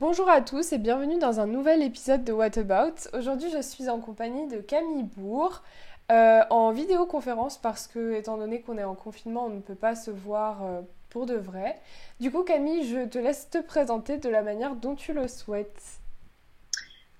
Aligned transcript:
Bonjour 0.00 0.30
à 0.30 0.40
tous 0.42 0.72
et 0.72 0.78
bienvenue 0.78 1.18
dans 1.18 1.40
un 1.40 1.48
nouvel 1.48 1.82
épisode 1.82 2.22
de 2.22 2.32
What 2.32 2.56
About? 2.56 3.08
Aujourd'hui, 3.14 3.50
je 3.50 3.60
suis 3.60 3.88
en 3.88 3.98
compagnie 3.98 4.46
de 4.46 4.60
Camille 4.60 5.02
Bourg 5.02 5.64
euh, 6.12 6.44
en 6.50 6.70
vidéoconférence 6.70 7.58
parce 7.58 7.88
que, 7.88 8.14
étant 8.14 8.36
donné 8.36 8.60
qu'on 8.60 8.78
est 8.78 8.84
en 8.84 8.94
confinement, 8.94 9.46
on 9.46 9.48
ne 9.48 9.60
peut 9.60 9.74
pas 9.74 9.96
se 9.96 10.12
voir 10.12 10.62
euh, 10.62 10.82
pour 11.10 11.26
de 11.26 11.34
vrai. 11.34 11.80
Du 12.20 12.30
coup, 12.30 12.44
Camille, 12.44 12.88
je 12.88 13.08
te 13.08 13.18
laisse 13.18 13.50
te 13.50 13.58
présenter 13.58 14.18
de 14.18 14.28
la 14.28 14.42
manière 14.42 14.76
dont 14.76 14.94
tu 14.94 15.12
le 15.12 15.26
souhaites. 15.26 15.82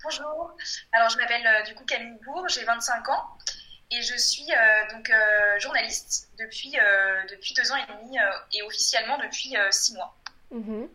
Bonjour, 0.04 0.54
alors 0.92 1.10
je 1.10 1.18
m'appelle 1.18 1.44
euh, 1.48 1.64
du 1.64 1.74
coup 1.74 1.84
Camille 1.84 2.16
Bourg, 2.24 2.46
j'ai 2.48 2.62
25 2.62 3.08
ans 3.08 3.24
et 3.90 4.02
je 4.02 4.16
suis 4.16 4.46
donc 4.92 5.10
journaliste 5.58 6.28
depuis, 6.38 6.76
depuis 7.28 7.54
deux 7.54 7.72
ans 7.72 7.76
et 7.76 8.04
demi 8.04 8.18
et 8.52 8.62
officiellement 8.62 9.18
depuis 9.18 9.56
six 9.72 9.94
mois. 9.94 10.14
Mhm. 10.52 10.88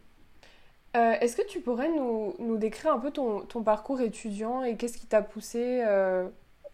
Euh, 0.95 1.13
est-ce 1.21 1.35
que 1.35 1.47
tu 1.47 1.59
pourrais 1.59 1.87
nous, 1.87 2.35
nous, 2.37 2.57
décrire 2.57 2.93
un 2.93 2.99
peu 2.99 3.09
ton, 3.09 3.41
ton 3.41 3.63
parcours 3.63 3.99
étudiant 4.01 4.63
et 4.63 4.77
qu'est-ce 4.77 4.97
qui 4.97 5.07
t'a 5.07 5.23
poussé 5.23 5.83
euh, 5.83 6.27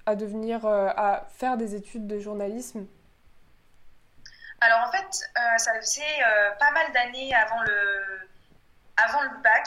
à 0.05 0.15
devenir, 0.15 0.65
euh, 0.65 0.89
à 0.89 1.25
faire 1.37 1.55
des 1.55 1.73
études 1.75 2.05
de 2.05 2.19
journalisme? 2.19 2.85
Alors 4.59 4.85
en 4.85 4.91
fait, 4.91 5.31
ça 5.57 5.73
faisait 5.79 6.19
pas 6.59 6.71
mal 6.71 6.91
d'années 6.91 7.33
avant 7.33 7.61
le, 7.61 8.27
avant 8.97 9.21
le 9.21 9.41
bac 9.41 9.65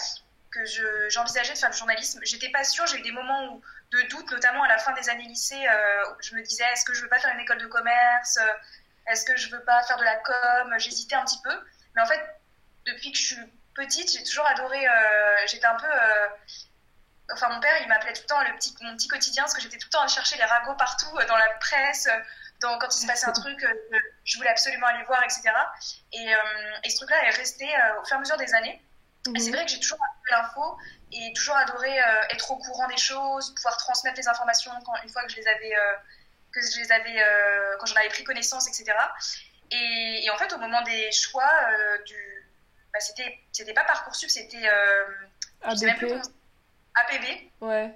que 0.51 0.61
j'envisageais 1.09 1.55
de 1.55 1.59
faire 1.59 1.71
du 1.71 1.79
journalisme. 1.79 2.21
J'étais 2.25 2.51
pas 2.51 2.63
sûre, 2.63 2.87
j'ai 2.87 2.99
eu 2.99 3.03
des 3.03 3.13
moments 3.13 3.59
de 3.91 4.03
doute, 4.11 4.31
notamment 4.31 4.63
à 4.65 4.69
la 4.69 4.77
fin 4.77 4.93
des 4.93 5.09
années 5.09 5.25
lycée, 5.25 5.57
où 5.57 6.23
je 6.23 6.35
me 6.35 6.43
disais 6.43 6.65
est-ce 6.75 6.85
que 6.85 6.93
je 6.93 7.01
veux 7.01 7.09
pas 7.09 7.19
faire 7.19 7.33
une 7.33 7.41
école 7.41 7.57
de 7.57 7.67
commerce? 7.69 8.39
Est-ce 9.07 9.25
que 9.25 9.35
je 9.35 9.51
veux 9.51 9.65
pas 9.65 9.83
faire 9.85 9.97
de 9.97 10.05
la 10.05 10.17
com? 10.17 10.75
J'hésitais 10.77 11.15
un 11.15 11.25
petit 11.25 11.41
peu. 11.43 11.59
Mais 11.97 12.03
en 12.03 12.07
fait, 12.07 12.21
depuis 12.85 13.13
que 13.13 13.19
je 13.19 13.25
suis 13.25 13.37
petite, 13.75 14.13
j'ai 14.13 14.23
toujours 14.25 14.47
adoré. 14.47 14.87
Euh, 14.87 15.47
j'étais 15.47 15.67
un 15.67 15.77
peu. 15.77 15.87
Euh, 15.87 16.29
enfin, 17.33 17.49
mon 17.49 17.61
père, 17.61 17.77
il 17.83 17.89
m'appelait 17.89 18.13
tout 18.13 18.23
le 18.23 18.27
temps 18.27 18.43
le 18.43 18.55
petit, 18.57 18.75
mon 18.83 18.97
petit 18.97 19.09
quotidien 19.09 19.43
parce 19.45 19.55
que 19.55 19.61
j'étais 19.61 19.79
tout 19.79 19.89
le 19.89 19.93
temps 19.93 20.03
à 20.03 20.09
chercher 20.09 20.37
les 20.37 20.45
ragots 20.45 20.75
partout, 20.75 21.17
euh, 21.19 21.27
dans 21.27 21.37
la 21.37 21.49
presse, 21.61 22.09
dans, 22.61 22.79
quand 22.79 22.95
il 22.95 23.01
se 23.01 23.07
passait 23.07 23.27
un 23.27 23.33
truc, 23.33 23.65
je 24.25 24.37
voulais 24.37 24.51
absolument 24.51 24.87
aller 24.87 25.05
voir, 25.05 25.23
etc. 25.25 25.51
Et, 26.13 26.33
et 26.85 26.91
ce 26.91 26.97
truc-là 26.97 27.25
est 27.27 27.37
resté 27.37 27.67
au 28.01 28.05
fur 28.05 28.15
et 28.15 28.19
à 28.19 28.21
mesure 28.21 28.37
des 28.37 28.55
années. 28.55 28.81
Et 29.35 29.41
c'est 29.41 29.51
mhm. 29.51 29.57
vrai 29.57 29.65
que 29.65 29.71
j'ai 29.73 29.81
toujours 29.81 29.99
adoré 29.99 30.43
l'info 30.43 30.79
et 31.11 31.33
toujours 31.33 31.57
adoré 31.57 31.91
être 32.31 32.53
au 32.53 32.57
courant 32.59 32.87
des 32.87 32.97
choses, 32.97 33.53
pouvoir 33.57 33.77
transmettre 33.79 34.17
les 34.17 34.29
informations 34.29 34.71
quand, 34.87 34.95
une 35.03 35.09
fois 35.09 35.25
que 35.25 35.33
je 35.33 35.37
les 35.37 35.49
avais, 35.49 35.73
que 36.53 36.61
je 36.61 36.79
les 36.79 36.93
avais, 36.93 37.25
quand 37.81 37.87
j'en 37.87 37.97
avais 37.97 38.11
pris 38.11 38.23
connaissance, 38.23 38.69
etc. 38.69 38.97
Et, 39.73 40.25
et, 40.25 40.31
en 40.31 40.39
fait, 40.39 40.53
au 40.53 40.59
moment 40.59 40.83
des 40.83 41.11
choix 41.11 41.51
du 42.07 42.42
bah, 42.93 43.01
c'était 43.01 43.39
c'était 43.53 43.75
pas 43.75 43.85
parcoursup 43.85 44.29
c'était 44.31 44.69
euh, 44.69 45.05
APB 46.95 47.51
ouais. 47.61 47.95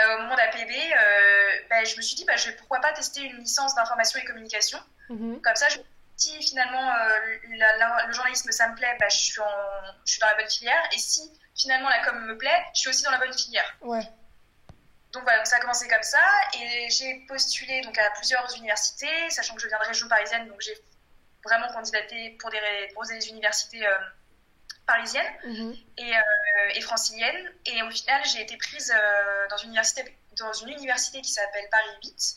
Euh, 0.00 0.14
au 0.16 0.22
moment 0.22 0.36
d'APB 0.36 0.70
euh, 0.70 1.50
bah, 1.68 1.84
je 1.84 1.96
me 1.96 2.02
suis 2.02 2.16
dit 2.16 2.24
bah, 2.24 2.36
je, 2.36 2.50
pourquoi 2.52 2.80
pas 2.80 2.92
tester 2.92 3.20
une 3.20 3.36
licence 3.38 3.74
d'information 3.74 4.18
et 4.18 4.24
communication. 4.24 4.78
Mm-hmm. 5.10 5.40
comme 5.42 5.56
ça 5.56 5.68
je 5.68 5.78
si 6.16 6.40
finalement 6.42 6.92
le 7.48 8.12
journalisme 8.12 8.50
ça 8.52 8.68
me 8.68 8.76
plaît 8.76 8.96
bah, 9.00 9.08
je 9.08 9.16
suis 9.16 9.40
je 10.06 10.12
suis 10.12 10.20
dans 10.20 10.28
la 10.28 10.36
bonne 10.36 10.48
filière. 10.48 10.88
Et 10.94 10.98
si 10.98 11.20
finalement 11.56 11.88
la 11.88 12.04
com 12.04 12.24
me 12.24 12.38
plaît 12.38 12.64
je 12.74 12.80
suis 12.80 12.88
aussi 12.88 13.02
dans 13.02 13.10
la 13.10 13.18
bonne 13.18 13.36
filière. 13.36 13.76
Ouais. 13.82 14.08
Donc 15.14 15.22
voilà, 15.22 15.44
ça 15.44 15.56
a 15.56 15.60
commencé 15.60 15.86
comme 15.88 16.02
ça. 16.02 16.20
Et 16.58 16.90
j'ai 16.90 17.24
postulé 17.28 17.80
donc 17.82 17.96
à 17.98 18.10
plusieurs 18.10 18.52
universités, 18.56 19.30
sachant 19.30 19.54
que 19.54 19.62
je 19.62 19.68
viens 19.68 19.78
de 19.78 19.86
région 19.86 20.08
parisienne, 20.08 20.48
donc 20.48 20.60
j'ai 20.60 20.74
vraiment 21.44 21.68
candidaté 21.68 22.36
pour 22.40 22.50
des, 22.50 22.58
pour 22.94 23.04
des 23.04 23.28
universités 23.28 23.86
euh, 23.86 23.98
parisiennes 24.86 25.32
mhm. 25.44 25.74
et, 25.98 26.16
euh, 26.16 26.20
et, 26.74 26.80
franciliennes. 26.80 27.52
Et 27.66 27.82
au 27.82 27.90
final, 27.90 28.22
j'ai 28.24 28.42
été 28.42 28.56
prise 28.56 28.92
euh, 28.94 29.48
dans, 29.48 29.56
une 29.58 29.68
université, 29.68 30.18
dans 30.38 30.52
une 30.52 30.70
université 30.70 31.20
qui 31.20 31.30
s'appelle 31.30 31.68
Paris 31.70 31.96
8, 32.02 32.36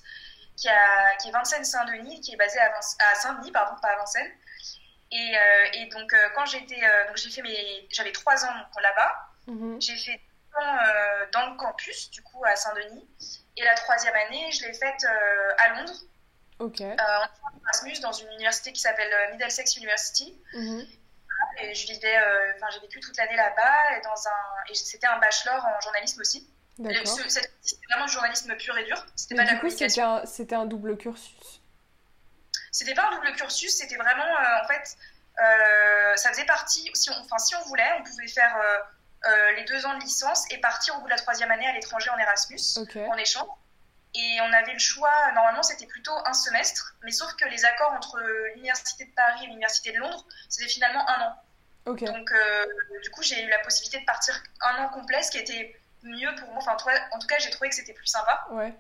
qui, 0.58 0.70
a, 0.70 1.16
qui 1.18 1.30
est 1.30 1.32
Vincennes-Saint-Denis, 1.32 2.22
qui 2.22 2.34
est 2.34 2.38
basée 2.38 2.60
à, 2.60 2.73
à 2.78 3.16
Saint-Denis, 3.16 3.52
pardon, 3.52 3.80
pas 3.82 3.90
à 3.90 3.98
Vincennes. 3.98 4.32
Et, 5.10 5.34
et 5.73 5.86
donc, 5.86 6.14
quand 6.36 6.46
j'étais, 6.46 6.82
donc 7.08 7.16
j'ai 7.16 7.30
fait 7.30 7.42
mes, 7.42 7.88
j'avais 7.92 8.12
trois 8.12 8.44
ans 8.44 8.54
là-bas. 8.82 9.16
Mhm. 9.48 9.82
J'ai 9.82 9.96
fait 9.96 10.17
deux 10.17 10.60
ans 10.60 10.78
dans 11.32 11.50
le 11.52 11.56
campus, 11.56 12.12
du 12.12 12.22
coup, 12.23 12.44
à 12.44 12.58
Saint-Denis. 12.58 13.08
Et 13.56 13.64
la 13.64 13.73
troisième 13.76 14.14
année, 14.16 14.52
je 14.52 14.66
l'ai 14.66 14.73
faite 14.73 15.06
à 15.60 15.70
Londres, 15.76 15.94
Ok. 16.60 16.82
Euh, 16.82 16.95
en 16.95 17.60
Erasmus 17.64 18.00
dans 18.02 18.12
une 18.12 18.32
université 18.34 18.72
qui 18.72 18.82
s'appelle 18.82 19.12
euh, 19.14 19.32
Middlesex 19.32 19.76
University. 19.78 20.40
Mhm. 20.54 20.86
Et 21.60 21.76
je 21.76 21.88
vivais, 21.88 22.18
euh, 22.18 22.54
enfin, 22.56 22.68
j'ai 22.73 22.80
vécu 22.80 23.00
toute 23.00 23.16
l'année 23.18 23.36
là-bas 23.36 23.98
et 23.98 24.02
dans 24.02 24.28
un, 24.28 24.72
et 24.72 24.76
c'était 24.76 25.08
un 25.08 25.20
bachelor 25.20 25.64
en 25.64 25.80
journalisme 25.82 26.22
aussi. 26.22 26.48
C'était 26.78 27.50
vraiment 27.90 28.06
du 28.06 28.12
journalisme 28.12 28.56
pur 28.56 28.78
et 28.78 28.86
dur. 28.86 29.04
C'était 29.16 29.36
pas 29.36 29.44
de 29.44 29.50
la 29.50 29.56
communication. 29.56 30.22
C'était 30.26 30.56
un, 30.56 30.66
double 30.66 30.98
cursus. 30.98 31.62
C'était 32.72 32.94
pas 32.94 33.08
un 33.08 33.16
double 33.16 33.34
cursus, 33.36 33.76
c'était 33.76 33.96
vraiment, 33.96 34.36
en 34.64 34.67
fait, 34.67 34.98
ça 36.17 36.30
faisait 36.30 36.46
partie. 36.46 36.88
Si 36.94 37.10
on, 37.10 37.14
enfin, 37.22 37.40
si 37.40 37.56
on 37.56 37.62
voulait, 37.64 37.92
on 38.00 38.04
pouvait 38.04 38.28
faire 38.28 38.56
les 39.56 39.66
deux 39.66 39.84
ans 39.88 39.98
de 39.98 40.04
licence 40.04 40.46
et 40.52 40.60
partir 40.60 40.96
au 40.96 41.00
bout 41.00 41.06
de 41.06 41.12
la 41.12 41.17
troisième 41.17 41.50
année 41.50 41.67
à 41.67 41.73
l'étranger 41.73 42.12
en 42.12 42.17
Erasmus, 42.20 42.60
en 43.10 43.17
échange. 43.17 43.48
Et 44.20 44.42
on 44.42 44.52
avait 44.52 44.73
le 44.73 44.80
choix, 44.80 45.32
normalement 45.36 45.61
c'était 45.61 45.86
plutôt 45.86 46.14
un 46.26 46.33
semestre, 46.33 46.95
mais 47.04 47.11
sauf 47.11 47.33
que 47.36 47.45
les 47.45 47.66
accords 47.66 47.92
entre 47.92 48.20
l'Université 48.55 49.05
de 49.05 49.11
Paris 49.11 49.44
et 49.44 49.48
l'Université 49.48 49.92
de 49.92 50.00
Londres, 50.00 50.26
c'était 50.50 50.67
finalement 50.67 51.08
un 51.08 51.22
an. 51.22 51.36
Donc 51.86 52.32
euh, 52.32 52.66
du 53.04 53.11
coup 53.11 53.22
j'ai 53.22 53.44
eu 53.44 53.50
la 53.50 53.60
possibilité 53.60 54.00
de 54.00 54.05
partir 54.05 54.42
un 54.61 54.83
an 54.83 54.89
complet, 54.89 55.22
ce 55.22 55.32
qui 55.32 55.38
était 55.38 55.80
mieux 56.02 56.33
pour 56.36 56.50
moi. 56.50 56.58
Enfin, 56.58 56.76
en 57.11 57.20
tout 57.20 57.28
cas 57.28 57.38
j'ai 57.38 57.52
trouvé 57.52 57.70
que 57.70 57.76
c'était 57.76 57.94
plus 57.94 58.08
sympa. 58.08 58.45
Ouais. 58.50 58.73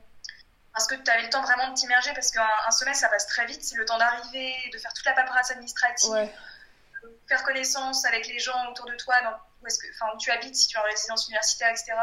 Parce 0.73 0.87
que 0.87 0.95
tu 0.95 1.09
avais 1.09 1.23
le 1.23 1.29
temps 1.29 1.41
vraiment 1.41 1.69
de 1.69 1.73
t'immerger, 1.75 2.13
parce 2.13 2.31
qu'un 2.31 2.71
semestre 2.71 3.01
ça 3.01 3.09
passe 3.09 3.27
très 3.27 3.45
vite, 3.45 3.63
c'est 3.63 3.75
le 3.77 3.85
temps 3.85 3.97
d'arriver, 3.97 4.53
de 4.73 4.77
faire 4.77 4.93
toute 4.93 5.05
la 5.05 5.13
paperasse 5.13 5.51
administrative, 5.51 6.11
de 6.13 7.09
faire 7.27 7.43
connaissance 7.43 8.05
avec 8.05 8.27
les 8.27 8.39
gens 8.39 8.71
autour 8.71 8.85
de 8.85 8.95
toi, 8.95 9.19
dans, 9.21 9.33
où, 9.61 9.65
que, 9.65 10.15
où 10.15 10.17
tu 10.17 10.29
habites, 10.29 10.55
si 10.55 10.67
tu 10.67 10.77
es 10.77 10.79
en 10.79 10.83
résidence 10.83 11.27
universitaire, 11.27 11.69
etc. 11.71 11.93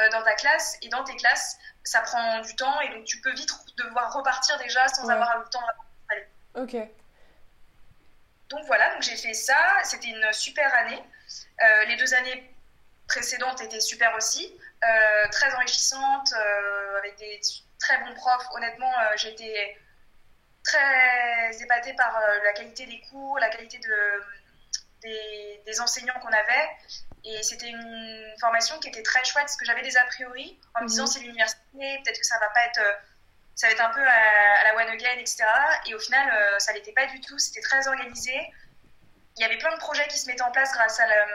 Euh, 0.00 0.08
dans 0.08 0.22
ta 0.22 0.32
classe 0.34 0.78
et 0.80 0.88
dans 0.88 1.04
tes 1.04 1.14
classes, 1.16 1.58
ça 1.84 2.00
prend 2.00 2.40
du 2.40 2.56
temps 2.56 2.80
et 2.80 2.88
donc 2.88 3.04
tu 3.04 3.20
peux 3.20 3.32
vite 3.34 3.50
devoir 3.76 4.10
repartir 4.14 4.56
déjà 4.58 4.88
sans 4.88 5.08
avoir 5.10 5.38
le 5.38 5.44
temps 5.50 5.60
de 5.60 6.62
Ok. 6.62 6.76
Donc 8.48 8.64
voilà, 8.66 8.92
donc 8.94 9.02
j'ai 9.02 9.16
fait 9.16 9.34
ça. 9.34 9.56
C'était 9.84 10.08
une 10.08 10.32
super 10.32 10.72
année. 10.74 11.02
Euh, 11.62 11.84
les 11.84 11.96
deux 11.96 12.14
années 12.14 12.54
précédentes 13.06 13.60
étaient 13.60 13.80
super 13.80 14.14
aussi, 14.14 14.58
euh, 14.82 15.28
très 15.30 15.54
enrichissantes, 15.54 16.32
avec 16.98 17.16
des 17.16 17.40
très 17.78 17.98
bons 17.98 18.14
profs. 18.14 18.46
Honnêtement, 18.52 18.92
j'étais 19.16 19.76
très 20.64 21.62
épatée 21.62 21.94
par 21.94 22.18
la 22.44 22.52
qualité 22.52 22.86
des 22.86 23.00
cours, 23.10 23.38
la 23.38 23.48
qualité 23.48 23.78
de, 23.78 24.22
des, 25.02 25.62
des 25.66 25.80
enseignants 25.80 26.18
qu'on 26.20 26.28
avait. 26.28 26.70
Et 27.24 27.42
c'était 27.42 27.68
une 27.68 28.34
formation 28.40 28.78
qui 28.80 28.88
était 28.88 29.02
très 29.02 29.24
chouette 29.24 29.44
parce 29.44 29.56
que 29.56 29.64
j'avais 29.64 29.82
des 29.82 29.96
a 29.96 30.04
priori 30.06 30.58
en 30.74 30.82
me 30.82 30.88
disant 30.88 31.04
mhm. 31.04 31.08
c'est 31.08 31.20
l'université, 31.20 31.60
peut-être 31.72 32.18
que 32.18 32.26
ça 32.26 32.38
va 32.40 32.48
pas 32.48 32.64
être, 32.66 32.80
euh, 32.80 32.92
ça 33.54 33.68
va 33.68 33.72
être 33.72 33.80
un 33.84 33.90
peu 33.90 34.04
à, 34.04 34.64
la 34.64 34.74
one 34.74 34.88
again, 34.88 35.18
etc. 35.18 35.44
Et 35.86 35.94
au 35.94 36.00
final, 36.00 36.28
euh, 36.30 36.58
ça 36.58 36.72
l'était 36.72 36.92
pas 36.92 37.06
du 37.06 37.20
tout. 37.20 37.38
C'était 37.38 37.60
très 37.60 37.86
organisé. 37.86 38.34
Il 39.36 39.42
y 39.42 39.44
avait 39.44 39.58
plein 39.58 39.72
de 39.72 39.78
projets 39.78 40.06
qui 40.08 40.18
se 40.18 40.26
mettaient 40.26 40.42
en 40.42 40.50
place 40.50 40.72
grâce 40.72 40.98
à 40.98 41.06
la, 41.06 41.26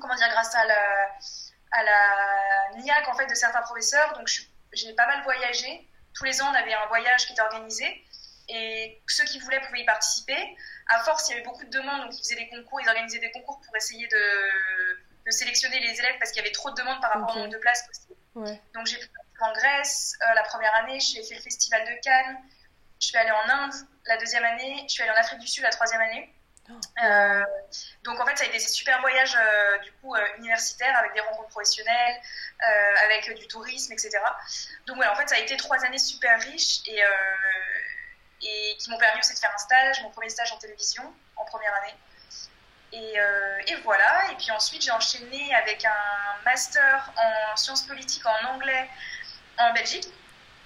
comment 0.00 0.14
dire, 0.16 0.28
grâce 0.30 0.54
à 0.54 0.64
la, 0.66 1.16
à 1.72 1.82
la 1.82 2.78
NIAC 2.78 3.08
en 3.08 3.14
fait 3.14 3.26
de 3.26 3.34
certains 3.34 3.62
professeurs. 3.62 4.12
Donc 4.14 4.28
j'ai 4.72 4.92
pas 4.94 5.06
mal 5.06 5.22
voyagé. 5.22 5.88
Tous 6.14 6.24
les 6.24 6.42
ans, 6.42 6.50
on 6.50 6.54
avait 6.54 6.74
un 6.74 6.86
voyage 6.86 7.26
qui 7.26 7.32
était 7.32 7.42
organisé 7.42 8.04
et 8.48 9.00
ceux 9.06 9.24
qui 9.24 9.38
voulaient 9.38 9.60
pouvaient 9.60 9.80
y 9.80 9.86
participer. 9.86 10.56
À 10.88 11.00
force, 11.00 11.28
il 11.28 11.32
y 11.32 11.34
avait 11.34 11.44
beaucoup 11.44 11.64
de 11.64 11.70
demandes, 11.70 12.02
donc 12.02 12.14
ils 12.14 12.18
faisaient 12.18 12.36
des 12.36 12.48
concours, 12.48 12.80
ils 12.80 12.88
organisaient 12.88 13.18
des 13.18 13.30
concours 13.30 13.60
pour 13.60 13.76
essayer 13.76 14.06
de, 14.06 14.98
de 15.26 15.30
sélectionner 15.30 15.80
les 15.80 15.98
élèves 15.98 16.16
parce 16.18 16.32
qu'il 16.32 16.42
y 16.42 16.44
avait 16.44 16.54
trop 16.54 16.70
de 16.70 16.76
demandes 16.76 17.00
par 17.00 17.12
rapport 17.12 17.36
au 17.36 17.38
nombre 17.40 17.52
de 17.52 17.58
places 17.58 17.86
possibles. 17.86 18.14
Donc 18.74 18.86
j'ai 18.86 18.98
pu 18.98 19.08
en 19.40 19.52
Grèce 19.52 20.14
euh, 20.22 20.34
la 20.34 20.42
première 20.42 20.74
année, 20.76 20.98
j'ai 21.00 21.22
fait 21.22 21.34
le 21.34 21.40
festival 21.40 21.84
de 21.84 22.00
Cannes, 22.02 22.38
je 23.00 23.06
suis 23.06 23.16
allée 23.16 23.30
en 23.30 23.48
Inde 23.48 23.74
la 24.06 24.16
deuxième 24.16 24.44
année, 24.44 24.84
je 24.88 24.92
suis 24.92 25.02
allée 25.02 25.12
en 25.12 25.20
Afrique 25.20 25.38
du 25.38 25.46
Sud 25.46 25.62
la 25.62 25.70
troisième 25.70 26.00
année. 26.00 26.34
Oh. 26.70 26.74
Euh, 27.02 27.44
donc 28.04 28.20
en 28.20 28.26
fait, 28.26 28.36
ça 28.36 28.44
a 28.44 28.46
été 28.48 28.58
ces 28.58 28.68
super 28.68 29.00
voyages 29.00 29.36
euh, 29.36 29.78
du 29.78 29.92
coup 29.92 30.14
universitaires 30.38 30.96
avec 30.98 31.14
des 31.14 31.20
rencontres 31.20 31.48
professionnelles, 31.48 32.20
avec 33.04 33.34
du 33.38 33.46
tourisme, 33.46 33.92
etc. 33.92 34.18
Donc 34.86 34.96
voilà, 34.96 35.12
en 35.12 35.16
fait, 35.16 35.28
ça 35.28 35.36
a 35.36 35.38
été 35.38 35.56
trois 35.56 35.82
années 35.84 35.98
super 35.98 36.40
riches 36.42 36.80
et 36.86 37.00
et 38.42 38.76
qui 38.78 38.90
m'ont 38.90 38.98
permis 38.98 39.20
aussi 39.20 39.34
de 39.34 39.38
faire 39.38 39.52
un 39.54 39.58
stage, 39.58 40.02
mon 40.02 40.10
premier 40.10 40.28
stage 40.28 40.52
en 40.52 40.58
télévision 40.58 41.02
en 41.36 41.44
première 41.44 41.74
année. 41.74 41.94
Et, 42.92 43.20
euh, 43.20 43.58
et 43.66 43.74
voilà, 43.84 44.30
et 44.32 44.36
puis 44.36 44.50
ensuite 44.50 44.82
j'ai 44.82 44.90
enchaîné 44.90 45.54
avec 45.54 45.84
un 45.84 46.44
master 46.44 47.12
en 47.52 47.56
sciences 47.56 47.82
politiques 47.82 48.24
en 48.24 48.54
anglais 48.54 48.88
en 49.58 49.72
Belgique. 49.74 50.08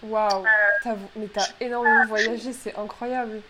Waouh, 0.03 0.47
euh, 0.47 0.97
mais 1.17 1.27
t'as 1.29 1.49
énormément 1.61 2.07
voyagé, 2.07 2.53
c'est 2.53 2.77
incroyable. 2.77 3.43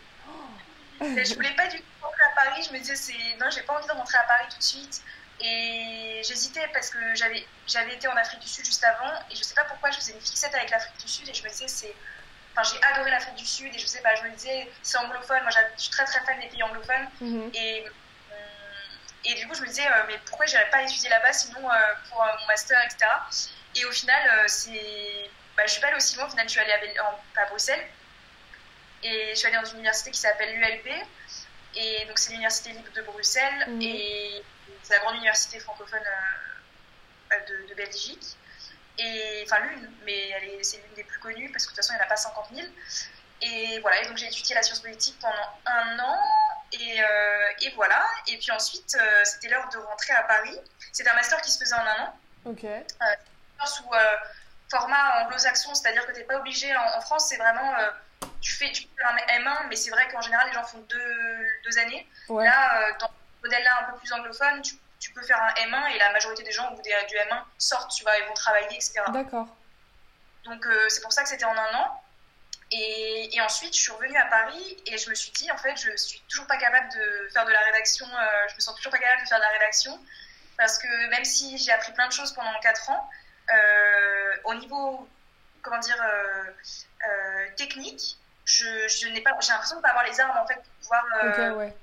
Je 1.00 1.34
voulais 1.34 1.54
pas 1.54 1.66
du 1.66 1.78
tout 1.78 1.84
rentrer 2.00 2.22
à 2.30 2.44
Paris, 2.44 2.62
je 2.66 2.72
me 2.72 2.78
disais, 2.78 2.96
c'est... 2.96 3.36
non, 3.40 3.50
j'ai 3.50 3.62
pas 3.62 3.74
envie 3.74 3.86
de 3.86 3.92
rentrer 3.92 4.18
à 4.18 4.22
Paris 4.22 4.46
tout 4.50 4.58
de 4.58 4.62
suite. 4.62 5.02
Et 5.40 6.22
j'hésitais 6.24 6.68
parce 6.72 6.90
que 6.90 7.14
j'avais, 7.14 7.44
j'avais 7.66 7.94
été 7.94 8.06
en 8.06 8.16
Afrique 8.16 8.40
du 8.40 8.46
Sud 8.46 8.64
juste 8.64 8.84
avant 8.84 9.12
et 9.30 9.34
je 9.34 9.42
sais 9.42 9.54
pas 9.54 9.64
pourquoi 9.64 9.90
je 9.90 9.96
faisais 9.96 10.12
une 10.12 10.20
fixette 10.20 10.54
avec 10.54 10.70
l'Afrique 10.70 10.96
du 10.98 11.08
Sud 11.08 11.28
et 11.28 11.34
je 11.34 11.42
me 11.42 11.48
disais 11.48 11.66
c'est. 11.66 11.94
Enfin, 12.54 12.62
j'ai 12.70 12.82
adoré 12.84 13.10
l'Afrique 13.10 13.34
du 13.36 13.46
Sud 13.46 13.74
et 13.74 13.78
je 13.78 13.86
sais 13.86 14.02
pas, 14.02 14.14
je 14.14 14.22
me 14.24 14.30
disais 14.30 14.70
c'est 14.82 14.98
anglophone, 14.98 15.42
moi 15.42 15.50
je 15.50 15.82
suis 15.82 15.90
très 15.90 16.04
très 16.04 16.20
fan 16.24 16.38
des 16.40 16.48
pays 16.48 16.62
anglophones 16.62 17.08
Mhm. 17.20 17.50
et, 17.54 17.86
euh, 18.30 18.34
et 19.24 19.34
du 19.34 19.48
coup 19.48 19.54
je 19.54 19.62
me 19.62 19.66
disais 19.68 19.86
euh, 19.86 20.04
mais 20.06 20.18
pourquoi 20.26 20.44
j'irais 20.46 20.68
pas 20.70 20.82
étudier 20.82 21.08
là-bas 21.08 21.32
sinon 21.32 21.70
euh, 21.70 21.74
pour 22.08 22.22
euh, 22.22 22.26
mon 22.40 22.46
master 22.46 22.78
etc. 22.84 23.06
Et 23.76 23.84
au 23.86 23.92
final 23.92 24.48
c'est. 24.48 25.30
Bah, 25.56 25.64
je 25.66 25.72
suis 25.72 25.80
pas 25.80 25.88
allée 25.88 25.96
aussi 25.96 26.16
loin, 26.16 26.26
au 26.26 26.30
final 26.30 26.46
je 26.46 26.50
suis 26.52 26.60
allée 26.60 26.72
à, 26.72 26.78
Bel- 26.78 27.00
à 27.36 27.46
Bruxelles 27.46 27.86
et 29.02 29.30
je 29.30 29.34
suis 29.34 29.46
allée 29.48 29.56
dans 29.56 29.64
une 29.64 29.76
université 29.78 30.10
qui 30.10 30.18
s'appelle 30.18 30.54
l'ULB 30.54 30.86
et 31.74 32.04
donc 32.06 32.18
c'est 32.18 32.30
l'université 32.30 32.70
libre 32.70 32.92
de 32.92 33.02
Bruxelles 33.02 33.64
Mhm. 33.68 33.82
et 33.82 34.42
c'est 34.82 34.94
la 34.94 35.00
grande 35.00 35.16
université 35.16 35.58
francophone 35.60 36.02
de, 37.48 37.66
de 37.68 37.74
Belgique. 37.74 38.36
Et 38.98 39.42
enfin 39.46 39.58
l'une, 39.60 39.90
mais 40.04 40.28
elle 40.30 40.44
est, 40.50 40.62
c'est 40.62 40.76
l'une 40.78 40.94
des 40.94 41.04
plus 41.04 41.18
connues 41.18 41.50
parce 41.50 41.64
que 41.66 41.70
de 41.72 41.76
toute 41.76 41.84
façon 41.84 41.94
il 41.94 41.96
n'y 41.96 42.02
en 42.02 42.06
a 42.06 42.08
pas 42.08 42.16
50 42.16 42.48
000. 42.54 42.66
Et 43.42 43.80
voilà, 43.80 44.00
et 44.02 44.06
donc 44.06 44.16
j'ai 44.18 44.26
étudié 44.26 44.54
la 44.54 44.62
science 44.62 44.80
politique 44.80 45.18
pendant 45.20 45.58
un 45.66 45.98
an 45.98 46.18
et, 46.72 47.02
euh, 47.02 47.48
et 47.62 47.70
voilà. 47.70 48.04
Et 48.28 48.36
puis 48.38 48.50
ensuite 48.52 48.96
euh, 49.00 49.24
c'était 49.24 49.48
l'heure 49.48 49.68
de 49.70 49.78
rentrer 49.78 50.12
à 50.12 50.22
Paris. 50.24 50.56
C'est 50.92 51.08
un 51.08 51.14
master 51.14 51.40
qui 51.40 51.50
se 51.50 51.58
faisait 51.58 51.74
en 51.74 51.78
un 51.86 52.02
an 52.04 52.16
Ok. 52.44 52.66
sous 53.66 53.92
euh, 53.94 54.16
format 54.70 55.22
anglo-saxon, 55.24 55.74
c'est-à-dire 55.74 56.06
que 56.06 56.12
tu 56.12 56.18
n'es 56.18 56.24
pas 56.24 56.36
obligé. 56.38 56.74
En, 56.76 56.98
en 56.98 57.00
France, 57.00 57.26
c'est 57.28 57.36
vraiment. 57.36 57.74
euh, 57.78 57.90
tu, 58.40 58.52
fais, 58.52 58.70
tu 58.72 58.82
faire 58.96 59.08
un 59.08 59.38
M1, 59.40 59.68
mais 59.68 59.76
c'est 59.76 59.90
vrai 59.90 60.08
qu'en 60.10 60.20
général, 60.20 60.46
les 60.48 60.52
gens 60.54 60.64
font 60.64 60.78
deux, 60.88 61.46
deux 61.64 61.78
années. 61.78 62.08
Ouais. 62.28 62.44
Là, 62.44 62.80
euh, 62.88 62.92
dans 63.00 63.06
ce 63.08 63.46
modèle-là 63.46 63.70
un 63.86 63.92
peu 63.92 63.98
plus 63.98 64.12
anglophone, 64.12 64.62
tu, 64.62 64.74
tu 65.02 65.12
peux 65.12 65.22
faire 65.22 65.42
un 65.42 65.52
M1 65.68 65.90
et 65.94 65.98
la 65.98 66.12
majorité 66.12 66.44
des 66.44 66.52
gens 66.52 66.70
au 66.70 66.76
bout 66.76 66.82
des- 66.82 66.94
du 67.08 67.16
M1 67.16 67.42
sortent, 67.58 67.90
tu 67.90 68.04
vois, 68.04 68.16
ils 68.18 68.26
vont 68.28 68.34
travailler, 68.34 68.76
etc. 68.76 69.02
D'accord. 69.08 69.48
Donc 70.44 70.64
euh, 70.66 70.88
c'est 70.88 71.00
pour 71.02 71.12
ça 71.12 71.22
que 71.24 71.28
c'était 71.28 71.44
en 71.44 71.56
un 71.56 71.74
an. 71.74 72.02
Et, 72.70 73.34
et 73.36 73.40
ensuite, 73.42 73.74
je 73.76 73.82
suis 73.82 73.90
revenue 73.92 74.16
à 74.16 74.26
Paris 74.26 74.82
et 74.86 74.96
je 74.96 75.10
me 75.10 75.14
suis 75.14 75.30
dit, 75.32 75.50
en 75.50 75.58
fait, 75.58 75.76
je 75.76 75.94
suis 75.96 76.20
toujours 76.28 76.46
pas 76.46 76.56
capable 76.56 76.88
de 76.92 77.28
faire 77.32 77.44
de 77.44 77.50
la 77.50 77.60
rédaction. 77.60 78.06
euh, 78.06 78.48
je 78.50 78.54
me 78.54 78.60
sens 78.60 78.74
toujours 78.76 78.92
pas 78.92 78.98
capable 78.98 79.22
de 79.22 79.28
faire 79.28 79.38
de 79.38 79.42
la 79.42 79.50
rédaction 79.58 80.00
parce 80.56 80.78
que 80.78 81.10
même 81.10 81.24
si 81.24 81.58
j'ai 81.58 81.72
appris 81.72 81.92
plein 81.92 82.06
de 82.06 82.12
choses 82.12 82.32
pendant 82.32 82.58
4 82.60 82.88
ans, 82.90 83.10
euh, 83.52 84.36
au 84.44 84.54
niveau, 84.54 85.08
comment 85.62 85.78
dire, 85.80 86.00
technique, 87.56 88.16
je, 88.44 88.88
je 88.88 89.08
n'ai 89.08 89.20
pas, 89.20 89.32
j'ai 89.40 89.50
l'impression 89.52 89.76
de 89.76 89.80
ne 89.80 89.82
pas 89.82 89.90
avoir 89.90 90.04
les 90.04 90.18
armes 90.20 90.36
en 90.38 90.46
fait 90.46 90.54
pour 90.56 90.72
pouvoir 90.80 91.04
Ok, 91.24 91.58
ouais. 91.58 91.74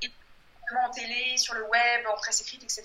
Directement 0.69 0.85
en 0.85 0.89
télé, 0.91 1.37
sur 1.37 1.53
le 1.53 1.63
web, 1.63 2.07
en 2.07 2.15
presse 2.15 2.41
écrite, 2.41 2.63
etc. 2.63 2.83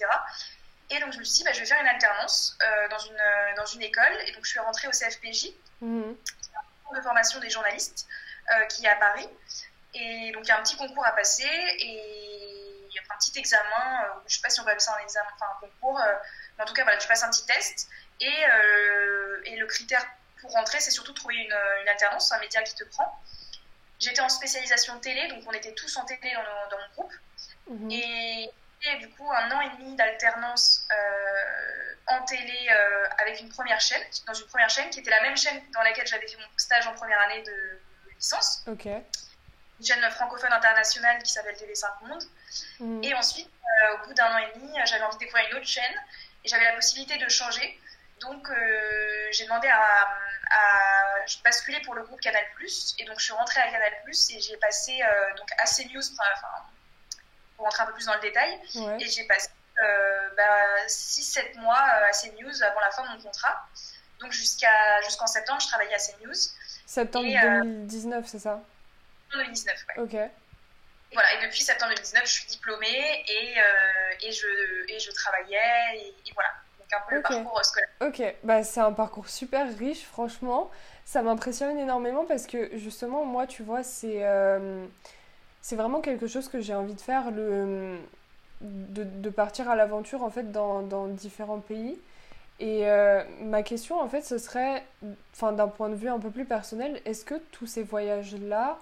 Et 0.91 0.99
donc 1.01 1.13
je 1.13 1.19
me 1.19 1.25
suis 1.25 1.35
dit, 1.39 1.45
bah, 1.45 1.53
je 1.53 1.61
vais 1.61 1.67
faire 1.67 1.81
une 1.81 1.89
alternance 1.89 2.57
euh, 2.63 2.89
dans, 2.89 2.99
une, 2.99 3.19
euh, 3.19 3.55
dans 3.57 3.67
une 3.67 3.83
école. 3.83 4.19
Et 4.27 4.33
donc 4.33 4.45
je 4.45 4.51
suis 4.51 4.59
rentrée 4.61 4.89
au 4.89 4.93
CFPJ, 4.93 5.49
Mhm. 5.81 6.17
de 6.95 7.01
formation 7.03 7.41
des 7.41 7.51
journalistes, 7.51 8.07
euh, 8.55 8.65
qui 8.67 8.85
est 8.87 8.89
à 8.89 8.97
Paris. 8.97 9.29
Et 9.95 10.33
donc 10.33 10.45
il 10.45 10.49
y 10.49 10.53
a 10.53 10.59
un 10.59 10.63
petit 10.63 10.77
concours 10.77 11.05
à 11.07 11.13
passer 11.13 11.45
et 11.45 12.87
il 12.89 12.93
y 12.95 12.99
a 12.99 13.03
un 13.13 13.17
petit 13.19 13.39
examen, 13.39 14.05
je 14.27 14.37
sais 14.37 14.41
pas 14.43 14.51
si 14.51 14.61
on 14.61 14.65
va 14.65 14.71
appeler 14.71 14.81
ça 14.85 14.95
un 14.97 15.03
examen, 15.03 15.29
enfin 15.35 15.47
un 15.57 15.61
concours, 15.61 16.01
mais 16.57 16.63
en 16.63 16.67
tout 16.67 16.75
cas 16.75 16.83
voilà, 16.85 16.99
tu 16.99 17.09
passes 17.09 17.23
un 17.23 17.31
petit 17.31 17.47
test. 17.47 17.89
Et, 18.21 18.45
et 19.47 19.57
le 19.57 19.67
critère 19.67 20.05
pour 20.41 20.53
rentrer, 20.53 20.79
c'est 20.81 20.91
surtout 20.91 21.13
de 21.13 21.19
trouver 21.19 21.37
une, 21.37 21.57
une 21.83 21.89
alternance, 21.89 22.31
un 22.33 22.39
média 22.39 22.63
qui 22.63 22.75
te 22.75 22.85
prend. 22.85 23.21
J'étais 24.01 24.21
en 24.21 24.29
spécialisation 24.29 24.99
télé, 25.01 25.29
donc 25.29 25.43
on 25.47 25.53
était 25.53 25.73
tous 25.73 25.97
en 25.97 26.05
télé 26.05 26.33
dans, 26.35 26.43
nos- 26.43 26.71
dans 26.71 26.79
mon 26.79 26.89
groupe. 26.95 27.13
Mhm. 27.69 27.91
Et, 27.91 28.51
et 28.83 28.97
du 28.99 29.09
coup, 29.11 29.31
un 29.33 29.51
an 29.53 29.61
et 29.61 29.71
demi 29.79 29.97
d'alternance 29.97 30.87
euh, 30.93 31.95
en 32.09 32.23
télé 32.25 32.69
euh, 32.71 33.07
avec 33.19 33.41
une 33.41 33.49
première 33.49 33.81
chaîne, 33.81 34.03
dans 34.27 34.35
une 34.35 34.47
première 34.47 34.69
chaîne 34.71 34.91
qui 34.91 35.01
était 35.01 35.11
la 35.11 35.23
même 35.23 35.37
chaîne 35.37 35.63
dans 35.73 35.83
laquelle 35.83 36.07
j'avais 36.07 36.27
fait 36.27 36.37
mon 36.37 36.47
stage 36.59 36.87
en 36.87 36.95
première 36.95 37.21
année 37.21 37.43
de 37.43 37.81
licence, 38.15 38.63
Ok. 38.67 38.85
une 38.85 39.05
chaîne 39.87 40.11
francophone 40.11 40.53
internationale 40.53 41.23
qui 41.23 41.33
s'appelle 41.33 41.57
TV5 41.57 41.87
Monde. 42.07 42.23
Mhm. 42.81 43.05
Et 43.05 43.15
ensuite, 43.15 43.49
euh, 43.49 43.95
au 43.95 44.07
bout 44.07 44.15
d'un 44.15 44.35
an 44.35 44.39
et 44.39 44.59
demi, 44.59 44.71
j'avais 44.85 45.05
envie 45.05 45.17
de 45.17 45.21
découvrir 45.21 45.49
une 45.51 45.57
autre 45.57 45.67
chaîne 45.67 45.97
et 46.45 46.49
j'avais 46.49 46.65
la 46.65 46.75
possibilité 46.75 47.17
de 47.17 47.29
changer. 47.29 47.81
Donc, 48.21 48.49
euh, 48.49 49.29
j'ai 49.33 49.45
demandé 49.45 49.69
à, 49.69 50.09
à 50.51 51.25
basculer 51.43 51.81
pour 51.81 51.95
le 51.95 52.05
groupe 52.05 52.21
Canal+. 52.21 52.45
Et 52.99 53.05
donc, 53.07 53.19
je 53.19 53.25
suis 53.25 53.33
rentrée 53.33 53.61
à 53.61 53.71
Canal+, 53.71 53.93
et 54.07 54.41
j'ai 54.41 54.57
passé 54.59 55.03
euh, 55.03 55.35
donc 55.37 55.51
à 55.59 55.65
CNews, 55.65 56.03
enfin, 56.13 56.65
pour 57.57 57.65
rentrer 57.67 57.83
un 57.83 57.87
peu 57.87 57.93
plus 57.95 58.07
dans 58.07 58.15
le 58.15 58.21
détail, 58.21 58.59
Ouais. 58.77 58.97
et 59.01 59.07
j'ai 59.09 59.25
passé 59.25 59.49
euh, 59.83 60.29
bah, 60.37 60.87
6-7 60.87 61.59
mois 61.61 61.75
euh, 61.77 62.07
à 62.09 62.11
CNews 62.13 62.63
avant 62.63 62.81
la 62.81 62.91
fin 62.91 63.03
de 63.05 63.09
mon 63.17 63.23
contrat. 63.23 63.67
Donc, 64.21 64.33
jusqu'à, 64.33 65.01
jusqu'en 65.03 65.27
septembre, 65.27 65.61
je 65.61 65.67
travaillais 65.69 65.95
à 65.95 65.99
CNews, 65.99 66.33
Septembre 66.87 67.27
Et, 67.27 67.37
euh, 67.39 67.61
2019, 67.63 68.27
c'est 68.27 68.39
ça? 68.39 68.61
En 69.35 69.39
2019. 69.39 69.85
ouais. 69.97 70.03
Ok. 70.03 70.31
Voilà, 71.13 71.35
et 71.35 71.47
depuis 71.47 71.61
septembre 71.63 71.93
2019, 71.95 72.25
je 72.27 72.33
suis 72.33 72.47
diplômée 72.47 73.25
et, 73.29 73.55
euh, 73.59 73.63
et, 74.23 74.33
je, 74.33 74.47
et 74.93 74.99
je 74.99 75.11
travaillais, 75.13 75.97
et, 75.97 76.09
et 76.29 76.33
voilà. 76.35 76.51
Donc 76.79 76.93
un 76.93 77.01
peu 77.09 77.19
Ok. 77.19 77.29
le 77.31 77.43
parcours 77.43 77.65
scolaire. 77.65 77.89
Ok, 78.01 78.23
bah 78.43 78.63
c'est 78.65 78.81
un 78.81 78.93
parcours 78.93 79.29
super 79.29 79.67
riche, 79.79 80.05
franchement. 80.05 80.71
Ça 81.05 81.23
m'impressionne 81.23 81.79
énormément 81.79 82.25
parce 82.25 82.47
que 82.47 82.77
justement, 82.79 83.25
moi, 83.25 83.47
tu 83.47 83.63
vois, 83.63 83.83
c'est 83.85 84.25
euh, 84.25 84.87
c'est 85.65 85.77
vraiment 85.77 86.03
quelque 86.03 86.27
chose 86.27 86.51
que 86.51 86.61
j'ai 86.61 86.75
envie 86.75 86.93
de 86.93 87.01
faire, 87.01 87.33
de, 87.33 89.31
partir 89.31 89.71
à 89.71 89.75
l'aventure 89.75 90.23
en 90.23 90.29
fait 90.29 90.53
dans, 90.53 91.09
différents 91.09 91.61
pays. 91.61 91.99
Et 92.61 92.87
euh, 92.87 93.25
ma 93.41 93.63
question 93.63 93.99
en 93.99 94.07
fait, 94.07 94.21
ce 94.21 94.37
serait, 94.37 94.85
enfin 95.33 95.53
d'un 95.53 95.69
point 95.69 95.89
de 95.89 95.95
vue 95.95 96.11
un 96.11 96.19
peu 96.19 96.31
plus 96.31 96.45
personnel, 96.45 97.01
est-ce 97.07 97.25
que 97.25 97.37
tous 97.51 97.67
ces 97.67 97.83
voyages-là 97.83 98.79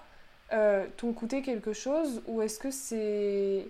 euh, 0.51 0.85
t'ont 0.97 1.13
coûté 1.13 1.41
quelque 1.41 1.71
chose 1.71 2.21
ou 2.27 2.41
est-ce 2.41 2.59
que 2.59 2.69
c'est, 2.69 3.65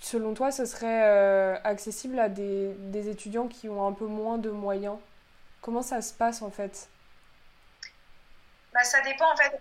selon 0.00 0.32
toi, 0.34 0.52
ce 0.52 0.64
serait 0.64 1.02
euh, 1.02 1.56
accessible 1.64 2.20
à 2.20 2.28
des, 2.28 3.08
étudiants 3.08 3.48
qui 3.48 3.68
ont 3.68 3.84
un 3.84 3.92
peu 3.92 4.06
moins 4.06 4.38
de 4.38 4.50
moyens? 4.50 4.98
Comment 5.60 5.82
ça 5.82 6.00
se 6.02 6.14
passe 6.14 6.40
en 6.40 6.50
fait? 6.50 6.88
Bah, 8.72 8.84
ça 8.84 9.00
dépend 9.00 9.32
en 9.32 9.36
fait 9.36 9.60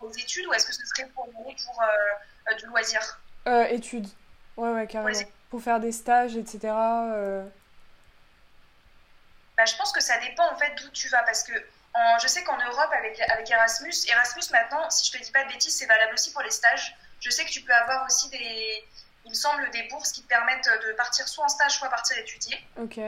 aux 0.00 0.12
études 0.12 0.46
ou 0.46 0.52
est-ce 0.52 0.66
que 0.66 0.74
ce 0.74 0.84
serait 0.86 1.08
pour, 1.14 1.26
pour 1.26 1.82
euh, 1.82 1.86
euh, 2.50 2.54
du 2.54 2.66
loisir? 2.66 3.20
Euh, 3.46 3.64
études. 3.66 4.08
Ouais, 4.56 4.70
ouais, 4.70 4.86
carrément. 4.86 5.18
Pour 5.50 5.62
faire 5.62 5.80
des 5.80 5.92
stages, 5.92 6.36
etc. 6.36 6.58
bah, 6.62 7.44
Je 9.64 9.76
pense 9.76 9.92
que 9.92 10.00
ça 10.00 10.18
dépend 10.18 10.50
en 10.52 10.56
fait 10.56 10.74
d'où 10.76 10.88
tu 10.90 11.08
vas 11.08 11.22
parce 11.24 11.42
que 11.42 11.52
en, 11.94 12.18
je 12.18 12.28
sais 12.28 12.44
qu'en 12.44 12.56
Europe 12.56 12.90
avec, 12.92 13.20
avec 13.20 13.50
Erasmus, 13.50 13.92
Erasmus 14.08 14.44
maintenant, 14.52 14.88
si 14.90 15.10
je 15.10 15.18
te 15.18 15.24
dis 15.24 15.32
pas 15.32 15.44
de 15.44 15.48
bêtises, 15.48 15.76
c'est 15.76 15.86
valable 15.86 16.14
aussi 16.14 16.32
pour 16.32 16.42
les 16.42 16.50
stages. 16.50 16.96
Je 17.20 17.30
sais 17.30 17.44
que 17.44 17.50
tu 17.50 17.62
peux 17.62 17.72
avoir 17.72 18.06
aussi 18.06 18.30
des, 18.30 18.84
il 19.24 19.30
me 19.30 19.34
semble, 19.34 19.68
des 19.70 19.82
bourses 19.88 20.12
qui 20.12 20.22
te 20.22 20.28
permettent 20.28 20.70
de 20.86 20.92
partir 20.92 21.26
soit 21.28 21.44
en 21.44 21.48
stage, 21.48 21.72
soit 21.72 21.88
partir 21.90 22.16
étudier. 22.18 22.64
Ok. 22.78 23.00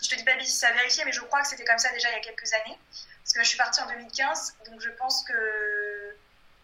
Si 0.00 0.04
je 0.04 0.10
te 0.10 0.14
dis 0.16 0.24
pas 0.24 0.32
de 0.32 0.38
bêtises, 0.38 0.58
c'est 0.58 0.66
à 0.66 0.72
vérifier, 0.72 1.04
mais 1.04 1.12
je 1.12 1.20
crois 1.20 1.42
que 1.42 1.48
c'était 1.48 1.64
comme 1.64 1.78
ça 1.78 1.92
déjà 1.92 2.08
il 2.10 2.14
y 2.14 2.16
a 2.16 2.20
quelques 2.20 2.52
années. 2.54 2.78
Parce 3.22 3.34
que 3.34 3.42
je 3.42 3.48
suis 3.48 3.58
partie 3.58 3.80
en 3.80 3.86
2015, 3.86 4.56
donc 4.66 4.80
je 4.80 4.90
pense 4.90 5.22
que 5.24 5.32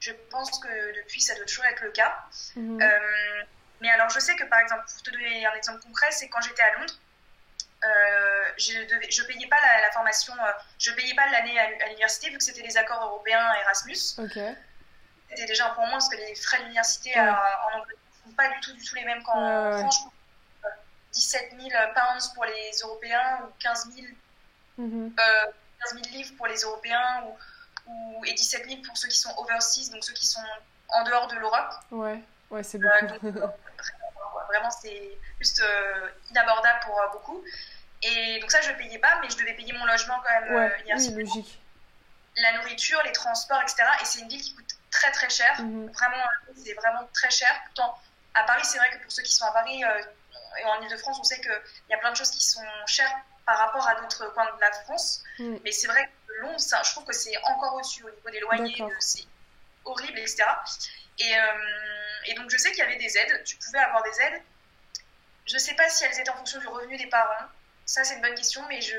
je 0.00 0.12
pense 0.30 0.58
que 0.60 0.94
depuis, 0.96 1.20
ça 1.20 1.34
doit 1.34 1.44
toujours 1.46 1.64
être 1.66 1.82
le 1.82 1.90
cas. 1.90 2.16
Mhm. 2.56 2.80
Euh, 2.82 3.44
mais 3.80 3.90
alors, 3.90 4.08
je 4.10 4.18
sais 4.20 4.34
que 4.36 4.44
par 4.44 4.60
exemple, 4.60 4.84
pour 4.92 5.02
te 5.02 5.10
donner 5.10 5.44
un 5.46 5.54
exemple 5.54 5.80
concret, 5.82 6.10
c'est 6.10 6.28
quand 6.28 6.40
j'étais 6.40 6.62
à 6.62 6.72
Londres, 6.78 6.94
euh, 7.84 8.44
je 8.56 8.72
devais, 8.92 9.10
je 9.10 9.22
payais 9.22 9.46
pas 9.46 9.60
la, 9.60 9.80
la 9.82 9.90
formation, 9.92 10.34
euh, 10.34 10.52
je 10.78 10.90
payais 10.92 11.14
pas 11.14 11.28
l'année 11.30 11.58
à, 11.58 11.64
à 11.64 11.86
l'université 11.88 12.30
vu 12.30 12.38
que 12.38 12.42
c'était 12.44 12.62
les 12.62 12.76
accords 12.76 13.02
européens 13.04 13.52
Erasmus. 13.62 14.16
Ok. 14.18 14.38
C'était 15.30 15.46
déjà 15.46 15.66
un 15.70 15.74
point 15.74 15.84
en 15.84 15.88
moins 15.88 15.98
parce 15.98 16.08
que 16.08 16.16
les 16.16 16.34
frais 16.34 16.58
d'université 16.62 17.10
Ouais. 17.10 17.20
euh, 17.20 17.30
en 17.30 17.78
Angleterre 17.78 17.98
sont 18.24 18.32
pas 18.32 18.48
du 18.48 18.60
tout, 18.60 18.72
du 18.72 18.84
tout 18.84 18.94
les 18.96 19.04
mêmes 19.04 19.22
qu'en 19.22 19.40
ouais. 19.72 19.78
France. 19.80 19.96
Je 19.96 20.02
pense 20.02 20.12
que, 20.62 20.66
euh, 20.66 20.70
17 21.12 21.52
000 21.60 21.68
pounds 21.94 22.32
pour 22.34 22.44
les 22.46 22.70
Européens 22.82 23.40
ou 23.44 23.52
15 23.60 23.90
000 23.94 24.06
Mhm. 24.78 25.12
euh, 25.18 25.44
15 25.90 26.02
000 26.02 26.16
livres 26.16 26.36
pour 26.36 26.46
les 26.46 26.60
Européens 26.62 27.22
ou, 27.26 27.36
ou- 27.88 28.24
et 28.24 28.32
17 28.34 28.66
000 28.68 28.82
pour 28.86 28.96
ceux 28.96 29.08
qui 29.08 29.16
sont 29.18 29.34
overseas, 29.38 29.90
donc 29.90 30.04
ceux 30.04 30.12
qui 30.12 30.26
sont 30.26 30.44
en 30.88 31.02
dehors 31.04 31.26
de 31.28 31.36
l'Europe. 31.36 31.74
Ouais. 31.90 32.22
Ouais, 32.50 32.62
c'est 32.62 32.78
Euh, 32.82 32.88
beaucoup. 33.08 33.30
donc, 33.30 33.52
vraiment, 34.48 34.70
c'est 34.70 35.18
juste 35.40 35.60
euh, 35.62 36.08
inabordable 36.30 36.80
pour 36.84 37.00
euh, 37.00 37.08
beaucoup. 37.12 37.44
Et 38.02 38.38
donc 38.40 38.50
ça, 38.50 38.60
je 38.60 38.70
ne 38.70 38.76
payais 38.76 38.98
pas, 38.98 39.18
mais 39.20 39.28
je 39.28 39.36
devais 39.36 39.54
payer 39.54 39.72
mon 39.72 39.84
logement 39.84 40.20
quand 40.24 40.40
même 40.40 40.52
euh, 40.52 40.56
Ouais, 40.56 40.72
oui, 40.76 40.82
universitaire. 40.82 41.18
logique. 41.18 41.62
la 42.36 42.52
nourriture, 42.58 43.02
les 43.04 43.10
transports, 43.12 43.60
etc. 43.62 43.82
Et 44.00 44.04
c'est 44.04 44.20
une 44.20 44.28
ville 44.28 44.40
qui 44.40 44.54
coûte 44.54 44.70
très 44.92 45.10
très 45.10 45.28
cher. 45.28 45.60
Mhm. 45.60 45.90
Vraiment, 45.90 46.24
c'est 46.56 46.74
vraiment 46.74 47.08
très 47.12 47.30
cher. 47.30 47.50
Pourtant, 47.66 47.98
à 48.34 48.44
Paris, 48.44 48.64
c'est 48.64 48.78
vrai 48.78 48.88
que 48.90 49.02
pour 49.02 49.10
ceux 49.10 49.22
qui 49.24 49.32
sont 49.32 49.44
à 49.44 49.50
Paris 49.52 49.84
euh, 49.84 50.02
et 50.60 50.64
en 50.64 50.80
Ile-de-France, 50.82 51.18
on 51.20 51.24
sait 51.24 51.40
qu'il 51.40 51.60
y 51.90 51.94
a 51.94 51.98
plein 51.98 52.12
de 52.12 52.16
choses 52.16 52.30
qui 52.30 52.42
sont 52.44 52.62
chères 52.86 53.12
par 53.44 53.58
rapport 53.58 53.86
à 53.88 53.96
d'autres 54.00 54.32
coins 54.34 54.46
de 54.54 54.60
la 54.60 54.70
France. 54.72 55.22
Mais 55.64 55.72
c'est 55.72 55.88
vrai 55.88 56.04
que 56.06 56.10
Londres, 56.40 56.60
ça, 56.60 56.82
je 56.84 56.90
trouve 56.92 57.04
que 57.04 57.12
c'est 57.12 57.36
encore 57.44 57.74
au-dessus 57.74 58.04
au 58.04 58.10
niveau 58.10 58.30
des 58.30 58.40
loyers. 58.40 58.74
De- 58.88 58.94
C'est 59.00 59.24
horrible, 59.84 60.18
etc. 60.18 60.44
Et, 61.18 61.36
euh, 61.36 61.42
et 62.26 62.34
donc, 62.34 62.50
je 62.50 62.56
sais 62.56 62.70
qu'il 62.70 62.78
y 62.78 62.82
avait 62.82 62.96
des 62.98 63.16
aides. 63.18 63.42
Tu 63.44 63.56
pouvais 63.56 63.78
avoir 63.78 64.02
des 64.02 64.20
aides. 64.20 64.42
je 65.46 65.56
sais 65.58 65.74
pas 65.74 65.88
si 65.88 66.04
elles 66.04 66.18
étaient 66.20 66.30
en 66.30 66.36
fonction 66.36 66.60
du 66.60 66.66
revenu 66.68 66.96
des 66.96 67.06
parents. 67.06 67.46
Ça, 67.86 68.04
c'est 68.04 68.14
une 68.16 68.20
bonne 68.22 68.34
question, 68.34 68.62
mais 68.68 68.80
je 68.80 68.96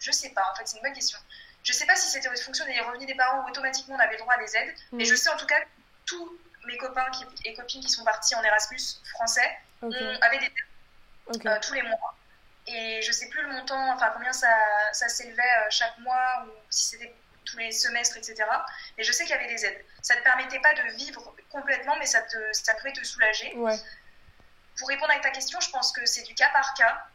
je 0.00 0.10
sais 0.12 0.30
pas. 0.30 0.42
En 0.52 0.54
fait, 0.56 0.66
c'est 0.68 0.76
une 0.76 0.82
bonne 0.82 0.92
question. 0.92 1.18
Je 1.62 1.72
sais 1.72 1.86
pas 1.86 1.96
si 1.96 2.10
c'était 2.10 2.28
en 2.28 2.36
fonction 2.36 2.66
des 2.66 2.78
revenus 2.80 3.06
des 3.06 3.14
parents 3.14 3.42
ou 3.42 3.48
automatiquement 3.48 3.96
on 3.96 3.98
avait 3.98 4.12
le 4.12 4.18
droit 4.18 4.34
à 4.34 4.38
des 4.38 4.54
aides, 4.54 4.74
mais 4.92 5.04
je 5.06 5.14
sais 5.14 5.30
en 5.30 5.36
tout 5.38 5.46
cas 5.46 5.58
que 5.62 5.66
tous 6.04 6.38
mes 6.66 6.76
copains 6.76 7.06
et 7.46 7.54
copines 7.54 7.80
qui 7.82 7.88
sont 7.88 8.04
partis 8.04 8.34
en 8.34 8.42
Erasmus 8.42 8.78
français 9.14 9.58
avaient 10.20 10.38
des 10.40 10.44
aides 10.46 10.52
euh, 11.46 11.58
tous 11.62 11.72
les 11.72 11.82
mois. 11.82 12.14
Et 12.66 13.02
je 13.02 13.12
sais 13.12 13.28
plus 13.28 13.42
le 13.42 13.52
montant, 13.52 13.92
enfin 13.94 14.10
combien 14.14 14.32
ça, 14.32 14.52
ça 14.92 15.08
s'élevait 15.08 15.42
euh, 15.42 15.66
chaque 15.70 15.98
mois 15.98 16.46
ou 16.46 16.50
si 16.70 16.90
c'était 16.90 17.14
tous 17.44 17.58
les 17.58 17.72
semestres, 17.72 18.16
etc. 18.16 18.44
Mais 18.96 19.04
je 19.04 19.12
sais 19.12 19.24
qu'il 19.24 19.34
y 19.34 19.38
avait 19.38 19.48
des 19.48 19.66
aides. 19.66 19.84
Ça 20.00 20.14
ne 20.14 20.20
te 20.20 20.24
permettait 20.24 20.60
pas 20.60 20.72
de 20.74 20.96
vivre 20.96 21.34
complètement, 21.50 21.96
mais 21.98 22.06
ça, 22.06 22.22
te, 22.22 22.52
ça 22.52 22.74
pouvait 22.74 22.92
te 22.92 23.04
soulager. 23.04 23.54
Pour 24.78 24.88
répondre 24.88 25.12
à 25.12 25.20
ta 25.20 25.30
question, 25.30 25.60
je 25.60 25.70
pense 25.70 25.92
que 25.92 26.04
c'est 26.06 26.22
du 26.22 26.34
cas 26.34 26.48
par 26.52 26.74
cas. 26.74 27.06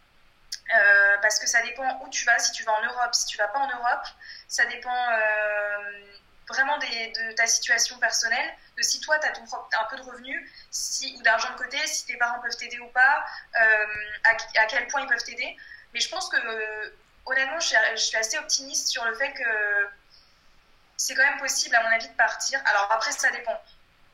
Euh, 0.75 1.17
parce 1.21 1.39
que 1.39 1.47
ça 1.47 1.61
dépend 1.63 1.99
où 2.03 2.09
tu 2.09 2.25
vas, 2.25 2.37
si 2.37 2.51
tu 2.51 2.63
vas 2.63 2.73
en 2.73 2.85
Europe, 2.85 3.13
si 3.13 3.25
tu 3.25 3.37
vas 3.37 3.47
pas 3.47 3.59
en 3.59 3.67
Europe, 3.67 4.05
ça 4.47 4.65
dépend 4.65 5.11
euh, 5.11 6.01
vraiment 6.49 6.77
de 6.77 7.31
ta 7.33 7.47
situation 7.47 7.97
personnelle, 7.99 8.55
de 8.77 8.81
si 8.81 8.99
toi 8.99 9.17
tu 9.19 9.27
as 9.27 9.81
un 9.81 9.85
peu 9.89 9.97
de 9.97 10.01
revenus 10.01 10.51
si, 10.71 11.15
ou 11.17 11.21
d'argent 11.21 11.51
de 11.53 11.57
côté, 11.57 11.77
si 11.87 12.05
tes 12.05 12.17
parents 12.17 12.39
peuvent 12.39 12.57
t'aider 12.57 12.79
ou 12.79 12.87
pas, 12.87 13.25
euh, 13.59 13.85
à, 14.25 14.65
quel 14.65 14.87
point 14.87 15.01
ils 15.01 15.07
peuvent 15.07 15.23
t'aider. 15.23 15.55
Mais 15.93 15.99
je 15.99 16.09
pense 16.09 16.29
que 16.29 16.37
honnêtement, 17.25 17.59
je 17.59 17.95
suis, 17.95 18.17
assez 18.17 18.37
optimiste 18.37 18.87
sur 18.87 19.05
le 19.05 19.15
fait 19.15 19.31
que 19.33 19.89
c'est 20.97 21.15
quand 21.15 21.23
même 21.23 21.39
possible, 21.39 21.75
à 21.75 21.83
mon 21.83 21.89
avis, 21.89 22.07
de 22.07 22.13
partir. 22.15 22.59
Alors 22.65 22.91
après, 22.91 23.11
ça 23.11 23.31
dépend 23.31 23.59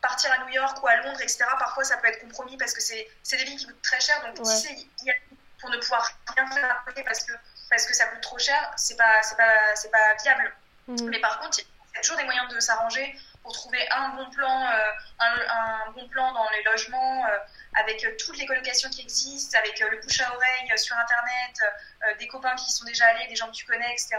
partir 0.01 0.31
à 0.31 0.45
New 0.45 0.49
York 0.49 0.83
ou 0.83 0.87
à 0.87 0.97
Londres, 0.97 1.19
etc., 1.21 1.45
parfois 1.57 1.83
ça 1.83 1.97
peut 1.97 2.07
être 2.07 2.21
compromis 2.21 2.57
parce 2.57 2.73
que 2.73 2.81
c'est 2.81 3.07
des 3.31 3.43
villes 3.43 3.57
qui 3.57 3.65
coûtent 3.65 3.81
très 3.81 3.99
cher. 3.99 4.21
Donc, 4.23 4.45
il 4.45 5.05
y 5.05 5.11
a 5.11 5.15
pour 5.59 5.69
ne 5.69 5.77
pouvoir 5.77 6.07
rien 6.35 6.51
faire 6.51 6.83
parce 7.05 7.23
que, 7.23 7.33
parce 7.69 7.85
que 7.85 7.93
ça 7.93 8.05
coûte 8.07 8.21
trop 8.21 8.37
cher, 8.37 8.73
c'est 8.77 8.97
pas, 8.97 9.21
pas, 9.35 9.89
pas 9.91 10.13
viable. 10.23 10.53
Mhm. 10.87 11.09
Mais 11.09 11.19
par 11.19 11.39
contre, 11.39 11.59
y 11.95 11.97
a 11.97 12.01
toujours 12.01 12.17
des 12.17 12.25
moyens 12.25 12.53
de 12.53 12.59
s'arranger 12.59 13.15
pour 13.41 13.53
trouver 13.53 13.87
un 13.91 14.09
bon 14.09 14.29
plan, 14.31 14.67
euh, 14.67 14.91
un, 15.19 15.91
bon 15.91 16.07
plan 16.09 16.33
dans 16.33 16.49
les 16.49 16.63
logements, 16.63 17.25
euh, 17.25 17.37
avec 17.75 18.03
euh, 18.03 18.15
toutes 18.17 18.37
les 18.37 18.45
colocations 18.45 18.89
qui 18.89 19.01
existent, 19.01 19.57
avec 19.57 19.79
le 19.79 20.01
bouche 20.01 20.19
à 20.21 20.33
oreille 20.33 20.77
sur 20.77 20.97
Internet, 20.97 22.17
des 22.19 22.27
copains 22.27 22.55
qui 22.55 22.71
sont 22.71 22.85
déjà 22.85 23.05
allés, 23.07 23.27
des 23.27 23.35
gens 23.35 23.47
que 23.47 23.55
tu 23.55 23.65
connais, 23.65 23.91
etc. 23.91 24.17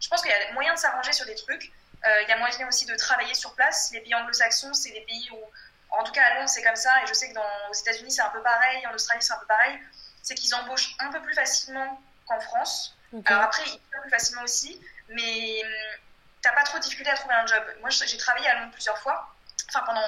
Je 0.00 0.08
pense 0.08 0.22
qu'il 0.22 0.30
y 0.30 0.34
a 0.34 0.52
moyen 0.52 0.74
de 0.74 0.78
s'arranger 0.78 1.12
sur 1.12 1.26
des 1.26 1.34
trucs. 1.34 1.72
il 2.04 2.28
y 2.28 2.32
a 2.32 2.36
moyen 2.38 2.68
aussi 2.68 2.86
de 2.86 2.96
travailler 2.96 3.34
sur 3.34 3.54
place. 3.54 3.90
Les 3.92 4.00
pays 4.00 4.14
anglo-saxons, 4.14 4.74
c'est 4.74 4.90
des 4.90 5.02
pays 5.02 5.28
où, 5.32 5.38
en 5.90 6.04
tout 6.04 6.12
cas 6.12 6.24
à 6.24 6.34
Londres, 6.34 6.48
c'est 6.48 6.62
comme 6.62 6.76
ça, 6.76 6.90
et 7.02 7.06
je 7.06 7.14
sais 7.14 7.28
que 7.28 7.34
dans, 7.34 7.70
aux 7.70 7.74
États-Unis, 7.74 8.10
c'est 8.10 8.22
un 8.22 8.30
peu 8.30 8.42
pareil, 8.42 8.86
en 8.86 8.94
Australie, 8.94 9.22
c'est 9.22 9.32
un 9.32 9.38
peu 9.38 9.46
pareil 9.46 9.78
c'est 10.24 10.34
qu'ils 10.34 10.54
embauchent 10.54 10.96
un 10.98 11.12
peu 11.12 11.22
plus 11.22 11.34
facilement 11.34 12.00
qu'en 12.26 12.40
France. 12.40 12.96
Alors 13.26 13.42
après, 13.42 13.62
ils 13.66 13.78
payent 13.78 14.00
plus 14.00 14.10
facilement 14.10 14.42
aussi, 14.42 14.80
mais 15.10 15.62
hum, 15.62 15.70
t'as 16.44 16.52
pas 16.52 16.62
trop 16.62 16.78
de 16.78 16.82
difficulté 16.82 17.10
à 17.10 17.16
trouver 17.16 17.34
un 17.34 17.46
job. 17.46 17.62
Moi, 17.80 17.88
j'ai 17.90 18.18
travaillé 18.18 18.46
à 18.46 18.60
Londres 18.60 18.72
plusieurs 18.72 18.98
fois. 18.98 19.34
Enfin, 19.70 19.82
pendant 19.86 20.06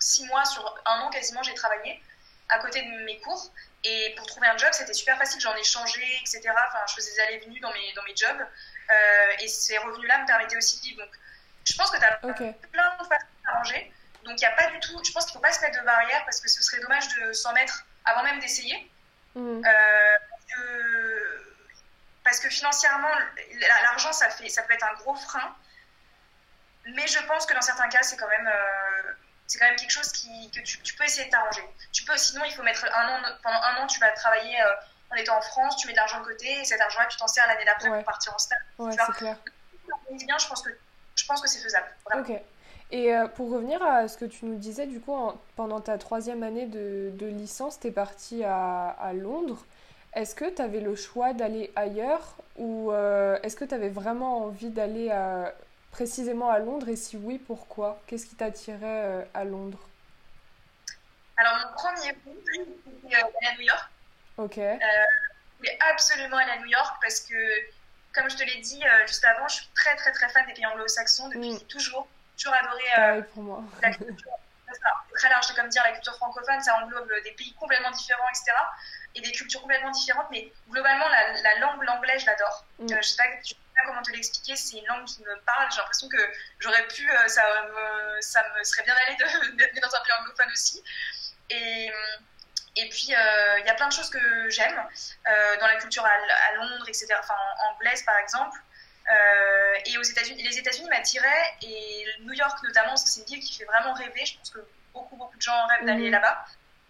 six 0.00 0.26
mois, 0.26 0.44
sur 0.44 0.62
un 0.84 1.00
an 1.00 1.10
quasiment, 1.10 1.42
j'ai 1.44 1.54
travaillé 1.54 2.02
à 2.48 2.58
côté 2.58 2.82
de 2.82 3.04
mes 3.04 3.18
cours. 3.20 3.52
Et 3.84 4.12
pour 4.16 4.26
trouver 4.26 4.48
un 4.48 4.56
job, 4.56 4.68
c'était 4.72 4.92
super 4.92 5.16
facile. 5.16 5.40
J'en 5.40 5.54
ai 5.54 5.62
changé, 5.62 6.02
etc. 6.20 6.42
Enfin, 6.50 6.80
je 6.88 6.94
faisais 6.94 7.12
des 7.12 7.20
allées-venues 7.20 7.60
dans 7.60 7.72
mes, 7.72 7.92
dans 7.94 8.02
mes 8.02 8.16
jobs. 8.16 8.46
Euh, 8.90 9.26
et 9.38 9.46
ces 9.46 9.78
revenus-là 9.78 10.22
me 10.22 10.26
permettaient 10.26 10.56
aussi 10.56 10.78
de 10.78 10.82
vivre. 10.82 11.02
Donc, 11.04 11.14
je 11.64 11.74
pense 11.76 11.90
que 11.90 11.98
tu 11.98 12.04
as 12.04 12.16
plein 12.16 12.32
de 12.32 13.04
façons 13.04 13.26
d'arranger. 13.44 13.92
Donc, 14.24 14.40
il 14.40 14.44
n'y 14.44 14.52
a 14.52 14.56
pas 14.56 14.66
du 14.66 14.80
tout. 14.80 15.00
Je 15.04 15.12
pense 15.12 15.24
qu'il 15.26 15.34
ne 15.34 15.38
faut 15.38 15.46
pas 15.46 15.52
se 15.52 15.60
mettre 15.60 15.78
de 15.78 15.84
barrière 15.84 16.24
parce 16.24 16.40
que 16.40 16.48
ce 16.48 16.62
serait 16.64 16.80
dommage 16.80 17.06
de 17.14 17.32
s'en 17.32 17.52
mettre 17.52 17.84
avant 18.04 18.24
même 18.24 18.40
d'essayer. 18.40 18.90
Mm. 19.36 19.62
Euh, 19.64 20.16
parce 22.24 22.40
que 22.40 22.50
financièrement, 22.50 23.14
l'argent, 23.84 24.12
ça, 24.12 24.30
fait, 24.30 24.48
ça 24.48 24.62
peut 24.62 24.74
être 24.74 24.84
un 24.84 24.94
gros 24.94 25.14
frein. 25.14 25.54
Mais 26.94 27.06
je 27.06 27.18
pense 27.26 27.46
que 27.46 27.54
dans 27.54 27.60
certains 27.60 27.88
cas, 27.88 28.02
c'est 28.02 28.16
quand 28.16 28.28
même, 28.28 28.46
euh, 28.46 29.12
c'est 29.46 29.58
quand 29.58 29.66
même 29.66 29.76
quelque 29.76 29.90
chose 29.90 30.10
qui, 30.12 30.50
que 30.50 30.60
tu, 30.60 30.94
peux 30.94 31.04
essayer 31.04 31.26
de 31.26 31.30
t'arranger. 31.30 31.62
Tu 31.92 32.04
peux, 32.04 32.16
sinon, 32.16 32.42
il 32.46 32.52
faut 32.52 32.62
mettre 32.62 32.84
un 32.84 33.08
an, 33.08 33.20
pendant 33.42 33.60
un 33.60 33.82
an, 33.82 33.86
tu 33.86 33.98
vas 33.98 34.10
travailler 34.12 34.60
euh, 34.60 35.12
en 35.12 35.16
étant 35.16 35.36
en 35.36 35.40
France, 35.40 35.76
tu 35.76 35.86
mets 35.86 35.92
de 35.92 35.98
l'argent 35.98 36.20
de 36.20 36.26
côté, 36.26 36.60
et 36.60 36.64
cet 36.64 36.80
argent-là, 36.80 37.06
tu 37.06 37.16
t'en 37.16 37.26
sers 37.26 37.46
l'année 37.46 37.64
d'après 37.64 37.88
pour 37.88 38.04
partir 38.04 38.34
en 38.34 38.38
stage. 38.38 38.58
Ouais, 38.78 38.92
c'est 38.92 39.12
clair. 39.14 39.36
Bien, 40.10 40.38
je 40.38 40.46
pense 40.46 40.62
que, 40.62 40.70
je 41.16 41.26
pense 41.26 41.40
que 41.40 41.48
c'est 41.48 41.60
faisable. 41.60 41.86
Ok. 42.14 42.40
Et 42.92 43.14
euh, 43.14 43.26
pour 43.26 43.50
revenir 43.50 43.82
à 43.82 44.06
ce 44.06 44.16
que 44.16 44.24
tu 44.24 44.44
nous 44.44 44.56
disais, 44.56 44.86
du 44.86 45.00
coup, 45.00 45.16
pendant 45.56 45.80
ta 45.80 45.98
troisième 45.98 46.44
année 46.44 46.66
de, 46.66 47.10
de 47.14 47.26
licence, 47.26 47.80
tu 47.80 47.88
es 47.88 47.90
partie 47.90 48.44
à, 48.44 48.90
à 49.00 49.12
Londres. 49.12 49.64
Est-ce 50.14 50.34
que 50.34 50.48
tu 50.48 50.62
avais 50.62 50.80
le 50.80 50.94
choix 50.94 51.32
d'aller 51.32 51.72
ailleurs 51.76 52.36
ou 52.56 52.90
euh, 52.90 53.38
est-ce 53.42 53.56
que 53.56 53.64
tu 53.64 53.74
avais 53.74 53.90
vraiment 53.90 54.44
envie 54.44 54.70
d'aller 54.70 55.10
précisément 55.96 56.50
à 56.50 56.58
Londres 56.58 56.90
et 56.90 56.96
si 56.96 57.16
oui, 57.16 57.38
pourquoi? 57.38 58.02
Qu'est-ce 58.06 58.26
qui 58.26 58.34
t'attirait 58.34 59.04
euh, 59.04 59.24
à 59.32 59.44
Londres? 59.44 59.80
Alors, 61.38 61.54
mon 61.56 61.72
premier 61.72 62.12
coup, 62.14 62.36
c'était 62.44 63.16
à 63.16 63.54
New 63.54 63.62
York. 63.62 63.90
Ok. 64.36 64.56
je 64.56 65.56
voulais 65.56 65.78
absolument 65.90 66.36
aller 66.36 66.52
à 66.52 66.58
New 66.58 66.66
York 66.66 66.98
parce 67.00 67.20
que, 67.20 67.34
comme 68.14 68.28
je 68.28 68.36
te 68.36 68.42
l'ai 68.42 68.60
dit 68.60 68.82
juste 69.06 69.24
avant, 69.24 69.48
je 69.48 69.56
suis 69.56 69.68
très, 69.74 69.96
très, 69.96 70.12
très 70.12 70.28
fan 70.28 70.46
des 70.46 70.52
pays 70.52 70.66
anglo-saxons 70.66 71.28
depuis 71.28 71.54
mm. 71.54 71.60
toujours 71.60 72.06
toujours 72.36 72.54
adoré 72.54 72.82
euh, 72.98 73.22
pour 73.32 73.42
moi. 73.42 73.64
la 73.82 73.90
culture. 73.92 74.30
Très 75.14 75.30
large, 75.30 75.46
c'est 75.46 75.56
comme 75.56 75.68
dire 75.70 75.82
la 75.86 75.92
culture 75.92 76.14
francophone, 76.16 76.60
ça 76.60 76.76
englobe 76.82 77.10
des 77.24 77.30
pays 77.30 77.54
complètement 77.54 77.90
différents, 77.90 78.28
etc. 78.28 78.52
Et 79.14 79.22
des 79.22 79.32
cultures 79.32 79.62
complètement 79.62 79.90
différentes, 79.90 80.26
mais 80.30 80.52
globalement, 80.68 81.06
la, 81.08 81.58
langue, 81.60 81.82
l'anglais, 81.84 82.18
je 82.18 82.26
l'adore. 82.26 82.66
Mm. 82.80 82.92
Euh, 82.92 82.96
je 83.00 83.08
sais 83.08 83.16
pas, 83.16 83.24
pas 83.76 83.86
comment 83.86 84.02
te 84.02 84.12
l'expliquer, 84.12 84.56
c'est 84.56 84.78
une 84.78 84.86
langue 84.86 85.04
qui 85.04 85.22
me 85.22 85.36
parle. 85.40 85.70
J'ai 85.70 85.78
l'impression 85.78 86.08
que 86.08 86.32
j'aurais 86.58 86.86
pu, 86.88 87.10
euh, 87.10 87.28
ça, 87.28 87.42
me, 87.68 88.20
ça 88.20 88.44
me 88.56 88.64
serait 88.64 88.84
bien 88.84 88.94
allé 88.94 89.16
d'être 89.56 89.80
dans 89.80 89.94
un 89.94 90.00
pays 90.00 90.12
anglophone 90.20 90.50
aussi. 90.52 90.82
Et, 91.50 91.90
et 92.76 92.88
puis, 92.88 93.08
il 93.08 93.64
y 93.66 93.70
a 93.70 93.74
plein 93.74 93.88
de 93.88 93.92
choses 93.92 94.10
que 94.10 94.50
j'aime 94.50 94.76
dans 95.24 95.66
la 95.66 95.76
culture 95.76 96.04
à, 96.04 96.54
Londres, 96.56 96.88
etc. 96.88 97.06
Enfin, 97.20 97.36
anglaise, 97.70 98.02
par 98.02 98.18
exemple. 98.18 98.58
Euh, 99.08 99.74
et 99.86 99.98
aux 99.98 100.02
États-Unis, 100.02 100.42
les 100.42 100.58
États-Unis 100.58 100.88
m'attiraient 100.88 101.54
et 101.62 102.06
New 102.20 102.32
York 102.32 102.58
notamment, 102.64 102.96
c'est 102.96 103.20
une 103.20 103.26
ville 103.26 103.40
qui 103.40 103.56
fait 103.56 103.64
vraiment 103.64 103.94
rêver. 103.94 104.24
Je 104.24 104.36
pense 104.36 104.50
que 104.50 104.58
beaucoup 104.92 105.16
beaucoup 105.16 105.36
de 105.36 105.42
gens 105.42 105.66
rêvent 105.68 105.86
d'aller 105.86 106.06
mhm. 106.06 106.12
là-bas. 106.12 106.44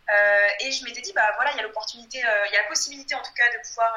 Euh, 0.09 0.49
et 0.61 0.73
je 0.73 0.85
m'étais 0.85 1.03
dit 1.03 1.13
bah 1.13 1.31
voilà, 1.35 1.51
il 1.53 1.57
y 1.57 1.61
a 1.61 1.63
l'opportunité, 1.65 2.25
euh, 2.25 2.47
il 2.47 2.53
y 2.55 2.57
a 2.57 2.63
la 2.63 2.69
possibilité 2.69 3.15
en 3.15 3.23
tout 3.23 3.33
cas 3.35 3.51
de 3.53 3.69
pouvoir 3.69 3.95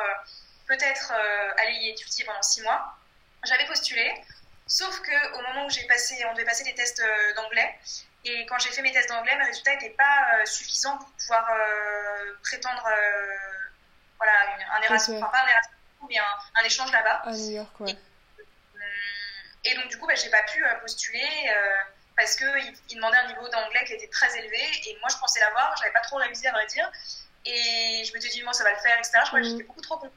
peut-être 0.69 1.11
aller 1.57 1.73
y 1.73 1.89
étudier 1.89 2.23
pendant 2.23 2.41
six 2.41 2.61
mois. 2.61 2.95
J'avais 3.43 3.65
postulé, 3.65 4.13
sauf 4.67 5.01
que 5.01 5.37
au 5.37 5.41
moment 5.41 5.65
où 5.65 5.69
j'ai 5.69 5.85
passé, 5.87 6.23
on 6.29 6.33
devait 6.33 6.45
passer 6.45 6.63
des 6.63 6.73
tests 6.73 7.03
d'anglais. 7.35 7.77
Et 8.23 8.45
quand 8.45 8.57
j'ai 8.59 8.69
fait 8.69 8.81
mes 8.81 8.91
tests 8.93 9.09
d'anglais, 9.09 9.35
mes 9.37 9.45
résultats 9.45 9.73
n'étaient 9.73 9.95
pas 9.97 10.45
suffisants 10.45 10.97
pour 10.97 11.09
pouvoir 11.09 11.51
prétendre 12.43 12.87
voilà, 14.17 14.33
un 14.77 14.81
Erasmus, 14.81 15.17
enfin 15.17 15.27
pas 15.27 15.43
un 15.43 15.47
Erasmus, 15.49 15.75
mais 16.07 16.17
un, 16.17 16.61
un 16.61 16.63
échange 16.63 16.91
là-bas. 16.91 17.21
À 17.25 17.31
New 17.31 17.51
York, 17.51 17.79
ouais. 17.81 17.97
Et 19.65 19.75
donc, 19.75 19.87
du 19.89 19.97
coup, 19.97 20.07
bah, 20.07 20.15
j'ai 20.15 20.29
pas 20.29 20.43
pu 20.43 20.63
euh, 20.63 20.75
postuler 20.81 21.27
euh, 21.49 21.75
parce 22.15 22.35
qu'il 22.35 22.47
il 22.89 22.95
demandait 22.95 23.17
un 23.17 23.27
niveau 23.27 23.47
d'anglais 23.49 23.83
qui 23.85 23.93
était 23.93 24.07
très 24.07 24.37
élevé. 24.37 24.59
Et 24.87 24.97
moi, 24.99 25.09
je 25.11 25.17
pensais 25.17 25.39
l'avoir, 25.39 25.75
j'avais 25.77 25.91
pas 25.91 26.01
trop 26.01 26.17
révisé, 26.17 26.47
à 26.47 26.51
vrai 26.51 26.65
dire. 26.67 26.89
Et 27.45 28.03
je 28.05 28.13
me 28.13 28.19
suis 28.19 28.29
dit, 28.29 28.43
moi, 28.43 28.53
ça 28.53 28.63
va 28.63 28.71
le 28.71 28.77
faire, 28.77 28.97
etc. 28.97 29.19
Je 29.23 29.27
crois 29.27 29.39
que 29.39 29.45
mhm. 29.45 29.51
j'étais 29.51 29.63
beaucoup 29.63 29.81
trop 29.81 29.97
contente. 29.97 30.13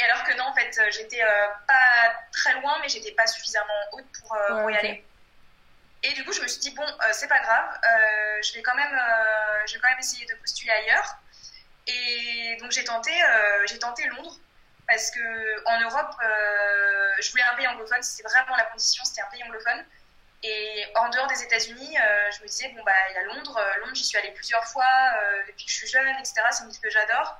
Et 0.00 0.04
alors 0.04 0.24
que 0.24 0.34
non, 0.36 0.44
en 0.44 0.54
fait, 0.54 0.80
j'étais 0.90 1.22
euh, 1.22 1.46
pas 1.66 2.14
très 2.32 2.54
loin, 2.54 2.78
mais 2.80 2.88
j'étais 2.88 3.12
pas 3.12 3.26
suffisamment 3.26 3.74
haute 3.92 4.06
pour, 4.18 4.36
pour 4.48 4.70
y 4.70 4.76
aller. 4.76 5.04
Et 6.02 6.12
du 6.14 6.24
coup, 6.24 6.32
je 6.32 6.40
me 6.40 6.48
suis 6.48 6.60
dit, 6.60 6.70
bon, 6.70 6.86
c'est 7.12 7.28
pas 7.28 7.40
grave, 7.40 7.78
je, 8.42 8.54
vais 8.54 8.62
quand 8.62 8.74
même, 8.74 8.98
je 9.66 9.74
vais 9.74 9.80
quand 9.80 9.90
même 9.90 9.98
essayer 9.98 10.24
de 10.24 10.34
postuler 10.36 10.72
ailleurs. 10.72 11.16
Et 11.86 12.56
donc, 12.60 12.72
j'ai 12.72 12.84
tenté, 12.84 13.12
j'ai 13.66 13.78
tenté 13.78 14.06
Londres 14.06 14.38
parce 14.90 15.10
que 15.12 15.68
en 15.68 15.80
Europe, 15.80 16.16
euh, 16.22 17.12
je 17.20 17.30
voulais 17.30 17.44
un 17.44 17.54
pays 17.54 17.68
anglophone, 17.68 18.02
c'était 18.02 18.28
vraiment 18.28 18.56
la 18.56 18.64
condition, 18.64 19.04
c'était 19.04 19.22
un 19.22 19.30
pays 19.30 19.42
anglophone. 19.44 19.84
Et 20.42 20.84
en 20.96 21.08
dehors 21.10 21.26
des 21.28 21.42
États-Unis, 21.44 21.96
euh, 21.96 22.30
je 22.32 22.42
me 22.42 22.48
disais, 22.48 22.68
bon, 22.74 22.82
bah, 22.82 22.92
il 23.10 23.14
y 23.14 23.18
a 23.18 23.22
Londres. 23.24 23.56
Euh, 23.56 23.80
Londres, 23.80 23.94
j'y 23.94 24.04
suis 24.04 24.18
allée 24.18 24.32
plusieurs 24.32 24.64
fois 24.64 24.88
depuis 25.46 25.64
que 25.66 25.70
je 25.70 25.76
suis 25.76 25.86
jeune, 25.86 26.08
etc. 26.18 26.34
C'est 26.50 26.64
une 26.64 26.70
ville 26.70 26.80
que 26.80 26.90
j'adore. 26.90 27.38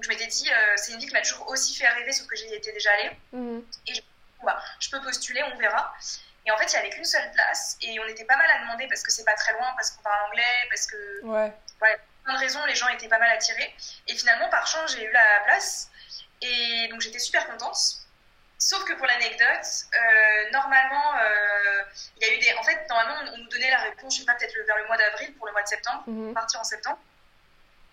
Donc, 0.00 0.04
je 0.04 0.08
m'étais 0.08 0.28
dit, 0.28 0.50
c'est 0.76 0.92
une 0.92 0.98
ville 0.98 1.10
qui 1.10 1.14
m'a 1.14 1.20
toujours 1.20 1.46
aussi 1.50 1.76
fait 1.76 1.86
rêver, 1.86 2.10
sauf 2.10 2.26
que 2.26 2.34
j'y 2.34 2.46
étais 2.54 2.72
déjà 2.72 2.90
allée. 2.92 3.10
Mhm. 3.32 3.62
Et 3.86 3.94
je, 3.94 4.00
bah, 4.42 4.58
je 4.78 4.88
peux 4.88 4.98
postuler, 5.02 5.42
on 5.42 5.58
verra. 5.58 5.94
Et 6.46 6.50
en 6.50 6.56
fait, 6.56 6.64
il 6.64 6.72
n'y 6.72 6.78
avait 6.78 6.88
qu'une 6.88 7.04
seule 7.04 7.30
place. 7.32 7.76
Et 7.82 8.00
on 8.00 8.06
était 8.06 8.24
pas 8.24 8.36
mal 8.36 8.50
à 8.50 8.60
demander 8.60 8.86
parce 8.88 9.02
que 9.02 9.12
c'est 9.12 9.26
pas 9.26 9.34
très 9.34 9.52
loin, 9.52 9.70
parce 9.76 9.90
qu'on 9.90 10.02
parle 10.02 10.30
anglais, 10.30 10.68
parce 10.70 10.86
que. 10.86 11.22
Ouais. 11.24 11.52
Ouais, 11.82 12.00
plein 12.24 12.32
de 12.32 12.38
raisons, 12.38 12.64
les 12.64 12.74
gens 12.74 12.88
étaient 12.88 13.08
pas 13.08 13.18
mal 13.18 13.30
attirés. 13.30 13.74
Et 14.08 14.16
finalement, 14.16 14.48
par 14.48 14.66
chance, 14.66 14.96
j'ai 14.96 15.04
eu 15.04 15.12
la 15.12 15.40
place. 15.44 15.90
Et 16.40 16.88
donc 16.90 17.02
j'étais 17.02 17.18
super 17.18 17.46
contente. 17.46 17.76
Sauf 18.56 18.84
que 18.84 18.94
pour 18.94 19.06
l'anecdote, 19.06 19.66
euh, 19.94 20.50
normalement, 20.50 21.16
euh, 21.18 21.82
il 22.16 22.26
y 22.26 22.30
a 22.30 22.34
eu 22.34 22.38
des. 22.38 22.54
En 22.58 22.62
fait, 22.62 22.86
normalement, 22.88 23.32
on 23.34 23.38
nous 23.38 23.48
donnait 23.48 23.70
la 23.70 23.78
réponse, 23.78 24.14
je 24.14 24.20
sais 24.20 24.26
pas, 24.26 24.34
peut-être 24.34 24.54
vers 24.66 24.76
le 24.78 24.86
mois 24.86 24.96
d'avril 24.96 25.34
pour 25.34 25.46
le 25.46 25.52
mois 25.52 25.62
de 25.62 25.68
septembre, 25.68 26.04
mhm. 26.06 26.32
partir 26.32 26.60
en 26.60 26.64
septembre. 26.64 26.98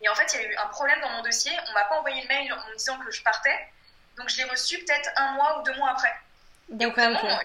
Et 0.01 0.09
en 0.09 0.15
fait, 0.15 0.33
il 0.33 0.41
y 0.41 0.45
a 0.45 0.47
eu 0.47 0.55
un 0.55 0.67
problème 0.67 0.99
dans 1.01 1.09
mon 1.09 1.21
dossier. 1.23 1.51
On 1.69 1.73
m'a 1.73 1.85
pas 1.85 1.97
envoyé 1.97 2.21
le 2.21 2.27
mail 2.27 2.53
en 2.53 2.69
me 2.69 2.75
disant 2.75 2.97
que 2.99 3.11
je 3.11 3.21
partais. 3.23 3.57
Donc, 4.17 4.29
je 4.29 4.37
l'ai 4.37 4.43
reçu 4.45 4.77
peut-être 4.79 5.09
un 5.15 5.33
mois 5.33 5.59
ou 5.59 5.63
deux 5.63 5.75
mois 5.75 5.91
après. 5.91 6.13
Bout 6.69 6.91
d'un 6.91 7.09
moment, 7.09 7.39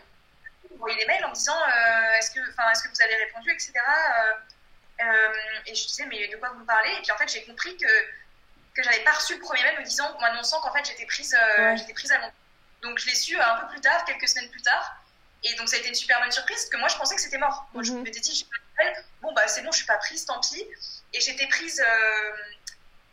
on 0.71 0.75
envoyé 0.77 0.97
des 0.97 1.07
mails 1.07 1.25
en 1.25 1.29
me 1.29 1.35
disant 1.35 1.57
est-ce 2.19 2.31
que, 2.31 2.41
est 2.41 2.43
que 2.43 2.89
vous 2.89 3.03
avez 3.03 3.17
répondu, 3.17 3.53
etc. 3.53 3.73
et 5.67 5.75
je 5.75 5.87
disais, 5.87 6.07
mais 6.07 6.29
de 6.29 6.37
quoi 6.37 6.51
vous 6.51 6.61
me 6.61 6.67
parlez? 6.67 6.91
Et 6.99 7.03
puis 7.03 7.13
en 7.13 7.17
fait, 7.17 7.29
j'ai 7.29 7.45
compris 7.45 7.77
que, 7.77 7.87
que 8.75 8.83
j'avais 8.83 9.05
pas 9.05 9.13
reçu 9.13 9.35
le 9.35 9.41
premier 9.41 9.63
mail 9.63 9.79
me 9.79 9.85
disant, 9.85 10.19
m'annonçant 10.21 10.61
qu'en 10.61 10.73
fait, 10.73 10.85
j'étais 10.85 11.07
prise, 11.07 11.37
j'étais 11.77 11.93
prise 11.93 12.11
à 12.13 12.19
Londres. 12.19 12.33
Donc, 12.83 12.99
je 12.99 13.07
l'ai 13.07 13.15
su 13.15 13.39
un 13.41 13.57
peu 13.59 13.69
plus 13.69 13.81
tard, 13.81 14.05
quelques 14.05 14.29
semaines 14.29 14.51
plus 14.51 14.63
tard. 14.63 15.03
Et 15.45 15.55
donc 15.57 15.69
ça 15.69 15.77
a 15.77 15.79
été 15.81 15.89
une 15.89 15.95
super 15.95 16.21
bonne 16.21 16.31
surprise 16.31 16.57
parce 16.57 16.69
que 16.69 16.77
moi 16.77 16.89
je 16.89 16.97
pensais 16.97 17.15
que 17.15 17.21
c'était 17.21 17.39
mort. 17.39 17.67
Moi 17.75 17.83
je 17.83 17.93
mhm. 17.93 18.03
me 18.03 18.13
suis 18.13 18.21
dit, 18.21 18.49
bon 19.21 19.33
bah 19.33 19.47
c'est 19.49 19.63
bon, 19.63 19.73
je 19.73 19.79
suis 19.79 19.87
pas 19.87 19.99
prise, 19.99 20.25
tant 20.25 20.41
pis. 20.41 20.65
Et 21.15 21.21
j'étais 21.21 21.47
prise. 21.47 21.81
Euh... 21.81 22.33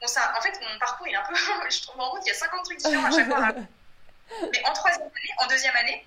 Bon, 0.01 0.08
ça, 0.08 0.34
en 0.38 0.41
fait, 0.41 0.58
mon 0.62 0.79
parcours 0.79 1.08
il 1.08 1.13
est 1.13 1.18
un 1.18 1.24
peu. 1.24 1.36
je 1.70 1.82
trouve 1.82 2.00
en 2.00 2.10
route, 2.12 2.22
il 2.25 2.29
y 2.29 2.32
a 2.32 2.36
50 2.36 2.63
trucs 2.65 2.77
différents 2.77 3.06
à 3.06 3.12
chaque 3.12 3.27
fois. 3.27 3.51
Mais 4.51 4.63
en 4.65 4.74
troisième 4.74 5.01
année, 5.01 5.34
en 5.39 5.48
deuxième 5.48 5.75
année, 5.75 6.06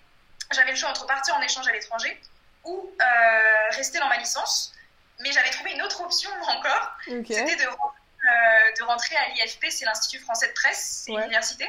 j'avais 0.53 0.71
le 0.71 0.77
choix 0.77 0.91
entre 0.91 1.07
partir 1.07 1.35
en 1.35 1.43
échange 1.43 1.67
à 1.67 1.73
l'étranger 1.73 2.21
ou 2.65 2.95
euh, 3.01 3.77
rester 3.77 3.99
dans 3.99 4.09
ma 4.09 4.17
licence. 4.19 4.73
Mais 5.21 5.33
j'avais 5.33 5.51
trouvé 5.51 5.73
une 5.73 5.83
autre 5.83 6.01
option 6.01 6.31
encore. 6.49 6.97
C'était 7.05 7.57
de, 7.57 7.67
euh, 7.67 8.73
de, 8.79 8.83
rentrer 8.85 9.17
à 9.17 9.29
l'IFP, 9.29 9.67
c'est 9.71 9.85
l'Institut 9.85 10.23
français 10.23 10.49
de 10.49 10.53
presse, 10.53 11.03
c'est 11.05 11.13
une 11.13 11.21
université. 11.21 11.67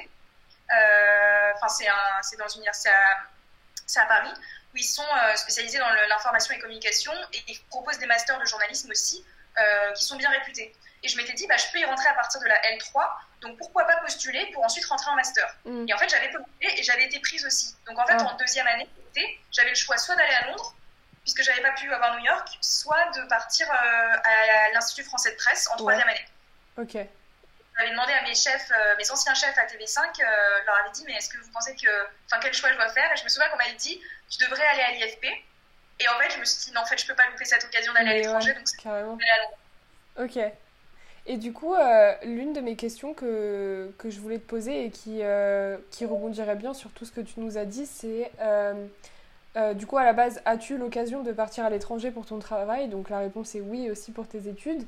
Euh, 0.71 1.51
enfin, 1.55 1.67
c'est 2.21 2.37
dans 2.37 2.47
une 2.47 2.59
université 2.59 2.89
à 2.89 3.27
à 3.95 4.05
Paris, 4.05 4.33
où 4.73 4.77
ils 4.77 4.83
sont 4.83 5.03
euh, 5.03 5.35
spécialisés 5.35 5.77
dans 5.77 5.91
l'information 6.09 6.53
et 6.55 6.59
communication 6.59 7.13
et 7.33 7.43
ils 7.47 7.59
proposent 7.69 7.99
des 7.99 8.05
masters 8.05 8.39
de 8.39 8.45
journalisme 8.45 8.89
aussi 8.91 9.23
euh, 9.23 9.32
qui 9.95 10.03
sont 10.03 10.15
bien 10.15 10.29
réputés. 10.29 10.75
Et 11.03 11.09
je 11.09 11.17
m'étais 11.17 11.33
dit, 11.33 11.45
bah, 11.47 11.57
je 11.57 11.71
peux 11.71 11.79
y 11.79 11.85
rentrer 11.85 12.07
à 12.07 12.13
partir 12.13 12.39
de 12.39 12.45
la 12.45 12.59
L3, 12.61 13.09
donc 13.41 13.57
pourquoi 13.57 13.85
pas 13.85 13.97
postuler 13.97 14.49
pour 14.53 14.63
ensuite 14.63 14.85
rentrer 14.85 15.11
en 15.11 15.15
master. 15.15 15.53
Mm. 15.65 15.85
Et 15.87 15.93
en 15.93 15.97
fait, 15.97 16.09
j'avais 16.09 16.31
postulé 16.31 16.79
et 16.79 16.83
j'avais 16.83 17.03
été 17.05 17.19
prise 17.19 17.45
aussi. 17.45 17.75
Donc 17.85 17.99
en 17.99 18.05
fait, 18.05 18.15
ah. 18.17 18.33
en 18.33 18.37
deuxième 18.37 18.67
année, 18.67 18.89
j'avais 19.51 19.69
le 19.69 19.75
choix 19.75 19.97
soit 19.97 20.15
d'aller 20.15 20.33
à 20.33 20.47
Londres, 20.47 20.73
puisque 21.23 21.43
j'avais 21.43 21.61
pas 21.61 21.71
pu 21.71 21.91
avoir 21.93 22.17
New 22.17 22.25
York, 22.25 22.47
soit 22.61 23.11
de 23.15 23.27
partir 23.27 23.69
euh, 23.69 24.15
à 24.23 24.71
l'Institut 24.73 25.03
français 25.03 25.31
de 25.31 25.37
presse 25.37 25.69
en 25.71 25.77
troisième 25.77 26.07
année. 26.07 26.25
Ok 26.77 26.97
j'avais 27.77 27.91
demandé 27.91 28.13
à 28.13 28.21
mes 28.21 28.35
chefs, 28.35 28.71
euh, 28.71 28.95
mes 28.97 29.11
anciens 29.11 29.33
chefs 29.33 29.57
à 29.57 29.65
TV5, 29.65 29.99
euh, 29.99 30.65
leur 30.65 30.75
avais 30.77 30.91
dit, 30.91 31.03
mais 31.05 31.13
est-ce 31.13 31.29
que 31.29 31.37
vous 31.37 31.51
pensez 31.51 31.75
que, 31.75 31.89
enfin, 32.25 32.39
quel 32.41 32.53
choix 32.53 32.71
je 32.71 32.75
dois 32.75 32.89
faire? 32.89 33.11
Et 33.11 33.17
je 33.17 33.23
me 33.23 33.29
souviens 33.29 33.49
qu'on 33.49 33.57
m'avait 33.57 33.73
dit, 33.73 33.99
tu 34.29 34.37
devrais 34.45 34.65
aller 34.67 34.83
à 34.83 34.91
l'IFP. 34.91 35.25
Et 35.99 36.07
en 36.07 36.19
fait, 36.19 36.33
je 36.33 36.39
me 36.39 36.45
suis 36.45 36.65
dit, 36.65 36.75
non, 36.75 36.81
en 36.81 36.85
fait, 36.85 36.99
je 36.99 37.07
peux 37.07 37.15
pas 37.15 37.29
louper 37.31 37.45
cette 37.45 37.63
occasion 37.63 37.93
d'aller 37.93 38.09
à 38.09 38.13
l'étranger, 38.15 38.53
donc 38.53 38.63
c'est 38.67 38.81
carrément. 38.81 39.17
à 40.17 40.23
Ok. 40.23 40.39
Et 41.25 41.37
du 41.37 41.53
coup, 41.53 41.73
euh, 41.73 42.13
l'une 42.23 42.51
de 42.51 42.59
mes 42.59 42.75
questions 42.75 43.13
que, 43.13 43.93
que, 43.97 44.09
je 44.09 44.19
voulais 44.19 44.39
te 44.39 44.47
poser 44.47 44.85
et 44.85 44.89
qui, 44.89 45.21
qui 45.91 46.05
rebondirait 46.05 46.55
bien 46.55 46.73
sur 46.73 46.91
tout 46.91 47.05
ce 47.05 47.11
que 47.11 47.21
tu 47.21 47.39
nous 47.39 47.57
as 47.57 47.65
dit, 47.65 47.85
c'est 47.85 48.31
du 49.75 49.85
coup, 49.85 49.97
à 49.97 50.03
la 50.03 50.13
base, 50.13 50.41
as-tu 50.45 50.77
l'occasion 50.77 51.23
de 51.23 51.31
partir 51.31 51.63
à 51.63 51.69
l'étranger 51.69 52.11
pour 52.11 52.25
ton 52.25 52.39
travail? 52.39 52.89
Donc 52.89 53.09
la 53.09 53.19
réponse 53.19 53.55
est 53.55 53.61
oui 53.61 53.89
aussi 53.89 54.11
pour 54.11 54.27
tes 54.27 54.49
études. 54.49 54.85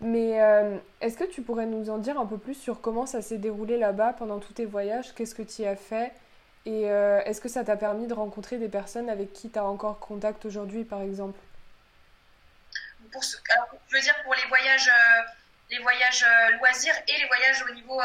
Mais 0.00 0.42
euh, 0.42 0.76
est-ce 1.00 1.16
que 1.16 1.24
tu 1.24 1.42
pourrais 1.42 1.66
nous 1.66 1.88
en 1.88 1.98
dire 1.98 2.20
un 2.20 2.26
peu 2.26 2.36
plus 2.36 2.54
sur 2.54 2.80
comment 2.80 3.06
ça 3.06 3.22
s'est 3.22 3.38
déroulé 3.38 3.78
là-bas 3.78 4.12
pendant 4.12 4.38
tous 4.38 4.52
tes 4.52 4.66
voyages? 4.66 5.14
Qu'est-ce 5.14 5.34
que 5.34 5.42
tu 5.42 5.62
y 5.62 5.66
as 5.66 5.76
fait? 5.76 6.12
Et 6.66 6.90
euh, 6.90 7.22
est-ce 7.24 7.40
que 7.40 7.48
ça 7.48 7.64
t'a 7.64 7.76
permis 7.76 8.06
de 8.06 8.14
rencontrer 8.14 8.58
des 8.58 8.68
personnes 8.68 9.08
avec 9.08 9.32
qui 9.32 9.50
tu 9.50 9.58
as 9.58 9.64
encore 9.64 9.98
contact 10.00 10.44
aujourd'hui, 10.44 10.84
par 10.84 11.00
exemple? 11.00 11.38
Pour 13.12 13.22
Alors, 13.50 13.68
Je 13.88 13.96
veux 13.96 14.02
dire 14.02 14.14
pour 14.24 14.34
les 14.34 14.44
voyages, 14.48 14.88
euh, 14.88 15.22
les 15.70 15.78
voyages 15.78 16.26
loisirs 16.58 16.94
et 17.08 17.18
les 17.18 17.26
voyages 17.26 17.62
au 17.62 17.72
niveau 17.72 18.00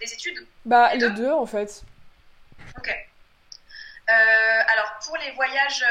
des 0.00 0.12
études? 0.12 0.46
Bah, 0.64 0.94
les, 0.94 1.10
deux, 1.10 1.32
en 1.32 1.46
fait. 1.46 1.82
Ok. 2.78 2.90
alors, 4.06 4.98
pour 5.04 5.16
les 5.18 5.32
voyages, 5.32 5.84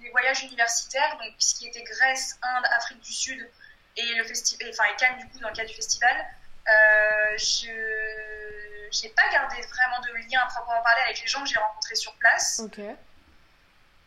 les 0.00 0.10
voyages 0.10 0.44
universitaires, 0.44 1.18
donc 1.18 1.34
ce 1.38 1.56
qui 1.56 1.66
était 1.66 1.82
Grèce, 1.82 2.38
Inde, 2.40 2.64
Afrique 2.76 3.00
du 3.00 3.12
Sud, 3.12 3.50
et 3.96 4.14
le 4.14 4.24
festival, 4.24 4.68
enfin 4.70 4.84
et 4.84 4.96
Cannes 4.96 5.18
du 5.18 5.26
coup 5.28 5.38
dans 5.38 5.48
le 5.48 5.54
cadre 5.54 5.68
du 5.68 5.74
festival, 5.74 6.14
euh, 6.68 7.38
je 7.38 8.45
n'ai 9.02 9.08
pas 9.10 9.28
gardé 9.30 9.56
vraiment 9.60 10.00
de 10.00 10.12
lien 10.30 10.40
à 10.42 10.46
proprement 10.46 10.82
parler 10.82 11.02
avec 11.02 11.20
les 11.20 11.26
gens 11.26 11.42
que 11.42 11.48
j'ai 11.48 11.58
rencontrés 11.58 11.94
sur 11.94 12.14
place. 12.16 12.62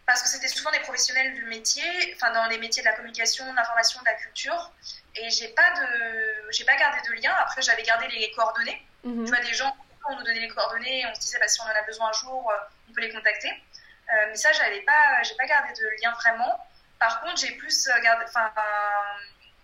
Parce 0.06 0.24
que 0.24 0.28
c'était 0.28 0.48
souvent 0.48 0.72
des 0.72 0.80
professionnels 0.80 1.36
du 1.36 1.44
métier, 1.46 1.86
enfin 2.16 2.32
dans 2.32 2.48
les 2.48 2.58
métiers 2.58 2.82
de 2.82 2.88
la 2.88 2.96
communication, 2.96 3.50
de 3.50 3.56
l'information, 3.56 4.00
de 4.00 4.06
la 4.06 4.16
culture. 4.16 4.72
Et 5.16 5.30
j'ai 5.30 5.50
pas 5.50 5.70
de, 5.72 6.52
j'ai 6.52 6.66
pas 6.66 6.76
gardé 6.78 6.98
de 7.08 7.14
lien. 7.22 7.32
Après, 7.38 7.62
j'avais 7.62 7.84
gardé 7.84 8.08
les 8.08 8.32
coordonnées. 8.32 8.84
Mhm. 9.04 9.26
Tu 9.26 9.32
vois, 9.32 9.42
des 9.42 9.54
gens, 9.54 9.72
on 10.10 10.16
nous 10.16 10.24
donnait 10.24 10.40
les 10.40 10.48
coordonnées, 10.48 11.06
on 11.06 11.14
se 11.14 11.20
disait, 11.20 11.38
bah, 11.40 11.48
si 11.48 11.62
on 11.62 11.66
en 11.66 11.68
a 11.68 11.84
besoin 11.84 12.10
un 12.10 12.14
jour, 12.14 12.52
euh, 12.52 12.56
on 12.90 12.94
peut 12.94 13.02
les 13.02 13.14
contacter. 13.14 13.50
Euh, 13.50 14.26
mais 14.30 14.36
ça, 14.36 14.52
j'avais 14.54 14.82
pas, 14.82 15.22
j'ai 15.22 15.36
pas 15.36 15.46
gardé 15.46 15.74
de 15.74 15.88
lien 16.02 16.12
vraiment. 16.14 16.68
Par 16.98 17.22
contre, 17.22 17.38
j'ai 17.38 17.52
plus 17.52 17.88
gardé, 18.02 18.26
enfin, 18.28 18.52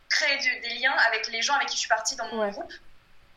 créer 0.09 0.59
des 0.61 0.75
liens 0.75 0.95
avec 1.07 1.27
les 1.27 1.41
gens 1.41 1.55
avec 1.55 1.69
qui 1.69 1.75
je 1.75 1.79
suis 1.79 1.89
partie 1.89 2.15
dans 2.15 2.27
mon 2.27 2.47
groupe, 2.49 2.71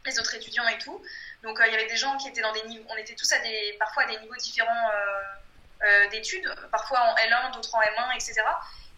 les 0.05 0.19
autres 0.21 0.35
étudiants 0.35 0.69
et 0.69 0.79
tout. 0.79 1.03
Donc 1.43 1.61
euh, 1.61 1.67
il 1.67 1.73
y 1.73 1.77
avait 1.77 1.87
des 1.87 1.97
gens 1.97 2.17
qui 2.17 2.29
étaient 2.29 2.41
dans 2.41 2.53
des 2.53 2.63
niveaux, 2.63 2.85
on 2.89 2.97
était 2.97 3.15
tous 3.15 3.31
à 3.33 3.39
des, 3.39 3.77
parfois 3.79 4.05
à 4.05 4.07
des 4.07 4.19
niveaux 4.19 4.35
différents 4.37 4.91
euh, 4.91 5.85
euh, 5.85 6.09
d'études, 6.09 6.53
parfois 6.71 7.01
en 7.01 7.15
L1, 7.17 7.53
d'autres 7.53 7.75
en 7.75 7.81
M1, 7.81 8.15
etc. 8.15 8.43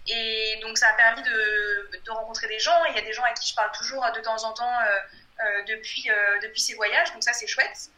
Et 0.06 0.58
donc 0.62 0.78
ça 0.78 0.88
a 0.88 0.94
permis 0.94 1.22
de, 1.22 1.90
de, 2.04 2.10
rencontrer 2.10 2.48
des 2.48 2.58
gens. 2.58 2.84
Il 2.86 2.94
y 2.94 2.98
a 2.98 3.02
des 3.02 3.12
gens 3.12 3.22
avec 3.24 3.36
qui 3.36 3.50
je 3.50 3.54
parle 3.54 3.70
toujours 3.72 4.04
de 4.12 4.20
temps 4.20 4.44
en 4.44 4.52
temps 4.52 4.78
depuis, 5.66 6.08
depuis 6.42 6.60
ces 6.60 6.74
voyages, 6.74 7.12
donc 7.12 7.22
ça 7.22 7.34
c'est 7.34 7.46
chouette. 7.46 7.90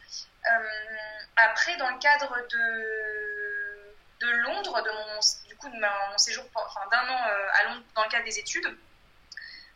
après, 1.37 1.77
dans 1.77 1.89
le 1.89 1.97
cadre 1.99 2.35
de, 2.49 4.25
de 4.25 4.31
Londres, 4.31 4.81
de 4.81 4.89
mon, 4.91 5.19
du 5.47 5.55
coup 5.55 5.69
de 5.69 5.79
mon 5.79 6.17
séjour 6.17 6.43
enfin, 6.53 6.81
d'un 6.91 7.07
an 7.09 7.21
à 7.53 7.63
Londres 7.63 7.83
dans 7.95 8.03
le 8.03 8.09
cadre 8.09 8.25
des 8.25 8.37
études, 8.37 8.77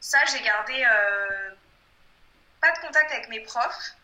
ça, 0.01 0.19
j'ai 0.25 0.41
gardé 0.41 0.83
pas 2.59 2.71
de 2.73 2.79
contact 2.79 3.11
avec 3.13 3.29
mes 3.29 3.39
profs, 3.39 3.95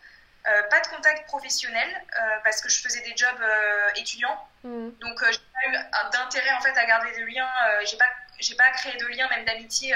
euh, 0.46 0.64
pas 0.64 0.82
de 0.82 0.88
contact 0.88 1.26
professionnel 1.28 1.88
euh, 1.90 2.20
parce 2.44 2.62
que 2.62 2.70
je 2.70 2.82
faisais 2.82 3.02
des 3.02 3.16
jobs 3.16 3.44
étudiants. 3.96 4.48
Mm. 4.64 4.90
Donc, 5.00 5.24
j'ai 5.32 5.40
pas 5.40 5.70
eu 5.70 6.10
d'intérêt 6.12 6.54
en 6.54 6.62
fait 6.62 6.78
à 6.78 6.86
garder 6.86 7.12
des 7.14 7.26
liens. 7.26 7.50
j'ai 7.86 7.98
pas, 7.98 8.10
j'ai 8.40 8.56
pas 8.56 8.70
créé 8.72 8.98
de 8.98 9.06
liens, 9.08 9.30
même 9.30 9.46
d'amitié 9.46 9.96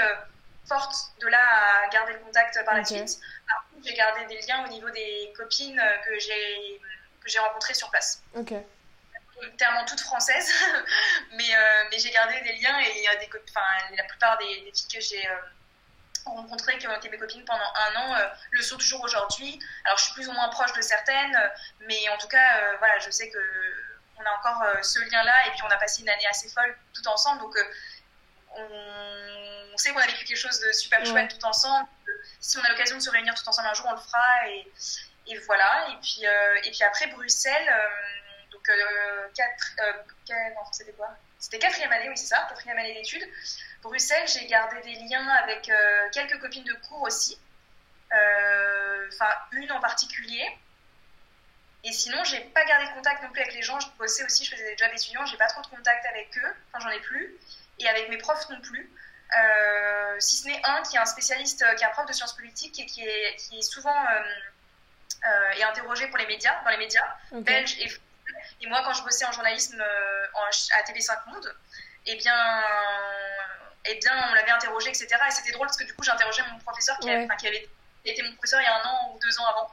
forte 0.66 0.94
de 1.20 1.28
là 1.28 1.40
à 1.84 1.88
garder 1.88 2.12
le 2.12 2.18
contact 2.20 2.62
par 2.64 2.74
la 2.74 2.84
suite. 2.84 3.18
Par 3.48 3.64
contre, 3.70 3.86
j'ai 3.86 3.94
gardé 3.94 4.24
des 4.26 4.40
liens 4.46 4.64
au 4.64 4.68
niveau 4.68 4.90
des 4.90 5.32
copines 5.36 5.82
que 6.04 6.18
j'ai 6.18 6.80
que 7.22 7.28
j'ai 7.28 7.38
rencontrées 7.38 7.74
sur 7.74 7.90
place. 7.90 8.22
Ok 8.34 8.54
toutes 9.86 10.00
françaises, 10.00 10.52
mais, 11.32 11.48
mais 11.90 11.98
j'ai 12.00 12.10
gardé 12.10 12.40
des 12.40 12.54
liens 12.54 12.76
et 12.80 12.98
il 12.98 13.04
y 13.04 13.06
a 13.06 13.14
des, 13.16 13.30
la 13.96 14.02
plupart 14.02 14.36
des, 14.38 14.62
des 14.62 14.72
filles 14.72 14.88
que 14.92 15.00
j'ai 15.00 15.28
rencontrées, 16.34 16.78
qui 16.78 16.86
ont 16.88 16.96
été 16.96 17.08
mes 17.08 17.18
copines 17.18 17.44
pendant 17.44 17.64
un 17.64 17.96
an, 17.96 18.14
euh, 18.14 18.28
le 18.50 18.62
sont 18.62 18.76
toujours 18.76 19.02
aujourd'hui. 19.02 19.58
Alors, 19.84 19.98
je 19.98 20.04
suis 20.04 20.14
plus 20.14 20.28
ou 20.28 20.32
moins 20.32 20.48
proche 20.48 20.72
de 20.72 20.80
certaines, 20.80 21.34
euh, 21.34 21.48
mais 21.80 22.08
en 22.10 22.18
tout 22.18 22.28
cas, 22.28 22.58
euh, 22.58 22.76
voilà, 22.78 22.98
je 22.98 23.10
sais 23.10 23.30
que 23.30 23.38
on 24.20 24.26
a 24.26 24.30
encore 24.32 24.84
ce 24.84 24.98
lien-là, 24.98 25.46
et 25.46 25.50
puis 25.50 25.60
on 25.62 25.70
a 25.70 25.76
passé 25.76 26.02
une 26.02 26.08
année 26.08 26.26
assez 26.28 26.48
folle 26.48 26.76
tout 26.92 27.06
ensemble, 27.06 27.40
donc 27.40 27.56
on, 28.52 29.76
sait 29.76 29.92
qu'on 29.92 30.00
a 30.00 30.06
vécu 30.06 30.24
quelque 30.24 30.36
chose 30.36 30.58
de 30.58 30.72
super 30.72 31.06
chouette 31.06 31.38
tout 31.38 31.46
ensemble. 31.46 31.86
Si 32.40 32.58
on 32.58 32.64
a 32.64 32.68
l'occasion 32.68 32.96
de 32.96 33.00
se 33.00 33.10
réunir 33.10 33.32
tout 33.36 33.48
ensemble 33.48 33.68
un 33.68 33.74
jour, 33.74 33.86
on 33.88 33.92
le 33.92 34.00
fera, 34.00 34.48
et, 34.48 34.72
et 35.28 35.38
voilà. 35.46 35.86
Et 35.92 35.96
puis, 36.02 36.24
et 36.24 36.70
puis 36.72 36.82
après, 36.82 37.06
Bruxelles, 37.06 37.72
donc, 38.50 38.68
quatre, 39.36 39.76
c'était 40.72 40.92
quoi? 40.94 41.16
C'était 41.38 41.60
quatrième 41.60 41.92
année, 41.92 42.08
oui, 42.08 42.16
c'est 42.16 42.26
ça, 42.26 42.46
quatrième 42.48 42.78
année 42.78 42.94
d'études. 42.94 43.26
Bruxelles, 43.82 44.26
j'ai 44.28 44.46
gardé 44.46 44.80
des 44.82 44.94
liens 44.94 45.26
avec 45.42 45.68
euh, 45.68 46.08
quelques 46.12 46.40
copines 46.40 46.64
de 46.64 46.74
cours 46.88 47.02
aussi, 47.02 47.38
euh, 48.12 49.08
enfin 49.12 49.30
une 49.52 49.70
en 49.72 49.80
particulier. 49.80 50.44
Et 51.84 51.92
sinon, 51.92 52.22
j'ai 52.24 52.40
pas 52.40 52.64
gardé 52.64 52.90
contact 52.94 53.22
non 53.22 53.30
plus 53.30 53.40
avec 53.40 53.54
les 53.54 53.62
gens. 53.62 53.78
Je 53.78 53.86
bossais 53.98 54.24
aussi, 54.24 54.44
je 54.44 54.50
faisais 54.50 54.64
des 54.64 54.76
jobs 54.76 54.92
étudiants, 54.92 55.24
j'ai 55.26 55.36
pas 55.36 55.46
trop 55.46 55.62
de 55.62 55.68
contact 55.68 56.04
avec 56.06 56.36
eux, 56.38 56.54
enfin 56.72 56.84
j'en 56.84 56.90
ai 56.90 57.00
plus, 57.00 57.36
et 57.78 57.88
avec 57.88 58.08
mes 58.08 58.18
profs 58.18 58.48
non 58.50 58.60
plus. 58.60 58.90
Euh, 59.38 60.16
si 60.18 60.36
ce 60.38 60.46
n'est 60.48 60.60
un 60.64 60.82
qui 60.82 60.96
est 60.96 60.98
un 60.98 61.06
spécialiste, 61.06 61.64
qui 61.76 61.84
est 61.84 61.86
un 61.86 61.90
prof 61.90 62.06
de 62.06 62.12
sciences 62.12 62.34
politiques 62.34 62.80
et 62.80 62.86
qui 62.86 63.02
est, 63.06 63.36
qui 63.36 63.58
est 63.58 63.62
souvent 63.62 63.94
est 65.56 65.62
interrogé 65.62 66.06
pour 66.08 66.18
les 66.18 66.26
médias, 66.26 66.62
dans 66.64 66.70
les 66.70 66.78
médias 66.78 67.16
belges 67.32 67.76
et 67.80 67.88
et 68.60 68.66
moi, 68.66 68.82
quand 68.84 68.92
je 68.92 69.02
bossais 69.02 69.24
en 69.24 69.32
journalisme 69.32 69.80
à 69.80 70.82
TV5 70.82 71.30
Monde, 71.30 71.54
eh 72.06 72.16
bien, 72.16 72.34
eh 73.88 73.94
bien, 73.96 74.12
on 74.30 74.34
l'avait 74.34 74.50
interrogé, 74.50 74.88
etc. 74.88 75.08
Et 75.26 75.30
c'était 75.30 75.52
drôle 75.52 75.66
parce 75.66 75.76
que 75.76 75.84
du 75.84 75.94
coup, 75.94 76.02
j'ai 76.02 76.10
interrogé 76.10 76.42
mon 76.52 76.58
professeur 76.58 76.98
qui, 76.98 77.10
avait, 77.10 77.68
été 78.04 78.22
mon 78.22 78.32
professeur 78.34 78.60
il 78.60 78.64
y 78.64 78.66
a 78.66 78.74
un 78.74 78.88
an 78.88 79.12
ou 79.12 79.18
deux 79.18 79.38
ans 79.40 79.46
avant. 79.46 79.70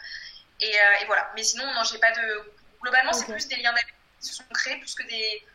Et, 0.62 0.80
euh, 0.80 1.06
voilà. 1.08 1.32
Mais 1.36 1.44
sinon, 1.44 1.66
non, 1.74 1.84
j'ai 1.84 2.00
pas 2.00 2.12
de. 2.12 2.54
Globalement, 2.82 3.14
c'est 3.14 3.26
plus 3.26 3.48
des 3.48 3.56
liens 3.58 3.72
d'amitié 3.72 3.94
qui 4.22 4.28
se 4.28 4.36
sont 4.36 4.44
créés 4.54 4.78
plus 4.78 4.94
que 4.94 5.04
des, 5.04 5.46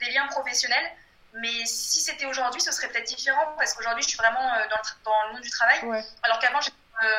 des 0.00 0.10
liens 0.10 0.26
professionnels. 0.28 0.92
Mais 1.34 1.66
si 1.66 2.00
c'était 2.00 2.26
aujourd'hui, 2.26 2.60
ce 2.60 2.72
serait 2.72 2.88
peut-être 2.88 3.08
différent 3.08 3.54
parce 3.58 3.74
qu'aujourd'hui, 3.74 4.02
je 4.02 4.08
suis 4.08 4.16
vraiment 4.16 4.54
euh, 4.54 4.68
dans 4.70 4.76
le, 4.76 5.04
dans 5.04 5.26
le, 5.26 5.32
monde 5.34 5.42
du 5.42 5.50
travail. 5.50 5.78
Alors 6.22 6.38
qu'avant, 6.38 6.60
j'étais 6.60 6.76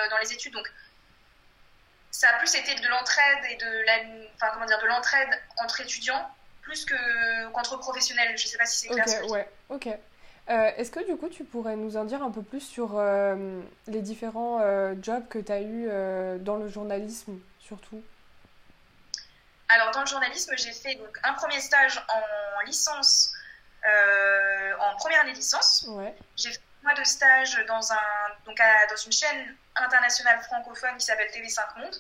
dans 0.09 0.17
les 0.17 0.33
études. 0.33 0.53
Donc, 0.53 0.67
ça 2.09 2.29
a 2.29 2.33
plus 2.39 2.55
été 2.55 2.73
de 2.73 2.87
l'entraide 2.87 3.45
et 3.49 3.55
de 3.57 3.85
la, 3.85 3.97
enfin, 4.35 4.51
comment 4.53 4.65
dire, 4.65 4.79
de 4.79 4.87
l'entraide 4.87 5.29
entre 5.57 5.81
étudiants 5.81 6.31
plus 6.61 6.85
que 6.85 7.47
qu'entre 7.51 7.77
professionnels. 7.77 8.37
Je 8.37 8.47
sais 8.47 8.57
pas 8.57 8.65
si 8.65 8.77
c'est 8.77 8.87
clair. 8.89 9.23
Ok, 9.23 9.31
ouais, 9.31 9.49
ok. 9.69 9.87
Euh, 10.49 10.71
est-ce 10.77 10.91
que 10.91 11.05
du 11.05 11.17
coup 11.17 11.27
tu 11.27 11.43
pourrais 11.43 11.75
nous 11.75 11.97
en 11.97 12.05
dire 12.05 12.23
un 12.23 12.31
peu 12.31 12.41
plus 12.41 12.61
sur 12.61 12.91
euh, 12.97 13.61
les 13.87 14.01
différents 14.01 14.59
euh, 14.61 14.95
jobs 15.01 15.27
que 15.27 15.39
tu 15.39 15.51
as 15.51 15.61
eu 15.61 15.89
dans 16.39 16.55
le 16.55 16.67
journalisme 16.69 17.39
surtout? 17.59 18.01
Alors 19.67 19.91
dans 19.91 20.01
le 20.01 20.07
journalisme 20.07 20.53
j'ai 20.57 20.71
fait 20.71 20.95
donc, 20.95 21.17
un 21.23 21.33
premier 21.33 21.59
stage 21.59 22.01
en 22.07 22.61
licence, 22.65 23.33
en 23.83 24.95
première 24.95 25.21
année 25.21 25.33
de 25.33 25.37
licence. 25.37 25.85
Ouais. 25.89 26.15
J'ai 26.37 26.51
fait 26.51 26.61
un 26.83 26.89
mois 26.89 26.97
de 26.97 27.03
stage 27.03 27.65
dans, 27.67 27.91
un, 27.91 27.97
donc 28.45 28.57
dans 28.57 28.95
une 28.95 29.11
chaîne 29.11 29.55
internationale 29.75 30.39
francophone 30.43 30.95
qui 30.97 31.05
s'appelle 31.05 31.29
TV5 31.31 31.79
Monde. 31.79 31.95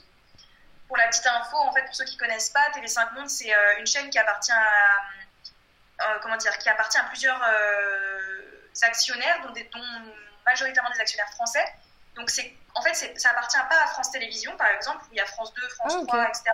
Pour 0.87 0.95
la 0.95 1.09
petite 1.09 1.27
info, 1.27 1.57
en 1.57 1.73
fait 1.73 1.83
pour 1.83 1.95
ceux 1.95 2.05
qui 2.05 2.15
connaissent 2.15 2.51
pas, 2.51 2.65
TV5 2.73 3.13
Monde 3.15 3.29
c'est 3.29 3.51
une 3.79 3.87
chaîne 3.87 4.09
qui 4.09 4.19
appartient 4.19 4.53
à 4.53 5.01
euh, 5.99 6.19
comment 6.21 6.37
dire, 6.37 6.55
qui 6.59 6.69
appartient 6.69 6.97
à 6.97 7.03
plusieurs 7.05 7.41
euh, 7.41 8.26
actionnaires, 8.85 9.41
dont, 9.41 9.53
dont, 9.53 10.11
majoritairement 10.45 10.91
des 10.91 10.99
actionnaires 10.99 11.29
français. 11.31 11.65
Donc, 12.15 12.29
c'est, 12.29 12.55
en 12.73 12.81
fait, 12.81 12.93
ça 12.93 13.29
appartient 13.31 13.57
pas 13.69 13.83
à 13.83 13.87
France 13.87 14.11
Télévisions, 14.11 14.55
par 14.57 14.67
exemple, 14.71 15.03
où 15.05 15.07
il 15.11 15.17
y 15.17 15.21
a 15.21 15.25
France 15.25 15.53
2, 15.53 15.67
France 15.69 15.93
3, 16.07 16.19
ah, 16.19 16.27
etc. 16.29 16.51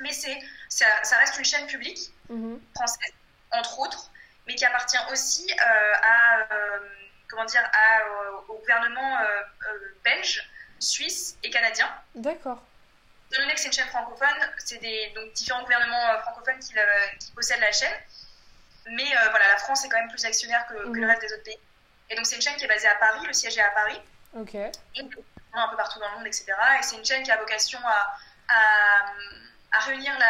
Mais 0.00 0.12
c'est, 0.12 0.38
ça, 0.68 0.86
ça, 1.02 1.16
reste 1.18 1.38
une 1.38 1.44
chaîne 1.44 1.66
publique 1.66 2.10
mhm. 2.28 2.60
française, 2.74 3.12
entre 3.52 3.78
autres, 3.80 4.10
mais 4.46 4.54
qui 4.54 4.64
appartient 4.64 4.98
aussi 5.10 5.50
euh, 5.50 5.92
à, 6.02 6.48
comment 7.28 7.44
dire, 7.44 7.62
à, 7.62 8.42
au 8.48 8.58
gouvernement 8.58 9.18
belge, 10.04 10.48
suisse 10.78 11.36
et 11.42 11.50
canadien. 11.50 11.88
D'accord. 12.14 12.62
Étant 13.30 13.42
donné 13.42 13.54
que 13.54 13.60
c'est 13.60 13.68
une 13.68 13.72
chaîne 13.72 13.88
francophone, 13.88 14.50
c'est 14.58 14.78
des 14.78 15.12
donc, 15.14 15.32
différents 15.32 15.62
gouvernements 15.62 16.18
francophones 16.20 16.58
qui, 16.60 16.74
qui 17.18 17.32
possèdent 17.32 17.60
la 17.60 17.72
chaîne. 17.72 17.94
Mais 18.86 19.16
euh, 19.16 19.30
voilà, 19.30 19.48
la 19.48 19.56
France 19.56 19.84
est 19.84 19.88
quand 19.88 19.98
même 19.98 20.08
plus 20.08 20.24
actionnaire 20.24 20.66
que, 20.66 20.74
le 20.74 20.88
mhm. 20.88 21.04
reste 21.04 21.22
des 21.22 21.32
autres 21.32 21.44
pays. 21.44 21.58
Et 22.10 22.16
donc, 22.16 22.26
c'est 22.26 22.36
une 22.36 22.42
chaîne 22.42 22.56
qui 22.56 22.64
est 22.64 22.68
basée 22.68 22.88
à 22.88 22.94
Paris, 22.96 23.26
le 23.26 23.32
siège 23.32 23.58
est 23.58 23.62
à 23.62 23.70
Paris. 23.70 24.00
Ok. 24.34 24.54
Et 24.54 24.70
un 25.52 25.68
peu 25.68 25.76
partout 25.76 25.98
dans 25.98 26.08
le 26.10 26.16
monde, 26.16 26.26
etc. 26.26 26.52
Et 26.78 26.82
c'est 26.82 26.96
une 26.96 27.04
chaîne 27.04 27.22
qui 27.22 27.30
a 27.30 27.36
vocation 27.38 27.78
à, 27.84 28.16
à, 28.48 29.06
à, 29.72 29.80
réunir 29.80 30.16
la. 30.18 30.28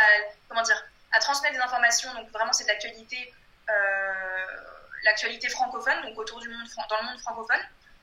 Comment 0.48 0.62
dire 0.62 0.82
À 1.12 1.18
transmettre 1.18 1.54
des 1.54 1.60
informations. 1.60 2.12
Donc, 2.14 2.30
vraiment, 2.30 2.52
c'est 2.52 2.64
de 2.64 2.68
l'actualité. 2.68 3.34
Euh, 3.68 4.44
l'actualité 5.04 5.48
francophone, 5.48 6.02
donc 6.02 6.18
autour 6.18 6.40
du 6.40 6.48
monde, 6.48 6.66
dans 6.90 7.00
le 7.00 7.06
monde 7.06 7.20
francophone, 7.20 7.60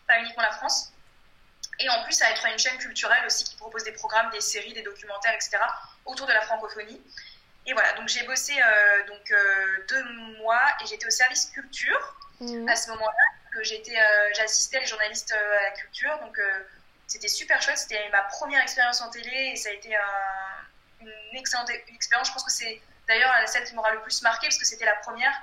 pas 0.08 0.20
uniquement 0.20 0.44
la 0.44 0.52
France. 0.52 0.92
Et 1.80 1.90
en 1.90 2.04
plus, 2.04 2.20
va 2.20 2.30
être 2.30 2.46
une 2.46 2.58
chaîne 2.58 2.78
culturelle 2.78 3.26
aussi 3.26 3.44
qui 3.44 3.56
propose 3.56 3.84
des 3.84 3.92
programmes, 3.92 4.30
des 4.32 4.42
séries, 4.42 4.74
des 4.74 4.84
documentaires, 4.84 5.34
etc. 5.34 5.58
autour 6.06 6.28
de 6.28 6.34
la 6.34 6.42
francophonie. 6.42 7.02
Et 7.66 7.74
voilà, 7.74 7.94
donc 7.94 8.10
j'ai 8.10 8.24
bossé 8.24 8.54
euh, 8.54 9.08
donc 9.08 9.32
euh, 9.32 9.86
deux 9.88 10.04
mois 10.40 10.62
et 10.82 10.88
j'étais 10.88 11.08
au 11.08 11.12
service 11.12 11.46
culture 11.48 12.18
mhm. 12.40 12.68
à 12.68 12.76
ce 12.76 12.90
moment-là. 12.92 13.24
Que 13.54 13.64
j'étais, 13.64 13.98
euh, 13.98 14.34
j'assistais 14.36 14.80
les 14.80 14.88
journalistes 14.88 15.32
à 15.32 15.64
la 15.64 15.72
culture, 15.72 16.18
donc 16.22 16.40
c'était 17.06 17.28
super 17.28 17.62
chouette. 17.62 17.78
C'était 17.78 18.10
ma 18.10 18.24
première 18.24 18.64
expérience 18.64 19.00
en 19.02 19.12
télé 19.12 19.52
et 19.54 19.56
ça 19.56 19.70
a 19.70 19.74
été 19.74 19.96
une 21.00 21.38
excellente 21.38 21.70
expérience. 21.70 22.30
Je 22.30 22.34
pense 22.34 22.44
que 22.44 22.52
c'est 22.52 22.82
d'ailleurs 23.08 23.32
celle 23.46 23.64
qui 23.66 23.76
m'aura 23.76 23.92
le 23.94 24.02
plus 24.02 24.24
marqué 24.24 24.48
parce 24.48 24.58
que 24.58 24.66
c'était 24.66 24.86
la 24.86 24.96
première 24.96 25.34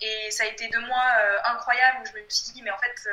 et 0.00 0.30
ça 0.32 0.42
a 0.42 0.46
été 0.46 0.66
deux 0.70 0.80
mois 0.80 1.06
incroyables 1.44 2.00
où 2.02 2.06
je 2.06 2.20
me 2.20 2.28
suis 2.28 2.52
dit 2.52 2.62
mais 2.62 2.72
en 2.72 2.78
fait 2.78 3.08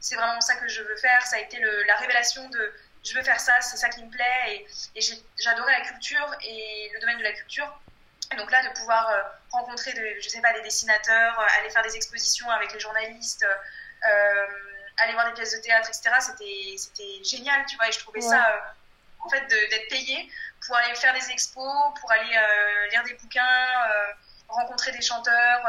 c'est 0.00 0.16
vraiment 0.16 0.42
ça 0.42 0.56
que 0.56 0.68
je 0.68 0.82
veux 0.82 0.96
faire. 0.96 1.24
Ça 1.26 1.36
a 1.36 1.38
été 1.38 1.58
le, 1.58 1.84
la 1.84 1.96
révélation 1.96 2.46
de 2.50 2.74
je 3.02 3.14
veux 3.14 3.22
faire 3.22 3.40
ça, 3.40 3.58
c'est 3.62 3.78
ça 3.78 3.88
qui 3.88 4.04
me 4.04 4.10
plaît 4.10 4.24
et, 4.48 4.66
et 4.96 5.00
j'adorais 5.38 5.78
la 5.78 5.84
culture 5.86 6.34
et 6.42 6.90
le 6.92 7.00
domaine 7.00 7.18
de 7.18 7.22
la 7.22 7.32
culture. 7.32 7.80
Donc 8.36 8.50
là, 8.50 8.62
de 8.62 8.68
pouvoir 8.78 9.08
euh, 9.10 9.22
rencontrer, 9.50 9.92
de, 9.92 10.20
je 10.20 10.28
sais 10.28 10.40
pas, 10.40 10.52
des 10.52 10.62
dessinateurs, 10.62 11.38
euh, 11.38 11.58
aller 11.58 11.70
faire 11.70 11.82
des 11.82 11.96
expositions 11.96 12.50
avec 12.50 12.72
les 12.72 12.80
journalistes, 12.80 13.44
euh, 13.44 14.46
aller 14.98 15.12
voir 15.12 15.26
des 15.26 15.32
pièces 15.32 15.54
de 15.56 15.60
théâtre, 15.60 15.88
etc., 15.88 16.14
c'était 16.76 17.24
génial, 17.24 17.64
tu 17.66 17.76
vois, 17.76 17.88
et 17.88 17.92
je 17.92 17.98
trouvais 17.98 18.20
ça, 18.20 18.74
en 19.20 19.28
fait, 19.28 19.44
d'être 19.46 19.88
payé 19.88 20.30
pour 20.66 20.76
aller 20.76 20.94
faire 20.94 21.12
des 21.14 21.30
expos, 21.30 21.92
pour 22.00 22.12
aller 22.12 22.38
lire 22.90 23.02
des 23.04 23.14
bouquins, 23.14 23.68
rencontrer 24.48 24.92
des 24.92 25.02
chanteurs, 25.02 25.62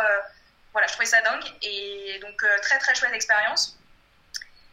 voilà, 0.73 0.85
je 0.85 0.93
trouvais 0.93 1.07
ça 1.07 1.21
dingue, 1.21 1.45
et 1.63 2.19
donc 2.21 2.45
très 2.61 2.77
très 2.77 2.93
chouette 2.93 3.13
expérience. 3.13 3.79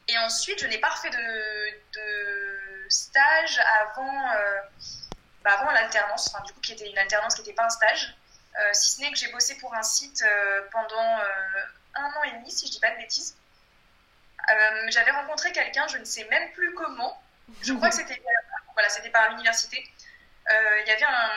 Et 0.09 0.19
ensuite, 0.19 0.61
je 0.61 0.67
n'ai 0.67 0.79
pas 0.79 0.91
refait 0.91 1.11
de, 1.11 1.71
de 1.95 2.87
stage 2.91 3.59
avant 3.81 4.29
bah, 5.45 5.59
avant 5.59 5.71
l'alternance, 5.71 6.29
enfin, 6.33 6.43
du 6.45 6.53
coup, 6.53 6.61
qui 6.61 6.73
était 6.73 6.89
une 6.89 6.99
alternance 6.99 7.35
qui 7.35 7.41
n'était 7.43 7.55
pas 7.55 7.67
un 7.67 7.71
stage. 7.71 8.15
Euh, 8.59 8.69
si 8.73 8.91
ce 8.91 9.01
n'est 9.01 9.11
que 9.11 9.17
j'ai 9.17 9.33
bossé 9.33 9.57
pour 9.57 9.75
un 9.75 9.83
site 9.83 10.23
euh, 10.23 10.63
pendant 10.71 11.19
euh, 11.19 11.25
un 11.95 12.05
an 12.05 12.23
et 12.25 12.33
demi, 12.33 12.51
si 12.51 12.67
je 12.67 12.73
dis 12.73 12.81
pas 12.81 12.91
de 12.91 12.97
bêtises. 12.97 13.37
J'avais 14.89 15.13
rencontré 15.13 15.53
quelqu'un, 15.53 15.87
je 15.87 15.99
ne 15.99 16.05
sais 16.05 16.25
même 16.25 16.51
plus 16.53 16.75
comment. 16.75 17.23
Je 17.63 17.73
crois 17.75 17.89
que 17.89 17.95
c'était 17.95 18.21
voilà, 18.75 18.89
c'était 18.89 19.11
par 19.11 19.31
l'université. 19.31 19.83
Il 20.51 20.85
y 20.87 20.91
avait 20.91 21.05
un, 21.05 21.31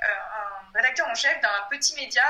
un, 0.00 0.72
rédacteur 0.74 1.08
en 1.08 1.14
chef 1.14 1.40
d'un 1.40 1.48
petit 1.70 1.94
média. 1.94 2.24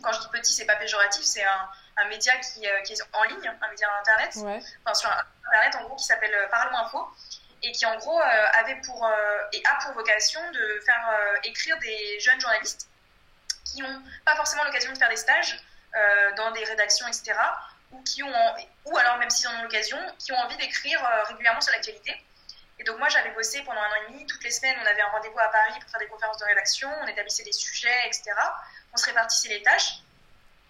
quand 0.00 0.12
je 0.12 0.20
dis 0.20 0.28
petit, 0.28 0.54
c'est 0.54 0.64
pas 0.64 0.76
péjoratif, 0.76 1.24
c'est 1.24 1.44
un, 1.44 1.68
un, 1.96 2.04
média 2.08 2.36
qui, 2.36 2.66
qui, 2.84 2.92
est 2.92 3.02
en 3.12 3.24
ligne, 3.24 3.52
un 3.60 3.68
média 3.68 3.88
internet, 3.98 4.62
enfin 4.84 4.94
sur 4.94 5.10
internet 5.48 5.74
en 5.74 5.84
gros 5.84 5.96
qui 5.96 6.04
s'appelle 6.04 6.48
Parlons 6.50 6.78
Info 6.78 7.12
et 7.62 7.72
qui 7.72 7.86
en 7.86 7.96
gros 7.96 8.20
euh, 8.20 8.46
avait 8.54 8.76
pour 8.76 9.06
euh, 9.06 9.38
et 9.52 9.62
a 9.64 9.74
pour 9.82 9.92
vocation 9.92 10.40
de 10.52 10.80
faire 10.84 11.08
euh, 11.08 11.36
écrire 11.44 11.78
des 11.78 12.20
jeunes 12.20 12.40
journalistes 12.40 12.88
qui 13.64 13.82
n'ont 13.82 14.02
pas 14.24 14.36
forcément 14.36 14.64
l'occasion 14.64 14.92
de 14.92 14.98
faire 14.98 15.08
des 15.08 15.16
stages 15.16 15.58
dans 16.36 16.50
des 16.50 16.62
rédactions, 16.64 17.06
etc. 17.08 17.32
Ou 17.90 18.02
qui 18.02 18.22
ont 18.22 18.56
ou 18.84 18.98
alors 18.98 19.16
même 19.16 19.30
s'ils 19.30 19.48
en 19.48 19.58
ont 19.58 19.62
l'occasion, 19.62 19.96
qui 20.18 20.30
ont 20.30 20.36
envie 20.36 20.56
d'écrire 20.58 21.00
régulièrement 21.28 21.62
sur 21.62 21.72
l'actualité. 21.72 22.14
Et 22.78 22.84
donc 22.84 22.98
moi 22.98 23.08
j'avais 23.08 23.30
bossé 23.30 23.62
pendant 23.62 23.80
un 23.80 23.88
an 23.88 23.94
et 24.06 24.12
demi, 24.12 24.26
toutes 24.26 24.44
les 24.44 24.50
semaines 24.50 24.76
on 24.82 24.86
avait 24.86 25.00
un 25.00 25.08
rendez-vous 25.08 25.38
à 25.38 25.48
Paris 25.48 25.72
pour 25.80 25.90
faire 25.90 26.00
des 26.00 26.06
conférences 26.08 26.36
de 26.36 26.44
rédaction, 26.44 26.90
on 27.02 27.06
établissait 27.06 27.44
des 27.44 27.52
sujets, 27.52 28.06
etc. 28.06 28.24
On 28.92 28.98
se 28.98 29.06
répartissait 29.06 29.48
les 29.48 29.62
tâches. 29.62 30.00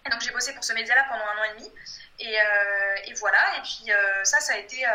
Et 0.05 0.09
donc 0.09 0.21
j'ai 0.21 0.31
bossé 0.31 0.53
pour 0.53 0.63
ce 0.63 0.71
média-là 0.71 1.05
pendant 1.09 1.25
un 1.25 1.39
an 1.39 1.43
et 1.43 1.53
demi. 1.57 1.71
Et, 2.19 2.37
et 3.09 3.13
voilà, 3.15 3.57
et 3.57 3.61
puis 3.61 3.91
ça, 4.23 4.39
ça 4.39 4.53
a 4.53 4.57
été 4.57 4.85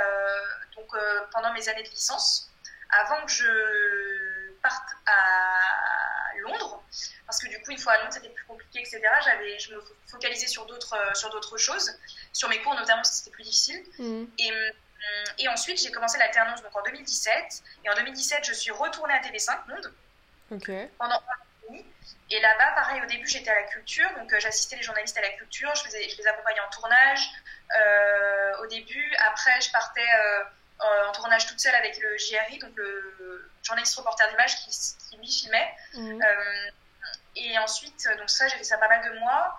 donc 0.77 0.95
euh, 0.95 1.21
pendant 1.33 1.53
mes 1.53 1.69
années 1.69 1.83
de 1.83 1.89
licence, 1.89 2.51
avant 2.91 3.25
que 3.25 3.31
je 3.31 4.53
parte 4.63 4.89
à 5.07 6.37
Londres, 6.41 6.83
parce 7.27 7.41
que 7.41 7.49
du 7.49 7.61
coup, 7.63 7.71
une 7.71 7.79
fois 7.79 7.95
à 7.95 7.99
Londres, 7.99 8.13
c'était 8.13 8.29
plus 8.29 8.45
compliqué, 8.45 8.81
etc. 8.81 9.01
J'avais, 9.25 9.59
je 9.59 9.75
me 9.75 9.83
focalisais 10.11 10.47
sur 10.47 10.67
d'autres, 10.67 10.95
euh, 10.95 11.15
sur 11.15 11.31
d'autres 11.31 11.57
choses, 11.57 11.99
sur 12.33 12.49
mes 12.49 12.61
cours 12.63 12.75
notamment, 12.75 13.05
c'était 13.05 13.31
plus 13.31 13.45
difficile. 13.45 13.83
Mm. 13.99 14.25
Et, 14.39 14.53
euh, 14.53 14.71
et, 15.39 15.49
ensuite, 15.49 15.81
j'ai 15.81 15.91
commencé 15.91 16.19
l'alternance 16.19 16.63
donc 16.63 16.77
en 16.77 16.83
2017. 16.83 17.63
Et 17.85 17.91
en 17.91 17.95
2017, 17.95 18.45
je 18.45 18.53
suis 18.53 18.71
retournée 18.71 19.15
à 19.15 19.21
TV5 19.21 19.69
Monde 19.69 19.93
pendant 20.99 21.15
un 21.15 21.17
an 21.17 21.21
et 21.65 21.67
demi. 21.69 21.87
Et 22.31 22.41
là-bas, 22.41 22.73
pareil, 22.75 23.03
au 23.03 23.07
début, 23.07 23.27
j'étais 23.27 23.51
à 23.51 23.55
la 23.55 23.65
culture, 23.65 24.09
donc 24.17 24.33
j'assistais 24.39 24.77
les 24.77 24.83
journalistes 24.83 25.17
à 25.19 25.23
la 25.23 25.31
culture, 25.31 25.75
je, 25.75 25.83
faisais, 25.83 26.09
je 26.09 26.17
les 26.17 26.27
accompagnais 26.27 26.61
en 26.61 26.71
tournage 26.71 27.31
au 28.63 28.67
début. 28.67 29.15
Après, 29.19 29.61
je 29.61 29.71
partais 29.71 30.01
euh, 30.01 30.45
en 31.09 31.13
tournage 31.13 31.47
toute 31.47 31.61
seule 31.61 31.75
avec 31.75 31.99
le 31.99 32.17
JRI, 32.19 32.59
donc 32.59 32.73
le 32.77 33.51
journaliste 33.63 33.97
reporter 33.97 34.29
d'image 34.29 34.57
qui, 34.57 34.71
qui 35.11 35.17
lui 35.17 35.31
filmait. 35.31 35.75
Mhm. 35.95 36.23
Euh, 36.23 36.71
et 37.37 37.59
ensuite, 37.59 38.07
donc 38.19 38.29
ça, 38.29 38.49
j'ai 38.49 38.57
fait 38.57 38.65
ça 38.65 38.79
pas 38.79 38.89
mal 38.89 39.05
de 39.05 39.19
mois. 39.19 39.57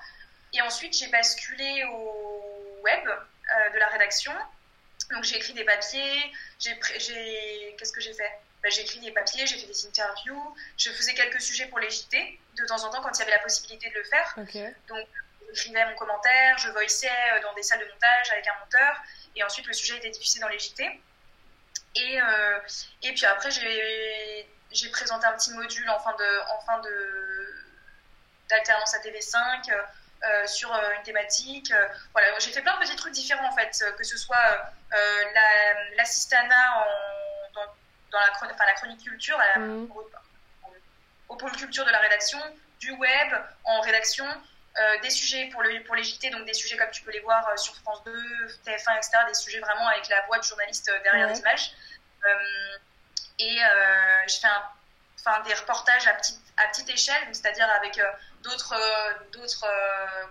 Et 0.54 0.62
ensuite, 0.62 0.96
j'ai 0.96 1.08
basculé 1.08 1.84
au 1.86 2.80
web 2.84 3.08
euh, 3.08 3.70
de 3.72 3.80
la 3.80 3.88
rédaction. 3.88 4.34
Donc 5.12 5.24
j'ai 5.24 5.38
écrit 5.38 5.54
des 5.54 5.66
papiers, 5.66 6.32
j'ai, 6.60 6.78
qu'est-ce 7.78 7.92
que 7.92 8.02
j'ai 8.02 8.14
fait? 8.14 8.32
Ben, 8.62 8.72
J'ai 8.72 8.82
écrit 8.82 9.00
des 9.00 9.12
papiers, 9.12 9.46
j'ai 9.46 9.58
fait 9.58 9.68
des 9.68 9.86
interviews, 9.86 10.56
je 10.78 10.90
faisais 10.92 11.14
quelques 11.14 11.42
sujets 11.42 11.66
pour 11.66 11.80
les 11.80 11.90
JT 11.90 12.40
de 12.56 12.66
temps 12.66 12.82
en 12.86 12.90
temps 12.90 13.02
quand 13.02 13.12
il 13.12 13.20
y 13.20 13.22
avait 13.24 13.32
la 13.32 13.40
possibilité 13.40 13.90
de 13.90 13.96
le 13.96 14.04
faire. 14.06 14.34
Donc 14.88 15.06
j'écrivais 15.52 15.86
mon 15.86 15.96
commentaire, 15.96 16.58
je 16.58 16.70
voiçais 16.70 17.12
dans 17.42 17.54
des 17.54 17.64
salles 17.64 17.82
de 17.82 17.92
montage 17.92 18.32
avec 18.32 18.48
un 18.48 18.58
monteur, 18.60 19.04
et 19.36 19.44
ensuite 19.44 19.68
le 19.68 19.74
sujet 19.74 19.98
était 19.98 20.10
diffusé 20.10 20.40
dans 20.40 20.48
les 20.48 20.58
JT. 20.58 21.02
Et, 21.96 22.20
euh, 22.20 22.60
et 23.04 23.14
puis 23.14 23.26
après, 23.26 23.52
j'ai 23.52 24.90
présenté 24.90 25.26
un 25.26 25.34
petit 25.34 25.52
module 25.52 25.90
en 25.90 26.00
fin 26.00 26.14
de, 26.14 26.52
en 26.52 26.60
fin 26.62 26.80
de 26.80 27.50
d'alternance 28.50 28.94
à 28.94 29.00
TV5 29.00 29.72
euh, 29.72 30.48
sur 30.48 30.74
euh, 30.74 30.92
une 30.98 31.04
thématique. 31.04 31.74
voilà, 32.12 32.38
j'ai 32.40 32.52
fait 32.52 32.62
plein 32.62 32.76
de 32.76 32.80
petits 32.80 32.96
trucs 32.96 33.14
différents 33.14 33.48
en 33.48 33.56
fait, 33.56 33.84
que 33.98 34.04
ce 34.04 34.18
soit 34.18 34.74
l'assistana 35.98 36.56
la, 36.56 36.88
dans, 37.54 37.66
dans, 38.12 38.20
la, 38.20 38.32
enfin, 38.34 38.66
la 38.66 38.74
chronique 38.74 39.04
culture, 39.04 39.40
mmh. 39.56 39.86
au, 41.30 41.36
pôle 41.36 41.52
culture 41.54 41.86
de 41.86 41.92
la 41.92 42.00
rédaction, 42.00 42.40
du 42.80 42.92
web 42.92 43.34
en 43.64 43.82
rédaction, 43.82 44.26
des 45.02 45.10
sujets 45.10 45.50
pour, 45.52 45.62
le, 45.62 45.84
pour 45.84 45.96
les 45.96 46.04
JT, 46.04 46.30
donc 46.32 46.46
des 46.46 46.54
sujets 46.54 46.78
comme 46.78 46.90
tu 46.92 47.04
peux 47.04 47.12
les 47.12 47.20
voir 47.20 47.58
sur 47.60 47.76
France 47.78 48.04
2, 48.06 48.12
TF1, 48.66 48.98
etc., 48.98 49.12
des 49.28 49.34
sujets 49.34 49.60
vraiment 49.60 49.88
avec 49.88 50.08
la 50.10 50.22
voix 50.26 50.40
de 50.40 50.44
journaliste 50.44 50.92
derrière 51.04 51.32
l'image. 51.32 51.74
et 53.40 53.60
je 54.28 54.40
fais 54.40 54.48
un, 54.48 55.40
des 55.42 55.54
reportages 55.54 56.08
à 56.08 56.14
petite, 56.14 56.40
à 56.58 56.68
petite 56.70 56.90
échelle, 56.90 57.24
c'est-à-dire 57.32 57.70
avec 57.70 58.02
d'autres 58.42 58.76
d'autres 59.32 59.68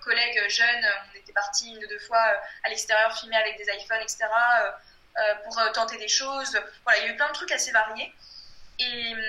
collègues 0.02 0.48
jeunes. 0.48 0.87
On 1.12 1.18
était 1.18 1.33
partis 1.33 1.70
une 1.70 1.85
ou 1.85 1.88
deux 1.88 2.00
fois 2.00 2.24
à 2.64 2.68
l'extérieur 2.68 3.16
filmer 3.16 3.37
avec 3.37 3.57
des 3.59 3.66
iPhones, 3.72 4.02
etc. 4.02 4.26
pour 5.44 5.72
tenter 5.72 5.98
des 5.98 6.09
choses. 6.09 6.59
Voilà, 6.85 6.98
il 6.98 7.07
y 7.07 7.09
a 7.09 7.12
eu 7.12 7.16
plein 7.16 7.28
de 7.28 7.35
trucs 7.35 7.52
assez 7.52 7.70
variés. 7.70 8.12
Et, 8.78 9.14
hum, 9.14 9.20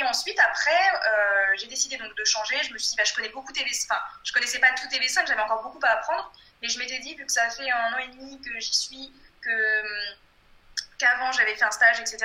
et 0.00 0.04
ensuite, 0.04 0.38
après, 0.40 0.70
euh, 0.70 1.54
j'ai 1.58 1.66
décidé 1.66 1.98
donc 1.98 2.16
de 2.16 2.24
changer. 2.24 2.56
Je 2.62 2.72
me 2.72 2.78
suis 2.78 2.90
dit, 2.90 2.96
bah, 2.96 3.04
je 3.04 3.12
connais 3.14 3.28
beaucoup 3.28 3.52
TV5. 3.52 3.84
Enfin, 3.90 4.00
je 4.24 4.32
connaissais 4.32 4.58
pas 4.58 4.70
tout 4.72 4.86
TV5, 4.88 5.26
j'avais 5.26 5.42
encore 5.42 5.62
beaucoup 5.62 5.80
à 5.82 5.90
apprendre. 5.90 6.32
Mais 6.62 6.68
je 6.68 6.78
m'étais 6.78 6.98
dit, 7.00 7.14
vu 7.14 7.26
que 7.26 7.32
ça 7.32 7.50
fait 7.50 7.70
un 7.70 7.92
an 7.92 7.98
et 7.98 8.08
demi 8.08 8.40
que 8.40 8.58
j'y 8.60 8.74
suis, 8.74 9.12
que 9.42 9.80
hum, 9.80 10.16
qu'avant 10.98 11.32
j'avais 11.32 11.54
fait 11.54 11.64
un 11.64 11.70
stage, 11.70 12.00
etc. 12.00 12.18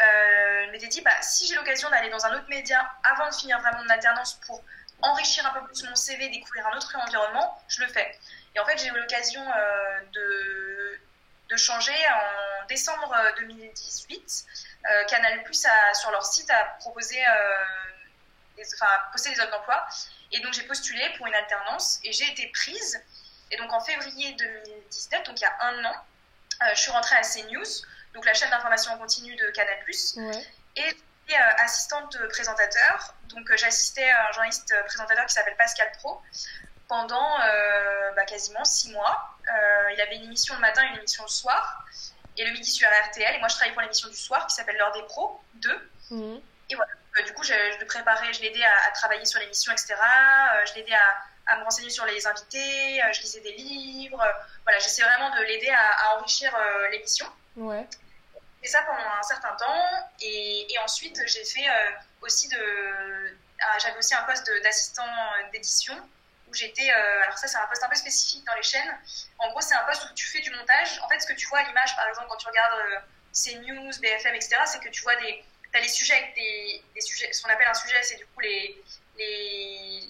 Euh, 0.00 0.66
je 0.66 0.70
m'étais 0.72 0.88
dit, 0.88 1.02
bah, 1.02 1.22
si 1.22 1.46
j'ai 1.46 1.54
l'occasion 1.54 1.88
d'aller 1.90 2.10
dans 2.10 2.26
un 2.26 2.34
autre 2.34 2.48
média 2.48 2.92
avant 3.04 3.28
de 3.28 3.34
finir 3.34 3.60
vraiment 3.60 3.82
mon 3.84 3.90
alternance 3.90 4.34
pour 4.46 4.62
enrichir 5.02 5.46
un 5.46 5.50
peu 5.50 5.64
plus 5.66 5.84
mon 5.84 5.94
CV, 5.94 6.28
découvrir 6.30 6.66
un 6.66 6.76
autre 6.76 6.96
environnement, 7.00 7.62
je 7.68 7.80
le 7.82 7.88
fais. 7.88 8.18
Et 8.56 8.60
en 8.60 8.66
fait, 8.66 8.78
j'ai 8.78 8.88
eu 8.88 8.92
l'occasion 8.92 9.42
euh, 9.42 10.00
de, 10.12 11.00
de 11.50 11.56
changer 11.56 11.94
en 12.08 12.43
décembre 12.68 13.14
2018. 13.38 14.46
Euh, 14.90 15.04
Canal 15.04 15.42
Plus 15.44 15.66
sur 15.94 16.10
leur 16.10 16.24
site 16.24 16.50
a 16.50 16.64
proposé, 16.80 17.18
euh, 17.26 17.64
des, 18.56 18.64
enfin, 18.74 18.92
posté 19.12 19.30
des 19.30 19.40
offres 19.40 19.50
d'emploi. 19.50 19.86
Et 20.32 20.40
donc 20.40 20.52
j'ai 20.52 20.64
postulé 20.64 21.02
pour 21.16 21.26
une 21.26 21.34
alternance 21.34 22.00
et 22.04 22.12
j'ai 22.12 22.30
été 22.30 22.48
prise. 22.48 23.02
Et 23.50 23.56
donc 23.56 23.72
en 23.72 23.80
février 23.80 24.32
2019, 24.34 25.22
donc 25.24 25.40
il 25.40 25.42
y 25.42 25.46
a 25.46 25.56
un 25.60 25.84
an, 25.84 25.94
euh, 26.62 26.66
je 26.74 26.80
suis 26.80 26.90
rentrée 26.90 27.16
à 27.16 27.22
CNews, 27.22 27.64
donc 28.14 28.26
la 28.26 28.34
chaîne 28.34 28.50
d'information 28.50 28.92
en 28.92 28.98
continu 28.98 29.34
de 29.36 29.50
Canal. 29.50 29.78
Et 30.76 30.96
assistante 31.58 32.18
présentateur. 32.28 33.14
Donc 33.28 33.50
j'assistais 33.56 34.08
à 34.10 34.28
un 34.28 34.32
journaliste 34.32 34.74
présentateur 34.86 35.24
qui 35.24 35.32
s'appelle 35.32 35.56
Pascal 35.56 35.90
Pro 35.98 36.20
pendant 36.86 37.38
bah, 38.14 38.24
quasiment 38.26 38.64
six 38.64 38.90
mois. 38.92 39.38
il 39.94 40.00
avait 40.02 40.16
une 40.16 40.24
émission 40.24 40.54
le 40.54 40.60
matin, 40.60 40.82
une 40.82 40.98
émission 40.98 41.22
le 41.22 41.30
soir 41.30 41.84
et 42.36 42.44
le 42.44 42.52
midi 42.52 42.70
sur 42.70 42.88
RTL. 42.88 43.34
Et 43.34 43.38
moi, 43.38 43.48
je 43.48 43.54
travaille 43.54 43.72
pour 43.72 43.82
l'émission 43.82 44.08
du 44.08 44.16
soir 44.16 44.46
qui 44.46 44.54
s'appelle 44.54 44.76
L'heure 44.76 44.92
des 44.92 45.02
pros 45.02 45.40
2. 45.54 45.90
Mhm. 46.10 46.40
Et 46.70 46.74
voilà. 46.74 46.92
Euh, 47.18 47.22
du 47.22 47.32
coup, 47.32 47.44
je, 47.44 47.52
le 47.78 47.86
préparais, 47.86 48.32
je 48.32 48.42
l'aidais 48.42 48.64
à, 48.64 48.88
à, 48.88 48.90
travailler 48.90 49.24
sur 49.24 49.40
l'émission, 49.40 49.72
etc. 49.72 49.94
Euh, 49.94 50.66
je 50.66 50.74
l'aidais 50.74 50.94
à, 50.94 51.52
à, 51.52 51.58
me 51.58 51.64
renseigner 51.64 51.90
sur 51.90 52.04
les 52.06 52.26
invités, 52.26 53.02
euh, 53.02 53.12
je 53.12 53.20
lisais 53.20 53.40
des 53.40 53.52
livres. 53.52 54.24
voilà, 54.64 54.78
j'essaie 54.80 55.02
vraiment 55.02 55.30
de 55.36 55.42
l'aider 55.42 55.70
à, 55.70 56.16
enrichir 56.16 56.52
l'émission. 56.90 57.26
Ouais. 57.56 57.86
Et 58.62 58.66
ça 58.66 58.82
pendant 58.82 58.98
un 59.18 59.22
certain 59.22 59.54
temps. 59.56 60.10
Et, 60.20 60.72
et 60.72 60.78
ensuite, 60.78 61.20
j'ai 61.26 61.44
fait 61.44 61.66
aussi 62.22 62.48
de. 62.48 63.36
J'avais 63.78 63.98
aussi 63.98 64.14
un 64.14 64.22
poste 64.24 64.50
d'assistant 64.62 65.06
d'édition 65.52 65.94
j'étais. 66.54 66.90
Euh, 66.90 67.22
alors, 67.22 67.38
ça, 67.38 67.46
c'est 67.46 67.56
un 67.56 67.66
poste 67.66 67.82
un 67.82 67.88
peu 67.88 67.94
spécifique 67.94 68.44
dans 68.44 68.54
les 68.54 68.62
chaînes. 68.62 68.98
En 69.38 69.50
gros, 69.50 69.60
c'est 69.60 69.74
un 69.74 69.84
poste 69.84 70.04
où 70.04 70.14
tu 70.14 70.26
fais 70.26 70.40
du 70.40 70.50
montage. 70.50 71.00
En 71.02 71.08
fait, 71.08 71.20
ce 71.20 71.26
que 71.26 71.32
tu 71.32 71.46
vois 71.46 71.60
à 71.60 71.64
l'image, 71.64 71.94
par 71.96 72.08
exemple, 72.08 72.28
quand 72.28 72.36
tu 72.36 72.46
regardes 72.46 72.80
euh, 72.80 72.98
CNews, 73.32 73.92
BFM, 74.00 74.34
etc., 74.34 74.56
c'est 74.66 74.80
que 74.80 74.88
tu 74.88 75.02
vois 75.02 75.16
des. 75.16 75.44
Tu 75.72 75.78
as 75.78 75.80
les 75.80 75.88
sujets 75.88 76.14
avec 76.14 76.34
des, 76.34 76.84
des 76.94 77.00
sujets. 77.00 77.32
Ce 77.32 77.42
qu'on 77.42 77.50
appelle 77.50 77.66
un 77.66 77.74
sujet, 77.74 78.02
c'est 78.02 78.16
du 78.16 78.26
coup 78.26 78.40
les. 78.40 78.82
les 79.18 80.08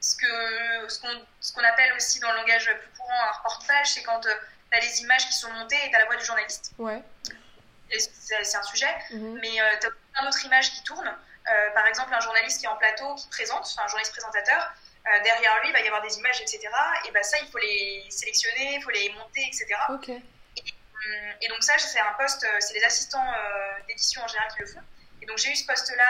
ce 0.00 0.16
qu'on 0.16 1.26
ce 1.40 1.52
qu'on 1.52 1.64
appelle 1.64 1.92
aussi 1.94 2.20
dans 2.20 2.30
le 2.30 2.36
langage 2.36 2.66
plus 2.66 2.98
courant 2.98 3.20
un 3.28 3.32
reportage, 3.38 3.90
c'est 3.90 4.02
quand 4.02 4.24
euh, 4.26 4.34
tu 4.70 4.78
as 4.78 4.80
les 4.80 5.00
images 5.00 5.26
qui 5.26 5.32
sont 5.34 5.50
montées 5.50 5.76
et 5.84 5.90
tu 5.90 5.96
as 5.96 5.98
la 5.98 6.04
voix 6.04 6.16
du 6.16 6.24
journaliste. 6.24 6.72
Ouais. 6.78 7.02
C'est 7.90 8.56
un 8.56 8.62
sujet, 8.62 8.94
mhm. 9.10 9.38
mais 9.40 9.56
tu 9.80 9.86
as 9.86 9.90
plein 10.12 10.24
d'autres 10.24 10.44
images 10.44 10.70
qui 10.72 10.82
tournent. 10.84 11.12
par 11.74 11.86
exemple, 11.86 12.12
un 12.12 12.20
journaliste 12.20 12.60
qui 12.60 12.66
est 12.66 12.68
en 12.68 12.76
plateau, 12.76 13.14
qui 13.14 13.26
présente, 13.28 13.62
enfin, 13.62 13.84
un 13.84 13.88
journaliste 13.88 14.12
présentateur, 14.12 14.72
euh, 15.08 15.22
derrière 15.22 15.60
lui, 15.60 15.68
il 15.68 15.72
va 15.72 15.80
y 15.80 15.86
avoir 15.86 16.02
des 16.02 16.18
images, 16.18 16.40
etc. 16.40 16.68
Et 17.06 17.10
ben 17.10 17.22
ça, 17.22 17.38
il 17.38 17.48
faut 17.48 17.58
les 17.58 18.04
sélectionner, 18.10 18.74
il 18.76 18.82
faut 18.82 18.90
les 18.90 19.10
monter, 19.12 19.40
etc. 19.46 19.66
Ok. 19.90 20.10
Et, 21.40 21.48
donc 21.48 21.62
ça, 21.62 21.78
c'est 21.78 22.00
un 22.00 22.12
poste, 22.18 22.44
euh, 22.44 22.56
c'est 22.60 22.74
les 22.74 22.84
assistants 22.84 23.24
euh, 23.32 23.86
d'édition 23.86 24.22
en 24.22 24.28
général 24.28 24.50
qui 24.52 24.60
le 24.60 24.66
font. 24.66 24.82
Et 25.22 25.26
donc 25.26 25.38
j'ai 25.38 25.50
eu 25.50 25.56
ce 25.56 25.66
poste-là, 25.66 26.04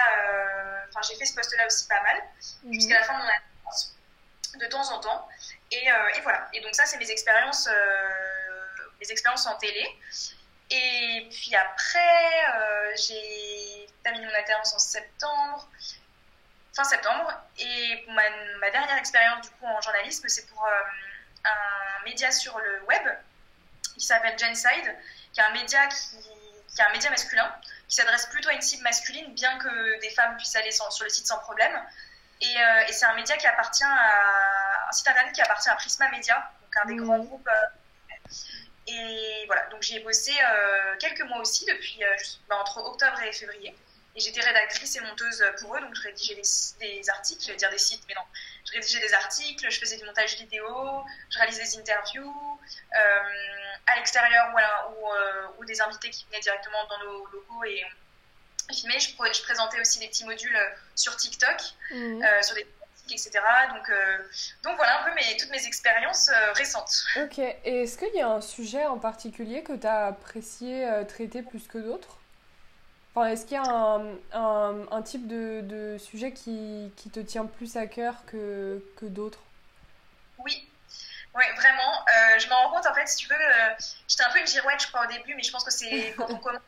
enfin 0.89 1.01
j'ai 1.09 1.17
fait 1.17 1.25
ce 1.25 1.35
poste-là 1.35 1.67
aussi 1.67 1.87
pas 1.87 2.03
mal, 2.03 2.23
mhm. 2.65 2.75
jusqu'à 2.75 2.95
la 2.95 3.05
fin 3.05 3.15
de 3.15 3.19
mon 3.19 3.29
alternance, 3.29 3.97
de 4.59 4.67
temps 4.67 4.93
en 4.93 5.01
temps. 5.01 5.29
Et, 5.71 5.87
et, 5.87 6.21
voilà. 6.23 6.49
Et 6.53 6.61
donc 6.61 6.75
ça, 6.75 6.85
c'est 6.85 6.99
mes 6.99 7.11
expériences, 7.11 7.69
mes 9.01 9.11
expériences 9.11 9.47
en 9.47 9.57
télé. 9.57 9.87
Et 10.71 11.29
puis 11.31 11.55
après, 11.55 12.45
j'ai 12.97 13.87
terminé 14.03 14.27
mon 14.27 14.35
alternance 14.35 14.75
en 14.75 14.79
septembre 14.79 15.71
fin 16.75 16.85
septembre. 16.85 17.33
Et 17.59 18.07
ma, 18.09 18.71
dernière 18.71 18.99
expérience 18.99 19.47
du 19.47 19.55
coup 19.57 19.67
en 19.67 19.81
journalisme, 19.81 20.29
c'est 20.29 20.47
pour 20.47 20.65
euh, 20.65 20.71
un 21.45 22.05
média 22.05 22.31
sur 22.31 22.59
le 22.59 22.83
web 22.85 23.03
qui 23.95 24.05
s'appelle 24.05 24.39
Genside, 24.39 24.97
qui 25.33 25.41
est 25.41 25.45
un 25.45 25.53
média 25.53 25.87
qui, 25.89 26.19
qui 26.69 26.81
est 26.81 26.85
un 26.85 26.93
média 26.93 27.11
masculin, 27.11 27.53
qui 27.89 27.97
s'adresse 27.97 28.27
plutôt 28.27 28.51
à 28.51 28.53
une 28.53 28.61
cible 28.61 28.83
masculine, 28.83 29.35
bien 29.35 29.59
que 29.59 30.01
des 30.01 30.11
femmes 30.11 30.37
puissent 30.37 30.57
aller 30.57 30.71
sur 30.71 30.89
le 31.03 31.09
site 31.09 31.27
sans 31.27 31.39
problème. 31.39 31.73
Euh, 31.75 32.81
et, 32.89 32.93
c'est 32.93 33.07
un 33.07 33.15
média 33.15 33.37
qui 33.37 33.49
appartient 33.49 33.83
à 33.83 34.89
un 34.89 34.93
site 34.93 35.09
internet 35.09 35.35
qui 35.35 35.41
appartient 35.41 35.69
à 35.69 35.75
Prisma 35.75 36.09
Media, 36.11 36.53
donc 36.63 36.77
un 36.77 36.87
des 36.87 36.95
mmh. 36.95 37.05
grands 37.05 37.19
groupes. 37.19 37.49
Euh, 37.49 38.31
et 38.87 39.45
voilà, 39.47 39.67
donc 39.67 39.83
j'y 39.83 39.97
ai 39.97 40.01
bossé 40.01 40.33
quelques 40.99 41.21
mois 41.23 41.39
aussi, 41.41 41.67
depuis 41.67 42.01
bah, 42.49 42.57
entre 42.57 42.79
octobre 42.79 43.21
et 43.23 43.33
février. 43.33 43.77
Et 44.19 44.21
j'étais 44.21 44.41
rédactrice 44.41 44.97
et 44.97 45.01
monteuse 45.01 45.45
pour 45.61 45.77
eux, 45.77 45.81
donc 45.81 45.95
je 45.95 46.03
rédigeais 46.03 46.35
des, 46.35 47.09
articles, 47.09 47.41
je 47.41 47.53
vais 47.53 47.57
dire 47.57 47.71
des 47.71 47.79
sites, 47.79 48.03
mais 48.09 48.15
non. 48.15 48.23
Je 48.67 48.73
rédigeais 48.73 48.99
des 48.99 49.15
articles, 49.15 49.71
je 49.71 49.79
faisais 49.79 49.97
du 49.97 50.05
montage 50.05 50.37
vidéo, 50.39 50.67
je 51.31 51.39
réalisais 51.39 51.63
des 51.63 51.79
interviews 51.79 52.59
euh, 52.97 52.99
à 53.87 53.95
l'extérieur 53.95 54.49
voilà, 54.51 54.89
ou, 54.91 55.07
euh, 55.07 55.47
ou, 55.59 55.65
des 55.67 55.81
invités 55.81 56.11
qui 56.11 56.27
venaient 56.27 56.41
directement 56.41 56.85
dans 56.91 56.99
nos 56.99 57.27
locaux 57.27 57.63
et, 57.63 57.85
filmaient. 58.75 58.99
Je, 58.99 59.11
je, 59.11 59.43
présentais 59.43 59.81
aussi 59.81 60.01
des 60.01 60.09
petits 60.09 60.25
modules 60.25 60.59
sur 60.97 61.17
TikTok, 61.17 61.63
mmh. 61.93 62.25
euh, 62.25 62.43
sur 62.43 62.57
des 62.57 62.67
etc. 63.11 63.31
Donc, 63.71 63.91
donc 64.65 64.77
voilà 64.77 65.01
un 65.01 65.09
peu 65.09 65.15
mes, 65.15 65.35
toutes 65.39 65.49
mes 65.49 65.67
expériences 65.67 66.31
récentes. 66.57 67.05
Ok, 67.17 67.39
et 67.39 67.85
est-ce 67.85 67.97
qu'il 67.97 68.15
y 68.15 68.21
a 68.21 68.29
un 68.29 68.43
sujet 68.43 68.85
en 68.85 68.99
particulier 68.99 69.63
que 69.63 69.73
tu 69.73 69.87
as 69.87 70.09
apprécié 70.09 70.87
traiter 71.09 71.43
plus 71.43 71.67
que 71.69 71.79
d'autres? 71.79 72.19
Est-ce 73.25 73.45
qu'il 73.45 73.55
y 73.55 73.57
a 73.57 73.63
un, 73.63 74.87
un, 74.91 75.03
type 75.03 75.27
de, 75.27 75.61
de 75.63 75.99
sujet 75.99 76.33
qui, 76.33 76.93
qui, 76.97 77.11
te 77.11 77.21
tient 77.21 77.47
plus 77.47 77.77
à 77.77 77.87
cœur 77.87 78.15
que, 78.27 78.83
que 78.97 79.07
d'autres? 79.07 79.41
Oui, 80.39 80.69
oui, 81.35 81.45
vraiment. 81.57 82.05
Euh, 82.07 82.39
je 82.39 82.49
me 82.49 82.55
rends 82.55 82.71
compte, 82.71 82.87
en 82.87 82.95
fait, 82.95 83.07
si 83.07 83.17
tu 83.17 83.29
veux, 83.29 83.35
euh, 83.35 83.75
j'étais 84.09 84.25
un 84.25 84.31
peu 84.31 84.41
une 84.41 84.47
girouette, 84.47 84.83
je 84.83 84.89
crois, 84.89 85.05
au 85.05 85.09
début, 85.09 85.35
mais 85.35 85.43
je 85.43 85.51
pense 85.51 85.65
que 85.65 85.71
c'est 85.71 86.15
quand 86.17 86.31
on 86.31 86.39
commence 86.39 86.61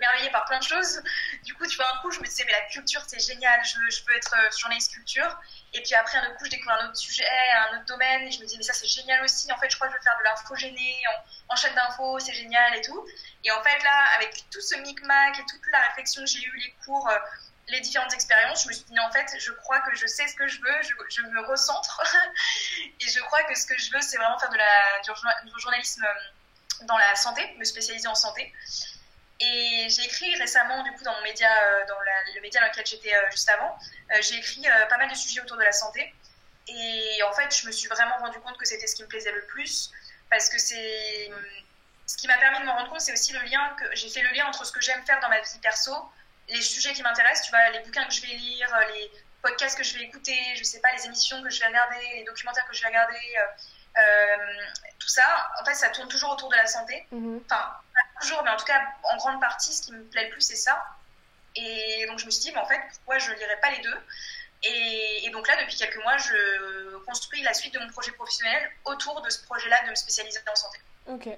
merveillé 0.00 0.30
par 0.30 0.44
plein 0.46 0.58
de 0.58 0.64
choses. 0.64 1.02
Du 1.44 1.54
coup, 1.54 1.66
tu 1.66 1.76
vois, 1.76 1.86
un 1.94 2.00
coup, 2.00 2.10
je 2.10 2.20
me 2.20 2.24
disais, 2.24 2.44
mais 2.46 2.52
la 2.52 2.62
culture, 2.62 3.02
c'est 3.06 3.20
génial, 3.20 3.60
je, 3.64 3.78
je 3.94 4.04
peux 4.04 4.14
être 4.16 4.34
euh, 4.34 4.50
journaliste 4.58 4.92
culture. 4.92 5.38
Et 5.74 5.82
puis 5.82 5.94
après, 5.94 6.18
un 6.18 6.30
coup, 6.34 6.44
je 6.44 6.50
découvre 6.50 6.72
un 6.72 6.86
autre 6.86 6.96
sujet, 6.96 7.26
un 7.70 7.76
autre 7.76 7.86
domaine, 7.86 8.22
et 8.22 8.30
je 8.30 8.40
me 8.40 8.46
dis, 8.46 8.56
mais 8.58 8.62
ça, 8.62 8.74
c'est 8.74 8.86
génial 8.86 9.22
aussi. 9.24 9.50
En 9.50 9.56
fait, 9.58 9.70
je 9.70 9.76
crois 9.76 9.88
que 9.88 9.94
je 9.94 9.98
veux 9.98 10.02
faire 10.02 10.18
de 10.18 10.24
l'infogéné 10.24 11.02
en, 11.08 11.54
en 11.54 11.56
chaîne 11.56 11.74
d'infos, 11.74 12.18
c'est 12.18 12.34
génial 12.34 12.76
et 12.76 12.82
tout. 12.82 13.06
Et 13.44 13.50
en 13.50 13.62
fait, 13.62 13.82
là, 13.82 14.04
avec 14.16 14.44
tout 14.50 14.60
ce 14.60 14.76
micmac 14.76 15.38
et 15.38 15.42
toute 15.42 15.62
la 15.72 15.80
réflexion 15.80 16.22
que 16.22 16.28
j'ai 16.28 16.44
eue, 16.44 16.56
les 16.58 16.74
cours, 16.84 17.08
euh, 17.08 17.18
les 17.68 17.80
différentes 17.80 18.12
expériences, 18.12 18.64
je 18.64 18.68
me 18.68 18.72
suis 18.74 18.84
dit, 18.84 19.00
en 19.00 19.10
fait, 19.10 19.26
je 19.38 19.52
crois 19.52 19.80
que 19.80 19.94
je 19.94 20.06
sais 20.06 20.28
ce 20.28 20.34
que 20.34 20.46
je 20.46 20.60
veux, 20.60 20.82
je, 20.82 20.92
je 21.08 21.22
me 21.22 21.40
recentre. 21.46 22.02
et 23.00 23.08
je 23.08 23.20
crois 23.20 23.42
que 23.44 23.54
ce 23.58 23.66
que 23.66 23.78
je 23.78 23.92
veux, 23.92 24.00
c'est 24.02 24.18
vraiment 24.18 24.38
faire 24.38 24.50
de 24.50 24.58
la, 24.58 25.00
du 25.44 25.60
journalisme 25.60 26.04
euh, 26.04 26.84
dans 26.86 26.98
la 26.98 27.14
santé, 27.16 27.54
me 27.58 27.64
spécialiser 27.64 28.08
en 28.08 28.14
santé. 28.14 28.52
Et 29.40 29.88
j'ai 29.88 30.04
écrit 30.04 30.34
récemment, 30.36 30.82
du 30.82 30.92
coup, 30.92 31.02
dans 31.04 31.14
mon 31.14 31.22
média, 31.22 31.48
euh, 31.64 31.86
dans 31.86 31.98
le 32.34 32.40
média 32.40 32.60
dans 32.60 32.68
lequel 32.68 32.86
j'étais 32.86 33.14
euh, 33.14 33.30
juste 33.30 33.48
avant, 33.48 33.76
euh, 34.12 34.18
j'ai 34.20 34.36
écrit 34.36 34.62
pas 34.88 34.98
mal 34.98 35.10
de 35.10 35.14
sujets 35.14 35.40
autour 35.40 35.56
de 35.56 35.64
la 35.64 35.72
santé. 35.72 36.14
Et 36.68 37.22
en 37.24 37.32
fait, 37.32 37.54
je 37.54 37.66
me 37.66 37.72
suis 37.72 37.88
vraiment 37.88 38.16
rendu 38.18 38.38
compte 38.40 38.56
que 38.56 38.64
c'était 38.64 38.86
ce 38.86 38.94
qui 38.94 39.02
me 39.02 39.08
plaisait 39.08 39.32
le 39.32 39.44
plus, 39.46 39.90
parce 40.30 40.48
que 40.48 40.58
c'est 40.58 41.30
ce 42.06 42.16
qui 42.16 42.26
m'a 42.28 42.38
permis 42.38 42.60
de 42.60 42.64
me 42.64 42.70
rendre 42.70 42.88
compte, 42.90 43.00
c'est 43.00 43.12
aussi 43.12 43.32
le 43.32 43.40
lien 43.40 43.74
que 43.78 43.96
j'ai 43.96 44.08
fait 44.08 44.22
le 44.22 44.30
lien 44.30 44.46
entre 44.46 44.64
ce 44.64 44.70
que 44.70 44.80
j'aime 44.80 45.04
faire 45.04 45.18
dans 45.20 45.28
ma 45.28 45.40
vie 45.40 45.58
perso, 45.60 45.92
les 46.48 46.60
sujets 46.60 46.92
qui 46.92 47.02
m'intéressent, 47.02 47.46
tu 47.46 47.50
vois, 47.50 47.70
les 47.70 47.80
bouquins 47.80 48.04
que 48.04 48.12
je 48.12 48.20
vais 48.22 48.34
lire, 48.34 48.68
les 48.94 49.10
podcasts 49.40 49.76
que 49.76 49.82
je 49.82 49.94
vais 49.98 50.04
écouter, 50.04 50.36
je 50.56 50.62
sais 50.62 50.80
pas, 50.80 50.92
les 50.92 51.06
émissions 51.06 51.42
que 51.42 51.50
je 51.50 51.58
vais 51.60 51.66
regarder, 51.66 51.98
les 52.14 52.24
documentaires 52.24 52.66
que 52.68 52.74
je 52.74 52.82
vais 52.82 52.88
regarder, 52.88 53.18
tout 54.98 55.08
ça, 55.08 55.50
en 55.60 55.64
fait, 55.64 55.74
ça 55.74 55.88
tourne 55.90 56.08
toujours 56.08 56.30
autour 56.30 56.48
de 56.48 56.56
la 56.56 56.66
santé. 56.66 57.06
Mhm. 57.10 57.40
Enfin, 57.44 57.62
pas 57.94 58.20
toujours, 58.20 58.42
mais 58.44 58.50
en 58.50 58.56
tout 58.56 58.64
cas, 58.64 58.80
en 59.12 59.16
grande 59.16 59.40
partie, 59.40 59.72
ce 59.72 59.82
qui 59.82 59.92
me 59.92 60.02
plaît 60.04 60.24
le 60.24 60.30
plus, 60.30 60.42
c'est 60.42 60.56
ça. 60.56 60.82
Et 61.56 62.06
donc, 62.06 62.18
je 62.18 62.26
me 62.26 62.30
suis 62.30 62.42
dit, 62.42 62.52
mais 62.52 62.60
en 62.60 62.66
fait, 62.66 62.80
pourquoi 62.94 63.18
je 63.18 63.32
lirais 63.32 63.58
pas 63.60 63.70
les 63.70 63.82
deux? 63.82 63.96
Et, 64.64 65.30
donc 65.32 65.48
là, 65.48 65.54
depuis 65.60 65.76
quelques 65.76 66.00
mois, 66.02 66.16
je 66.18 66.96
construis 67.06 67.42
la 67.42 67.52
suite 67.52 67.74
de 67.74 67.80
mon 67.80 67.88
projet 67.88 68.12
professionnel 68.12 68.70
autour 68.84 69.20
de 69.22 69.30
ce 69.30 69.44
projet-là 69.44 69.84
de 69.84 69.90
me 69.90 69.94
spécialiser 69.94 70.38
en 70.50 70.54
santé. 70.54 70.78
Ok. 71.08 71.28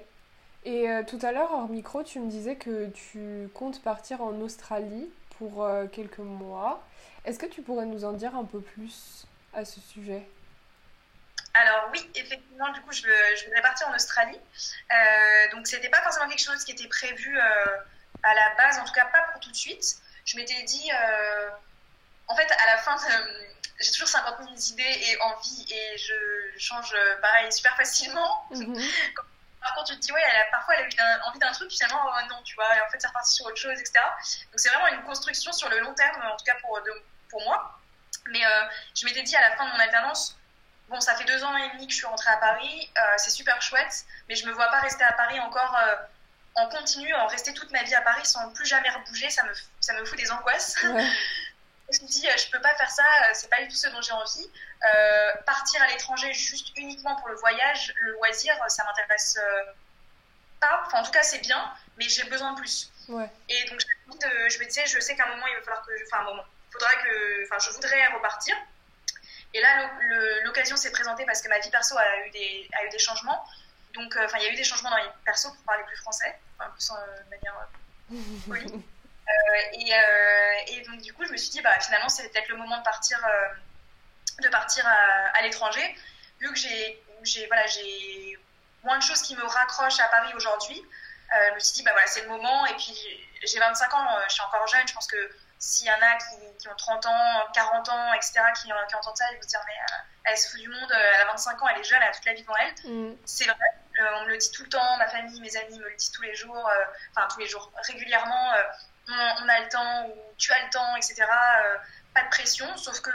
Et 0.65 0.89
euh, 0.89 1.03
tout 1.03 1.19
à 1.21 1.31
l'heure, 1.31 1.51
hors 1.51 1.67
micro, 1.67 2.03
tu 2.03 2.19
me 2.19 2.29
disais 2.29 2.55
que 2.55 2.87
tu 2.89 3.49
comptes 3.53 3.81
partir 3.81 4.21
en 4.21 4.39
Australie 4.41 5.09
pour 5.37 5.63
euh, 5.63 5.87
quelques 5.87 6.19
mois. 6.19 6.83
Est-ce 7.23 7.39
que 7.39 7.45
tu 7.45 7.61
pourrais 7.61 7.85
nous 7.85 8.05
en 8.05 8.13
dire 8.13 8.35
un 8.35 8.45
peu 8.45 8.61
plus 8.61 9.25
à 9.53 9.65
ce 9.65 9.79
sujet? 9.79 10.27
Alors 11.55 11.89
oui, 11.91 12.09
effectivement, 12.15 12.69
du 12.71 12.81
coup, 12.81 12.91
je, 12.91 13.01
je 13.01 13.45
voudrais 13.45 13.61
partir 13.61 13.87
en 13.87 13.95
Australie. 13.95 14.39
Euh, 14.39 15.51
donc, 15.51 15.67
c'était 15.67 15.89
pas 15.89 16.01
forcément 16.01 16.27
quelque 16.27 16.43
chose 16.43 16.63
qui 16.63 16.71
était 16.71 16.87
prévu 16.87 17.37
à 17.39 18.33
la 18.33 18.55
base, 18.55 18.79
en 18.79 18.85
tout 18.85 18.93
cas 18.93 19.05
pas 19.05 19.23
pour 19.31 19.39
tout 19.39 19.51
de 19.51 19.55
suite. 19.55 19.97
Je 20.25 20.37
m'étais 20.37 20.63
dit, 20.63 20.89
en 22.27 22.35
fait, 22.35 22.51
à 22.51 22.65
la 22.67 22.77
fin, 22.77 22.97
j'ai 23.79 23.91
toujours 23.91 24.07
50 24.07 24.37
000 24.39 24.49
idées 24.73 25.01
et 25.07 25.21
envies 25.21 25.65
et 25.71 25.97
je 25.97 26.59
change, 26.59 26.95
pareil, 27.21 27.51
super 27.51 27.75
facilement. 27.75 28.45
Mhm. 28.51 28.75
Par 29.65 29.73
contre, 29.73 29.93
tu 29.93 29.95
te 29.95 30.01
dis, 30.01 30.11
ouais, 30.11 30.21
elle 30.21 30.41
a, 30.41 30.45
parfois 30.51 30.75
elle 30.75 30.85
a 30.85 31.17
eu 31.17 31.21
envie 31.27 31.39
d'un 31.39 31.51
truc, 31.51 31.71
finalement, 31.71 31.99
oh, 32.05 32.27
non, 32.29 32.39
tu 32.43 32.53
vois, 32.53 32.77
et 32.77 32.81
en 32.81 32.89
fait, 32.91 32.99
c'est 32.99 33.07
reparti 33.07 33.33
sur 33.33 33.45
autre 33.47 33.57
chose, 33.57 33.79
etc. 33.79 33.93
Donc, 34.51 34.59
c'est 34.59 34.69
vraiment 34.69 34.87
une 34.89 35.03
construction 35.03 35.51
sur 35.51 35.69
le 35.69 35.79
long 35.79 35.93
terme, 35.95 36.21
en 36.21 36.37
tout 36.37 36.45
cas 36.45 36.53
pour, 36.61 36.79
pour 37.31 37.43
moi. 37.45 37.79
Mais 38.27 38.45
euh, 38.45 38.65
je 38.95 39.05
m'étais 39.05 39.23
dit 39.23 39.35
à 39.35 39.41
la 39.41 39.55
fin 39.55 39.65
de 39.65 39.71
mon 39.71 39.79
alternance, 39.79 40.37
bon, 40.89 40.99
ça 40.99 41.15
fait 41.15 41.25
deux 41.25 41.43
ans 41.43 41.55
et 41.57 41.69
demi 41.71 41.87
que 41.87 41.93
je 41.93 41.97
suis 41.97 42.05
rentrée 42.05 42.29
à 42.29 42.37
Paris, 42.37 42.91
euh, 42.97 43.01
c'est 43.17 43.31
super 43.31 43.61
chouette, 43.61 44.05
mais 44.29 44.35
je 44.35 44.45
me 44.47 44.51
vois 44.51 44.67
pas 44.67 44.79
rester 44.79 45.03
à 45.03 45.13
Paris 45.13 45.39
encore 45.39 45.75
euh, 45.77 45.95
en 46.55 46.69
continu, 46.69 47.13
en 47.15 47.27
rester 47.27 47.53
toute 47.53 47.71
ma 47.71 47.83
vie 47.83 47.95
à 47.95 48.01
Paris 48.01 48.25
sans 48.25 48.51
plus 48.51 48.65
jamais 48.65 48.89
rebouger, 48.89 49.29
ça 49.29 49.43
me, 49.43 49.51
ça 49.81 49.93
me 49.93 50.05
fout 50.05 50.17
des 50.17 50.31
angoisses. 50.31 50.75
je 51.91 52.01
me 52.01 52.07
dis, 52.07 52.27
je 52.37 52.49
peux 52.49 52.61
pas 52.61 52.73
faire 52.75 52.89
ça, 52.89 53.03
c'est 53.33 53.49
pas 53.49 53.61
du 53.61 53.67
tout 53.67 53.75
ce 53.75 53.87
dont 53.89 54.01
j'ai 54.01 54.13
envie. 54.13 54.49
Euh, 54.83 55.31
partir 55.45 55.81
à 55.81 55.87
l'étranger 55.87 56.33
juste 56.33 56.71
uniquement 56.77 57.15
pour 57.15 57.29
le 57.29 57.35
voyage, 57.35 57.93
le 58.01 58.13
loisir, 58.13 58.55
ça 58.67 58.83
m'intéresse 58.83 59.37
euh, 59.39 59.71
pas. 60.59 60.83
Enfin, 60.85 60.99
en 60.99 61.03
tout 61.03 61.11
cas, 61.11 61.23
c'est 61.23 61.39
bien, 61.39 61.73
mais 61.97 62.07
j'ai 62.07 62.23
besoin 62.25 62.53
de 62.53 62.59
plus. 62.59 62.91
Et 63.49 63.69
donc, 63.69 63.79
je 64.11 64.59
me 64.59 64.65
disais, 64.65 64.85
je 64.85 64.99
sais 64.99 65.15
qu'à 65.15 65.25
un 65.25 65.29
moment, 65.29 65.47
il 65.47 65.55
va 65.55 65.61
falloir 65.61 65.85
que. 65.85 65.91
Enfin, 66.05 66.21
un 66.21 66.25
moment, 66.25 66.43
faudra 66.71 66.93
que. 66.95 67.45
Enfin, 67.45 67.59
je 67.59 67.71
voudrais 67.71 68.07
repartir. 68.07 68.55
Et 69.55 69.61
là, 69.61 69.89
l'occasion 70.43 70.75
s'est 70.75 70.91
présentée 70.91 71.25
parce 71.25 71.41
que 71.41 71.47
ma 71.47 71.59
vie 71.59 71.69
perso 71.69 71.97
a 71.97 72.27
eu 72.27 72.29
des, 72.31 72.69
a 72.77 72.85
eu 72.85 72.89
des 72.89 72.99
changements. 72.99 73.41
Donc, 73.93 74.13
euh, 74.17 74.25
enfin, 74.25 74.37
il 74.39 74.43
y 74.43 74.47
a 74.47 74.51
eu 74.51 74.55
des 74.55 74.65
changements 74.65 74.89
dans 74.89 74.97
vie 74.97 75.09
perso 75.23 75.49
pour 75.49 75.63
parler 75.63 75.83
plus 75.85 75.95
français, 75.95 76.37
enfin, 76.59 76.69
plus 76.71 76.89
de 76.89 77.29
manière 77.29 77.69
polie. 78.45 78.83
et, 79.73 80.73
et, 80.73 80.81
donc, 80.81 80.99
du 80.99 81.13
coup, 81.13 81.25
je 81.25 81.31
me 81.31 81.37
suis 81.37 81.51
dit, 81.51 81.61
bah, 81.61 81.79
finalement, 81.79 82.09
c'est 82.09 82.27
peut-être 82.27 82.49
le 82.49 82.57
moment 82.57 82.77
de 82.77 82.83
partir 82.83 83.17
de 84.39 84.49
partir 84.49 84.85
à, 84.85 85.41
l'étranger, 85.43 85.95
vu 86.41 86.51
que 86.51 86.59
j'ai 86.59 87.47
voilà, 87.47 87.65
moins 88.83 88.97
de 88.97 89.03
choses 89.03 89.21
qui 89.21 89.37
me 89.37 89.43
raccrochent 89.43 90.01
à 90.01 90.07
Paris 90.09 90.33
aujourd'hui. 90.35 90.83
Euh, 91.33 91.49
je 91.49 91.55
me 91.55 91.59
suis 91.59 91.73
dit, 91.75 91.83
bah 91.83 91.91
voilà, 91.91 92.07
c'est 92.07 92.21
le 92.21 92.29
moment. 92.29 92.65
Et 92.67 92.73
puis, 92.75 92.95
j'ai 93.43 93.59
25 93.59 93.93
ans, 93.93 94.17
euh, 94.17 94.21
je 94.27 94.33
suis 94.33 94.43
encore 94.43 94.67
jeune. 94.67 94.87
Je 94.87 94.93
pense 94.93 95.07
que 95.07 95.17
s'il 95.59 95.87
y 95.87 95.91
en 95.91 95.95
a 95.95 96.17
qui, 96.59 96.67
ont 96.67 96.75
30 96.75 97.05
ans, 97.05 97.43
40 97.53 97.89
ans, 97.89 98.13
etc., 98.13 98.41
qui, 98.55 98.67
qui 98.67 98.95
entendent 98.95 99.17
ça, 99.17 99.25
ils 99.31 99.35
vont 99.35 99.41
se 99.41 99.47
dire, 99.47 99.61
mais 99.65 99.73
euh, 99.73 99.97
elle 100.25 100.37
se 100.37 100.49
fout 100.49 100.59
du 100.59 100.69
monde, 100.69 100.91
elle 100.91 101.21
a 101.21 101.25
25 101.25 101.61
ans, 101.61 101.67
elle 101.73 101.81
est 101.81 101.83
jeune, 101.83 101.99
elle 102.01 102.09
a 102.09 102.13
toute 102.13 102.25
la 102.25 102.33
vie 102.33 102.41
devant 102.41 102.55
elle. 102.57 102.91
Mm. 102.91 103.17
C'est 103.25 103.45
vrai, 103.45 103.55
on 104.17 104.25
me 104.25 104.29
le 104.29 104.37
dit 104.37 104.51
tout 104.51 104.63
le 104.63 104.69
temps, 104.69 104.97
ma 104.97 105.07
famille, 105.07 105.39
mes 105.41 105.55
amis 105.57 105.79
me 105.79 105.89
le 105.89 105.95
disent 105.95 106.11
tous 106.11 106.21
les 106.21 106.35
jours, 106.35 106.69
enfin, 107.15 107.27
tous 107.31 107.39
les 107.39 107.47
jours, 107.47 107.71
régulièrement. 107.87 108.53
On, 109.07 109.13
on, 109.13 109.49
a 109.49 109.59
le 109.61 109.69
temps, 109.69 110.07
ou 110.07 110.13
tu 110.37 110.51
as 110.51 110.63
le 110.63 110.69
temps, 110.71 110.95
etc. 110.95 111.25
pas 112.13 112.23
de 112.23 112.29
pression, 112.29 112.75
sauf 112.75 112.99
que 113.01 113.11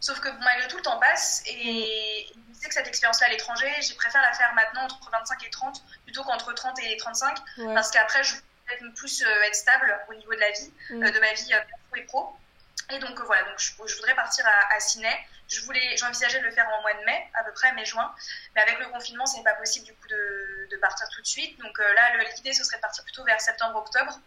Sauf 0.00 0.20
que 0.20 0.28
malgré 0.28 0.68
tout, 0.68 0.76
le 0.76 0.82
temps 0.82 0.98
passe 0.98 1.42
et 1.46 2.26
je 2.52 2.60
sais 2.60 2.68
que 2.68 2.74
cette 2.74 2.86
expérience-là 2.86 3.28
à 3.28 3.30
l'étranger, 3.30 3.70
j'ai 3.80 3.94
préféré 3.94 4.22
la 4.22 4.32
faire 4.32 4.52
maintenant 4.54 4.84
entre 4.84 5.10
25 5.10 5.44
et 5.44 5.50
30 5.50 5.82
plutôt 6.04 6.22
qu'entre 6.24 6.52
30 6.52 6.78
et 6.80 6.96
35 6.96 7.38
parce 7.74 7.90
qu'après, 7.90 8.22
je 8.22 8.34
voudrais 8.34 8.92
plus 8.94 9.22
euh, 9.22 9.42
être 9.42 9.54
stable 9.54 9.98
au 10.08 10.14
niveau 10.14 10.34
de 10.34 10.40
la 10.40 10.50
vie, 10.50 10.72
mm. 10.90 11.02
euh, 11.02 11.10
de 11.10 11.20
ma 11.20 11.32
vie 11.32 11.54
euh, 11.54 11.60
pro 11.88 11.96
et 11.96 12.02
pro. 12.02 12.36
Et 12.90 12.98
donc 12.98 13.20
voilà, 13.22 13.42
donc 13.44 13.58
je, 13.58 13.96
voudrais 13.96 14.14
partir 14.14 14.46
à, 14.46 14.74
à 14.74 14.80
Sydney. 14.80 15.16
Je 15.48 15.60
voulais, 15.62 15.96
j'envisageais 15.96 16.40
de 16.40 16.44
le 16.44 16.50
faire 16.50 16.68
en 16.68 16.82
mois 16.82 16.94
de 16.94 17.04
mai, 17.04 17.30
à 17.34 17.44
peu 17.44 17.52
près 17.52 17.72
mai-juin, 17.72 18.12
mais 18.54 18.62
avec 18.62 18.78
le 18.78 18.86
confinement, 18.86 19.26
ce 19.26 19.36
n'est 19.36 19.44
pas 19.44 19.54
possible 19.54 19.86
du 19.86 19.94
coup 19.94 20.08
de, 20.08 20.68
de, 20.70 20.76
partir 20.76 21.08
tout 21.08 21.20
de 21.20 21.26
suite. 21.26 21.58
Donc 21.60 21.78
là, 21.78 22.16
l'idée 22.36 22.52
ce 22.52 22.64
serait 22.64 22.76
de 22.76 22.82
partir 22.82 23.02
plutôt 23.04 23.24
vers 23.24 23.40
septembre-octobre. 23.40 24.20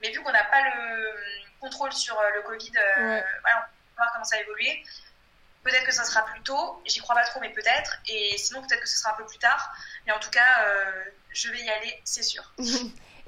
Mais 0.00 0.10
vu 0.10 0.22
qu'on 0.22 0.32
n'a 0.32 0.44
pas 0.44 0.62
le 0.62 1.14
contrôle 1.60 1.92
sur 1.92 2.20
le 2.34 2.42
Covid, 2.42 2.72
voilà, 2.72 3.24
on 3.44 3.50
va 3.50 3.68
voir 3.96 4.12
comment 4.12 4.24
ça 4.24 4.36
a 4.36 4.40
évolué. 4.40 4.82
Peut-être 5.62 5.84
que 5.84 5.92
ça 5.92 6.04
sera 6.04 6.24
plus 6.24 6.40
tôt, 6.42 6.82
j'y 6.84 6.98
crois 6.98 7.14
pas 7.14 7.24
trop, 7.24 7.40
mais 7.40 7.50
peut-être. 7.50 7.98
Et 8.08 8.36
sinon, 8.36 8.62
peut-être 8.62 8.80
que 8.80 8.88
ce 8.88 8.98
sera 8.98 9.12
un 9.12 9.16
peu 9.16 9.26
plus 9.26 9.38
tard. 9.38 9.72
Mais 10.06 10.12
en 10.12 10.18
tout 10.18 10.30
cas, 10.30 10.64
euh, 10.66 11.04
je 11.30 11.50
vais 11.50 11.60
y 11.60 11.70
aller, 11.70 12.00
c'est 12.04 12.24
sûr. 12.24 12.52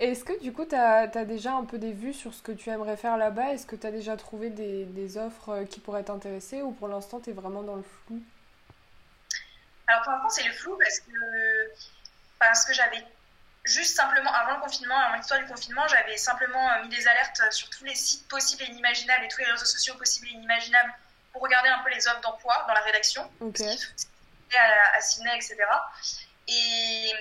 Et 0.00 0.10
est-ce 0.10 0.24
que 0.24 0.40
du 0.40 0.52
coup, 0.52 0.64
tu 0.64 0.74
as, 0.74 1.06
déjà 1.06 1.52
un 1.52 1.64
peu 1.64 1.78
des 1.78 1.92
vues 1.92 2.12
sur 2.12 2.34
ce 2.34 2.42
que 2.42 2.50
tu 2.50 2.68
aimerais 2.70 2.96
faire 2.96 3.16
là-bas? 3.16 3.52
Est-ce 3.52 3.66
que 3.66 3.76
tu 3.76 3.86
as 3.86 3.92
déjà 3.92 4.16
trouvé 4.16 4.50
des, 4.50 4.86
des, 4.86 5.16
offres 5.16 5.50
euh, 5.50 5.64
qui 5.64 5.78
pourraient 5.78 6.02
t'intéresser 6.02 6.62
ou 6.62 6.72
pour 6.72 6.88
l'instant, 6.88 7.20
tu 7.20 7.30
es 7.30 7.32
vraiment 7.32 7.62
dans 7.62 7.76
le 7.76 7.84
flou? 7.84 8.20
Alors 9.86 10.02
pour 10.02 10.12
l'instant, 10.12 10.30
c'est 10.30 10.48
le 10.48 10.52
flou 10.52 10.76
parce 10.76 10.98
que, 10.98 11.12
parce 12.40 12.64
que 12.64 12.72
j'avais 12.72 13.04
juste 13.64 13.94
simplement, 13.94 14.32
avant 14.32 14.56
le 14.56 14.62
confinement, 14.62 14.98
avant 14.98 15.16
l'histoire 15.16 15.38
du 15.38 15.46
confinement, 15.46 15.86
j'avais 15.86 16.16
simplement 16.16 16.70
euh, 16.72 16.82
mis 16.82 16.88
des 16.88 17.06
alertes 17.06 17.40
sur 17.52 17.70
tous 17.70 17.84
les 17.84 17.94
sites 17.94 18.26
possibles 18.26 18.64
et 18.64 18.66
inimaginables 18.66 19.24
et 19.24 19.28
tous 19.28 19.38
les 19.38 19.50
réseaux 19.50 19.64
sociaux 19.64 19.94
possibles 19.94 20.26
et 20.26 20.32
inimaginables 20.32 20.92
pour 21.34 21.42
regarder 21.42 21.68
un 21.68 21.80
peu 21.80 21.90
les 21.90 22.06
offres 22.06 22.20
d'emploi 22.20 22.64
dans 22.68 22.74
la 22.74 22.80
rédaction, 22.82 23.28
à, 24.56 24.96
à 24.96 25.00
Sydney, 25.00 25.34
etc. 25.34 25.56
Et, 26.46 27.12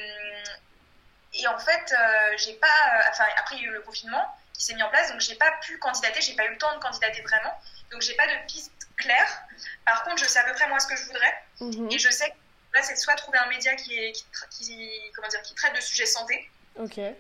et 1.34 1.48
en 1.48 1.58
fait, 1.58 1.92
euh, 1.92 2.38
j'ai 2.38 2.54
pas. 2.54 2.68
Euh, 2.68 3.10
enfin, 3.10 3.26
après, 3.38 3.56
il 3.56 3.64
y 3.64 3.66
a 3.66 3.70
eu 3.70 3.74
le 3.74 3.82
confinement 3.82 4.24
qui 4.54 4.64
s'est 4.64 4.76
mis 4.76 4.84
en 4.84 4.90
place, 4.90 5.12
donc 5.12 5.20
j'ai 5.20 5.34
pas 5.34 5.52
pu 5.64 5.80
candidater, 5.80 6.22
j'ai 6.22 6.36
pas 6.36 6.46
eu 6.46 6.52
le 6.52 6.58
temps 6.60 6.76
de 6.76 6.80
candidater 6.80 7.22
vraiment, 7.24 7.60
donc 7.92 8.02
j'ai 8.02 8.14
pas 8.14 8.28
de 8.28 8.46
piste 8.46 8.72
claire. 8.98 9.42
Par 9.84 10.04
contre, 10.04 10.24
je 10.24 10.30
sais 10.30 10.38
à 10.38 10.44
peu 10.44 10.54
près 10.54 10.68
moi 10.68 10.80
ce 10.80 10.86
que 10.86 10.96
je 10.96 11.06
voudrais, 11.06 11.44
mhm. 11.60 11.92
et 11.92 11.98
je 11.98 12.12
sais 12.12 12.30
que 12.30 12.36
là, 12.76 12.84
c'est 12.84 12.96
soit 12.96 13.16
trouver 13.16 13.40
un 13.40 13.48
média 13.48 13.76
qui, 13.76 13.98
est, 13.98 14.12
qui, 14.52 15.12
comment 15.16 15.28
dire, 15.28 15.42
qui 15.42 15.56
traite 15.56 15.76
de 15.76 15.82
sujets 15.82 16.06
santé, 16.06 16.52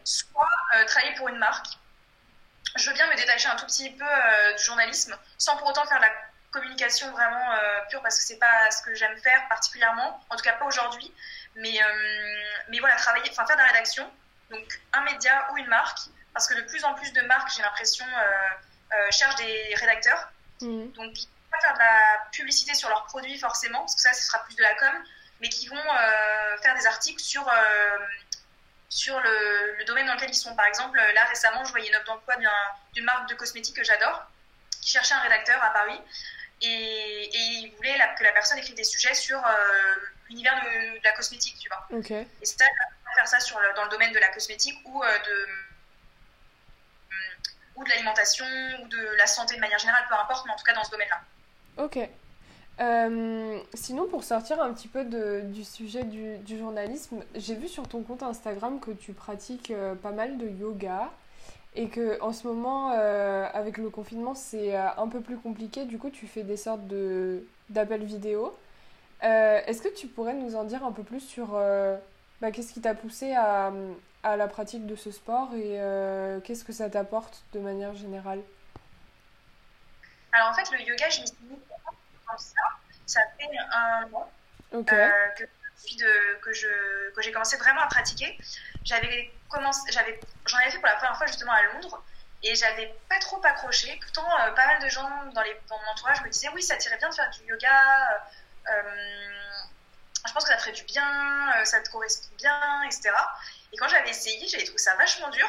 soit 0.04 0.48
euh, 0.76 0.86
travailler 0.86 1.16
pour 1.16 1.28
une 1.30 1.38
marque. 1.38 1.80
Je 2.76 2.88
veux 2.88 2.94
bien 2.94 3.08
me 3.08 3.16
détacher 3.16 3.50
un 3.50 3.56
tout 3.56 3.66
petit 3.66 3.90
peu 3.92 4.06
du 4.58 4.64
journalisme, 4.64 5.18
sans 5.38 5.58
pour 5.58 5.68
autant 5.68 5.86
faire 5.86 6.00
la 6.00 6.10
communication 6.54 7.12
vraiment 7.12 7.52
euh, 7.52 7.80
pure 7.90 8.02
parce 8.02 8.18
que 8.18 8.24
c'est 8.24 8.38
pas 8.38 8.72
ce 8.72 8.82
que 8.84 8.94
j'aime 8.94 9.18
faire 9.18 9.46
particulièrement, 9.50 10.22
en 10.30 10.36
tout 10.36 10.44
cas 10.44 10.54
pas 10.54 10.66
aujourd'hui. 10.66 11.12
Mais, 11.56 11.84
euh, 11.84 12.44
mais 12.70 12.80
voilà, 12.80 12.96
travailler, 12.96 13.30
enfin 13.32 13.46
faire 13.46 13.58
de 13.58 13.62
la 13.62 13.68
rédaction, 13.68 14.10
donc 14.50 14.82
un 14.94 15.02
média 15.02 15.48
ou 15.52 15.58
une 15.58 15.68
marque, 15.68 16.00
parce 16.34 16.48
que 16.48 16.54
de 16.54 16.62
plus 16.62 16.84
en 16.86 16.94
plus 16.94 17.12
de 17.12 17.22
marques, 17.22 17.52
j'ai 17.56 17.62
l'impression, 17.62 18.06
euh, 18.06 19.12
cherchent 19.12 19.36
des 19.36 19.74
rédacteurs. 19.76 20.32
Mmh. 20.62 20.92
Donc, 20.92 21.14
pas 21.52 21.60
faire 21.60 21.74
de 21.74 21.80
la 21.80 22.24
publicité 22.32 22.74
sur 22.74 22.90
leurs 22.90 23.06
produits 23.06 23.38
forcément, 23.38 23.80
parce 23.80 23.96
que 23.96 24.02
ça, 24.02 24.14
ce 24.14 24.24
sera 24.26 24.44
plus 24.46 24.56
de 24.56 24.62
la 24.62 24.74
com, 24.76 24.94
mais 25.42 25.50
qui 25.50 25.68
vont 25.68 25.84
faire 26.62 26.76
des 26.76 26.88
articles 26.88 27.22
sur 27.22 27.52
sur 28.90 29.20
le, 29.20 29.76
le, 29.78 29.86
domaine 29.86 30.06
dans 30.06 30.14
lequel 30.14 30.30
ils 30.30 30.36
sont. 30.36 30.56
Par 30.56 30.68
exemple, 30.68 30.98
là 30.98 31.24
récemment, 31.26 31.66
je 31.66 31.72
voyais 31.72 31.90
une 31.90 31.96
offre 31.96 32.06
d'emploi 32.06 32.36
d'une 32.94 33.04
marque 33.04 33.28
de 33.28 33.36
cosmétiques 33.36 33.76
que 33.76 33.84
j'adore, 33.84 34.24
qui 34.82 34.92
cherchait 34.92 35.16
un 35.16 35.20
rédacteur 35.20 35.62
à 35.64 35.72
Paris 35.72 36.00
et, 36.62 37.30
il 37.34 37.74
voulait 37.76 37.98
que 38.18 38.24
la 38.24 38.32
personne 38.32 38.58
écrive 38.58 38.76
des 38.76 38.84
sujets 38.84 39.14
sur 39.14 39.38
euh, 39.38 39.96
l'univers 40.30 40.62
de, 40.64 41.04
la 41.04 41.12
cosmétique, 41.14 41.58
tu 41.60 41.70
vois. 41.70 42.00
Et 42.10 42.26
c'est 42.42 42.58
ça, 42.58 42.66
faire 43.16 43.28
ça 43.28 43.40
sur, 43.40 43.60
dans 43.76 43.84
le 43.84 43.90
domaine 43.90 44.14
de 44.14 44.20
la 44.20 44.30
cosmétique 44.30 44.80
ou 44.86 45.04
euh, 45.04 45.20
de 45.20 45.48
ou 47.76 47.84
de 47.84 47.90
l'alimentation 47.90 48.46
ou 48.84 48.88
de 48.88 49.18
la 49.18 49.26
santé 49.26 49.56
de 49.56 49.60
manière 49.60 49.80
générale, 49.80 50.06
peu 50.08 50.14
importe, 50.14 50.46
mais 50.46 50.52
en 50.52 50.56
tout 50.56 50.64
cas 50.64 50.74
dans 50.74 50.84
ce 50.84 50.92
domaine-là. 50.92 51.22
Ok. 51.84 51.98
Euh, 52.80 53.60
sinon, 53.74 54.08
pour 54.08 54.24
sortir 54.24 54.62
un 54.62 54.74
petit 54.74 54.88
peu 54.88 55.04
de, 55.04 55.42
du 55.46 55.64
sujet 55.64 56.04
du, 56.04 56.38
du 56.38 56.60
journalisme, 56.60 57.24
j'ai 57.34 57.56
vu 57.56 57.68
sur 57.68 57.88
ton 57.88 58.04
compte 58.04 58.22
Instagram 58.22 58.80
que 58.80 58.92
tu 58.92 59.14
pratiques 59.14 59.74
pas 60.04 60.12
mal 60.12 60.38
de 60.38 60.48
yoga 60.48 61.12
et 61.76 61.90
que 61.90 62.22
en 62.22 62.34
ce 62.34 62.48
moment 62.48 62.92
euh, 62.92 63.48
avec 63.54 63.78
le 63.78 63.90
confinement 63.90 64.36
c'est 64.36 64.76
euh, 64.76 64.88
un 64.98 65.08
peu 65.08 65.22
plus 65.22 65.38
compliqué. 65.38 65.86
Du 65.86 65.98
coup 65.98 66.10
tu 66.10 66.28
fais 66.28 66.44
des 66.44 66.58
sortes 66.58 66.88
de 66.88 67.46
d'appels 67.70 68.04
vidéo. 68.04 68.58
Euh, 69.24 69.62
est-ce 69.66 69.82
que 69.82 69.94
tu 69.94 70.08
pourrais 70.08 70.34
nous 70.34 70.56
en 70.56 70.66
dire 70.66 70.84
un 70.86 70.92
peu 70.92 71.04
plus 71.04 71.22
sur 71.22 71.54
bah, 72.42 72.52
qu'est-ce 72.52 72.74
qui 72.74 72.82
t'a 72.82 72.94
poussé 72.94 73.34
à, 73.34 73.72
à, 74.24 74.36
la 74.36 74.48
pratique 74.48 74.86
de 74.86 74.96
ce 74.96 75.12
sport 75.12 75.54
et 75.56 75.80
qu'est-ce 76.44 76.64
que 76.64 76.74
ça 76.74 76.90
t'apporte 76.90 77.44
de 77.54 77.60
manière 77.60 77.96
générale? 77.96 78.42
Alors 80.34 80.50
en 80.50 80.54
fait 80.54 80.70
le 80.72 80.82
yoga 80.82 81.10
je 81.10 81.22
m'y 81.22 81.28
suis 81.28 81.38
mis 81.50 81.60
comme 82.28 82.38
ça. 82.38 82.62
Ça 83.06 83.22
fait 83.38 83.48
un 83.74 84.08
mois 84.08 84.30
que 84.72 85.44
de, 85.92 86.40
que 86.42 86.54
je 86.54 86.68
que 87.14 87.22
j'ai 87.22 87.32
commencé 87.32 87.58
vraiment 87.58 87.82
à 87.82 87.88
pratiquer. 87.88 88.38
J'avais 88.84 89.32
commencé 89.54 89.82
j'avais 89.92 90.20
j'en 90.46 90.58
avais 90.58 90.72
fait 90.72 90.80
pour 90.80 90.88
la 90.88 90.96
première 90.96 91.18
fois 91.18 91.28
justement 91.28 91.54
à 91.54 91.62
Londres 91.74 92.04
Et 92.44 92.56
j'avais 92.56 92.94
pas 93.10 93.20
trop 93.20 93.42
accroché. 93.44 93.98
Pourtant, 94.02 94.28
pas 94.56 94.66
mal 94.68 94.82
de 94.84 94.90
gens 94.90 95.10
dans, 95.34 95.42
les, 95.42 95.56
dans 95.70 95.80
mon 95.80 95.92
entourage 95.92 96.22
me 96.24 96.30
disaient 96.30 96.50
oui, 96.54 96.62
ça 96.62 96.76
tirait 96.78 96.98
bien 96.98 97.10
de 97.10 97.16
faire 97.16 97.30
du 97.30 97.46
yoga. 97.46 98.26
je 100.26 100.34
pense 100.34 100.44
que 100.44 100.50
ça 100.50 100.58
ferait 100.58 100.72
du 100.74 100.84
bien, 100.84 101.54
ça 101.64 101.82
te 101.82 101.90
correspond 101.90 102.36
bien, 102.38 102.84
etc. 102.84 103.12
Et 103.72 103.78
quand 103.78 103.88
j'avais 103.88 104.10
essayé, 104.10 104.48
j'avais 104.48 104.66
trouvé 104.66 104.80
ça 104.80 104.96
vachement 104.96 105.30
dur. 105.30 105.48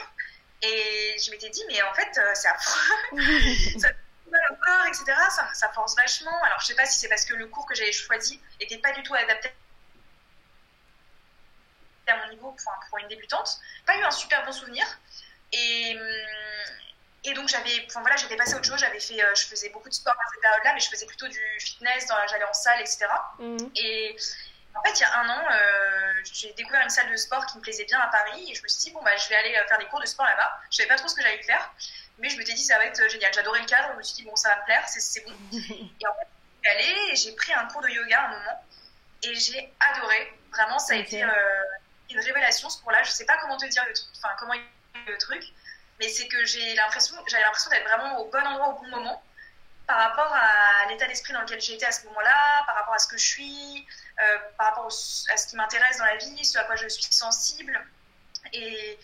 Et 0.62 1.16
je 1.18 1.30
m'étais 1.30 1.50
dit, 1.50 1.62
mais 1.68 1.82
en 1.82 1.92
fait, 1.94 2.20
c'est 2.34 2.48
affreux. 2.48 3.18
ça 3.80 3.88
le 4.34 4.56
corps, 4.56 4.86
etc. 4.86 5.04
Ça, 5.30 5.48
ça, 5.52 5.68
force 5.70 5.94
vachement. 5.96 6.42
Alors, 6.44 6.60
je 6.60 6.66
sais 6.66 6.74
pas 6.74 6.86
si 6.86 6.98
c'est 6.98 7.08
parce 7.08 7.24
que 7.24 7.34
le 7.34 7.46
cours 7.46 7.66
que 7.66 7.74
j'avais 7.74 7.92
choisi 7.92 8.40
n'était 8.60 8.78
pas 8.78 8.92
du 8.92 9.02
tout 9.02 9.14
adapté 9.14 9.52
à 12.12 12.16
mon 12.24 12.30
niveau 12.30 12.50
pour, 12.52 12.72
pour, 12.88 12.98
une 12.98 13.08
débutante. 13.08 13.58
Pas 13.86 13.96
eu 13.96 14.02
un 14.02 14.10
super 14.10 14.44
bon 14.44 14.52
souvenir. 14.52 14.84
Et, 15.52 15.96
et 17.24 17.32
donc, 17.32 17.48
j'avais, 17.48 17.84
enfin, 17.86 18.00
voilà, 18.00 18.16
j'étais 18.16 18.36
passée 18.36 18.54
à 18.54 18.58
autre 18.58 18.66
chose. 18.66 18.78
J'avais 18.78 19.00
fait, 19.00 19.22
euh, 19.22 19.34
je 19.34 19.46
faisais 19.46 19.70
beaucoup 19.70 19.88
de 19.88 19.94
sport 19.94 20.12
à 20.12 20.30
cette 20.32 20.42
période-là, 20.42 20.74
mais 20.74 20.80
je 20.80 20.90
faisais 20.90 21.06
plutôt 21.06 21.26
du 21.26 21.40
fitness, 21.58 22.06
j'allais 22.30 22.44
en 22.44 22.52
salle, 22.52 22.80
etc. 22.80 23.06
Et 23.76 24.16
en 24.74 24.82
fait, 24.82 24.92
il 24.92 25.00
y 25.00 25.04
a 25.04 25.20
un 25.20 25.28
an, 25.28 25.42
euh, 25.50 26.12
j'ai 26.24 26.52
découvert 26.52 26.82
une 26.82 26.90
salle 26.90 27.10
de 27.10 27.16
sport 27.16 27.46
qui 27.46 27.56
me 27.56 27.62
plaisait 27.62 27.84
bien 27.84 27.98
à 28.00 28.08
Paris 28.08 28.50
et 28.50 28.54
je 28.54 28.62
me 28.62 28.68
suis 28.68 28.84
dit, 28.84 28.90
bon, 28.90 29.02
bah, 29.02 29.16
je 29.16 29.28
vais 29.28 29.36
aller 29.36 29.56
euh, 29.56 29.66
faire 29.68 29.78
des 29.78 29.86
cours 29.86 30.00
de 30.00 30.06
sport 30.06 30.26
là-bas. 30.26 30.60
Je 30.70 30.76
savais 30.76 30.88
pas 30.88 30.96
trop 30.96 31.08
ce 31.08 31.14
que 31.14 31.22
j'allais 31.22 31.42
faire, 31.42 31.72
mais 32.18 32.28
je 32.28 32.36
me 32.36 32.44
suis 32.44 32.54
dit, 32.54 32.62
ça 32.62 32.76
va 32.76 32.86
être 32.86 33.08
génial. 33.08 33.32
J'adorais 33.32 33.60
le 33.60 33.66
cadre, 33.66 33.90
je 33.92 33.98
me 33.98 34.02
suis 34.02 34.16
dit, 34.16 34.24
bon, 34.24 34.36
ça 34.36 34.50
va 34.50 34.60
me 34.60 34.64
plaire, 34.64 34.86
c'est 34.88 35.24
bon. 35.24 35.32
et 35.52 36.06
en 36.06 36.14
fait, 36.14 36.28
je 36.62 36.70
suis 36.70 36.76
allée 36.76 37.16
j'ai 37.16 37.32
pris 37.36 37.54
un 37.54 37.66
cours 37.66 37.82
de 37.82 37.88
yoga 37.88 38.20
à 38.20 38.26
un 38.26 38.28
moment 38.28 38.64
et 39.22 39.34
j'ai 39.34 39.72
adoré. 39.80 40.32
Vraiment, 40.50 40.78
ça 40.78 40.94
a 40.94 40.96
été 40.96 41.22
euh, 41.22 41.28
une 42.14 42.20
révélation 42.20 42.68
ce 42.70 42.80
cours-là. 42.80 43.02
Je 43.02 43.10
sais 43.10 43.26
pas 43.26 43.36
comment 43.38 43.56
te 43.56 43.66
dire 43.66 43.84
le 43.86 43.92
truc, 43.92 44.08
enfin, 44.16 44.34
comment 44.38 44.54
le 45.06 45.18
truc, 45.18 45.42
mais 45.98 46.08
c'est 46.08 46.28
que 46.28 46.44
j'ai 46.44 46.74
l'impression, 46.74 47.16
j'avais 47.26 47.42
l'impression 47.42 47.70
d'être 47.70 47.84
vraiment 47.84 48.18
au 48.20 48.30
bon 48.30 48.46
endroit 48.46 48.68
au 48.68 48.82
bon 48.82 48.88
moment 48.88 49.22
par 49.86 49.98
rapport 49.98 50.32
à 50.32 50.86
l'état 50.88 51.06
d'esprit 51.06 51.34
dans 51.34 51.42
lequel 51.42 51.60
j'étais 51.60 51.84
à 51.84 51.92
ce 51.92 52.06
moment-là, 52.06 52.64
par 52.66 52.74
rapport 52.74 52.94
à 52.94 52.98
ce 52.98 53.06
que 53.06 53.18
je 53.18 53.26
suis, 53.26 53.86
euh, 54.22 54.38
par 54.56 54.68
rapport 54.68 54.86
à 54.86 55.36
ce 55.36 55.46
qui 55.46 55.56
m'intéresse 55.56 55.98
dans 55.98 56.06
la 56.06 56.16
vie, 56.16 56.44
ce 56.44 56.56
à 56.58 56.64
quoi 56.64 56.76
je 56.76 56.88
suis 56.88 57.04
sensible. 57.10 57.78
Et, 58.52 58.98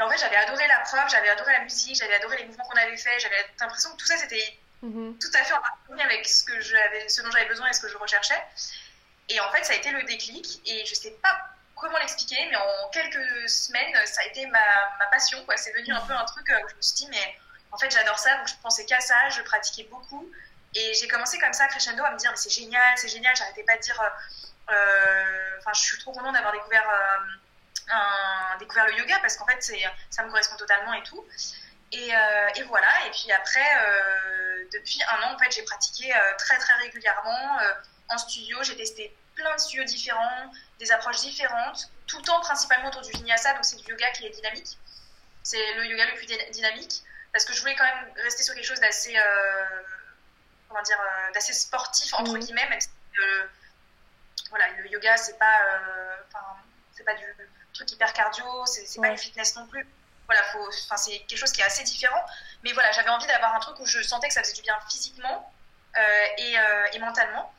en 0.00 0.10
fait, 0.10 0.18
j'avais 0.18 0.36
adoré 0.36 0.66
la 0.66 0.80
preuve, 0.80 1.08
j'avais 1.10 1.28
adoré 1.28 1.52
la 1.52 1.60
musique, 1.60 1.94
j'avais 1.94 2.14
adoré 2.14 2.38
les 2.38 2.46
mouvements 2.46 2.64
qu'on 2.64 2.78
avait 2.78 2.96
faits, 2.96 3.20
j'avais 3.20 3.36
l'impression 3.60 3.92
que 3.92 3.96
tout 3.98 4.06
ça, 4.06 4.16
c'était 4.16 4.58
mhm. 4.82 5.16
tout 5.18 5.30
à 5.34 5.44
fait 5.44 5.52
en 5.52 5.60
harmonie 5.62 6.02
avec 6.02 6.26
ce, 6.26 6.44
que 6.44 6.60
ce 6.60 7.22
dont 7.22 7.30
j'avais 7.30 7.46
besoin 7.46 7.68
et 7.68 7.72
ce 7.72 7.80
que 7.80 7.88
je 7.88 7.96
recherchais. 7.96 8.42
Et 9.28 9.38
en 9.38 9.50
fait, 9.52 9.62
ça 9.62 9.74
a 9.74 9.76
été 9.76 9.90
le 9.90 10.02
déclic, 10.02 10.60
et 10.66 10.84
je 10.86 10.94
sais 10.94 11.12
pas 11.22 11.38
comment 11.80 11.98
l'expliquer, 11.98 12.46
mais 12.50 12.56
en 12.56 12.88
quelques 12.92 13.48
semaines, 13.48 13.94
ça 14.06 14.20
a 14.20 14.24
été 14.26 14.46
ma, 14.46 14.60
passion. 15.10 15.44
C'est 15.56 15.72
venu 15.72 15.92
un 15.92 16.00
peu 16.00 16.12
un 16.12 16.24
truc 16.24 16.46
où 16.48 16.68
je 16.68 16.74
me 16.76 16.82
suis 16.82 16.94
dit, 16.94 17.08
mais 17.10 17.36
en 17.72 17.78
fait, 17.78 17.90
j'adore 17.90 18.18
ça, 18.18 18.36
donc 18.36 18.48
je 18.48 18.54
pensais 18.62 18.84
qu'à 18.84 19.00
ça, 19.00 19.28
je 19.30 19.42
pratiquais 19.42 19.84
beaucoup. 19.90 20.30
Et 20.74 20.94
j'ai 20.94 21.08
commencé 21.08 21.38
comme 21.38 21.52
ça, 21.52 21.66
crescendo, 21.66 22.04
à 22.04 22.12
me 22.12 22.18
dire, 22.18 22.30
mais 22.30 22.36
c'est 22.36 22.50
génial, 22.50 22.96
c'est 22.96 23.08
génial, 23.08 23.34
j'arrêtais 23.34 23.64
pas 23.64 23.76
de 23.76 23.82
dire, 23.82 24.00
euh, 24.00 24.72
euh, 24.72 25.58
enfin, 25.58 25.72
je 25.74 25.80
suis 25.80 25.98
trop 25.98 26.12
contente 26.12 26.34
d'avoir 26.34 26.52
découvert, 26.52 26.88
euh, 26.88 28.58
découvert 28.58 28.86
le 28.86 28.94
yoga 28.98 29.18
parce 29.20 29.36
qu'en 29.36 29.46
fait, 29.46 29.60
ça 30.10 30.22
me 30.22 30.28
correspond 30.28 30.56
totalement 30.56 30.92
et 30.94 31.02
tout. 31.02 31.24
Et, 31.92 32.10
et 32.56 32.62
voilà, 32.68 33.06
et 33.06 33.10
puis 33.10 33.32
après, 33.32 33.66
depuis 34.72 35.00
un 35.10 35.22
an, 35.24 35.34
en 35.34 35.38
fait, 35.38 35.50
j'ai 35.50 35.64
pratiqué 35.64 36.14
très 36.38 36.56
très 36.58 36.74
régulièrement 36.74 37.58
en 38.08 38.18
studio, 38.18 38.62
j'ai 38.62 38.76
testé 38.76 39.16
plein 39.40 39.54
de 39.54 39.60
studios 39.60 39.84
différents, 39.84 40.52
des 40.78 40.92
approches 40.92 41.20
différentes, 41.20 41.90
tout 42.06 42.18
le 42.18 42.24
temps 42.24 42.40
principalement 42.40 42.88
autour 42.88 43.02
du 43.02 43.10
vinyasa, 43.12 43.54
donc 43.54 43.64
c'est 43.64 43.76
du 43.76 43.90
yoga 43.90 44.10
qui 44.12 44.26
est 44.26 44.30
dynamique. 44.30 44.78
C'est 45.42 45.74
le 45.74 45.86
yoga 45.86 46.06
le 46.06 46.14
plus 46.14 46.26
dynamique 46.52 47.02
parce 47.32 47.44
que 47.44 47.52
je 47.52 47.60
voulais 47.60 47.76
quand 47.76 47.84
même 47.84 48.12
rester 48.22 48.42
sur 48.42 48.54
quelque 48.54 48.66
chose 48.66 48.80
d'assez 48.80 49.16
euh, 49.16 49.64
comment 50.68 50.82
dire 50.82 50.98
euh, 51.00 51.32
d'assez 51.32 51.52
sportif 51.52 52.12
entre 52.14 52.32
mhm. 52.32 52.40
guillemets 52.40 52.68
même 52.68 52.80
si 52.80 52.88
le, 53.14 53.50
voilà 54.50 54.68
le 54.78 54.88
yoga 54.88 55.16
c'est 55.16 55.38
pas 55.38 55.60
euh, 55.64 56.16
c'est 56.92 57.04
pas 57.04 57.14
du 57.14 57.24
truc 57.72 57.90
hyper 57.92 58.12
cardio 58.12 58.66
c'est 58.66 59.00
pas 59.00 59.10
du 59.10 59.18
fitness 59.18 59.56
non 59.56 59.66
plus 59.66 59.86
voilà 60.26 60.42
enfin 60.84 60.96
c'est 60.96 61.20
quelque 61.20 61.38
chose 61.38 61.52
qui 61.52 61.60
est 61.60 61.64
assez 61.64 61.84
différent 61.84 62.24
mais 62.62 62.72
voilà 62.72 62.90
j'avais 62.92 63.10
envie 63.10 63.26
d'avoir 63.26 63.54
un 63.54 63.60
truc 63.60 63.78
où 63.80 63.86
je 63.86 64.02
sentais 64.02 64.28
que 64.28 64.34
ça 64.34 64.42
faisait 64.42 64.54
du 64.54 64.62
bien 64.62 64.78
physiquement 64.88 65.52
et, 66.38 66.54
et, 66.92 66.98
mentalement 67.00 67.52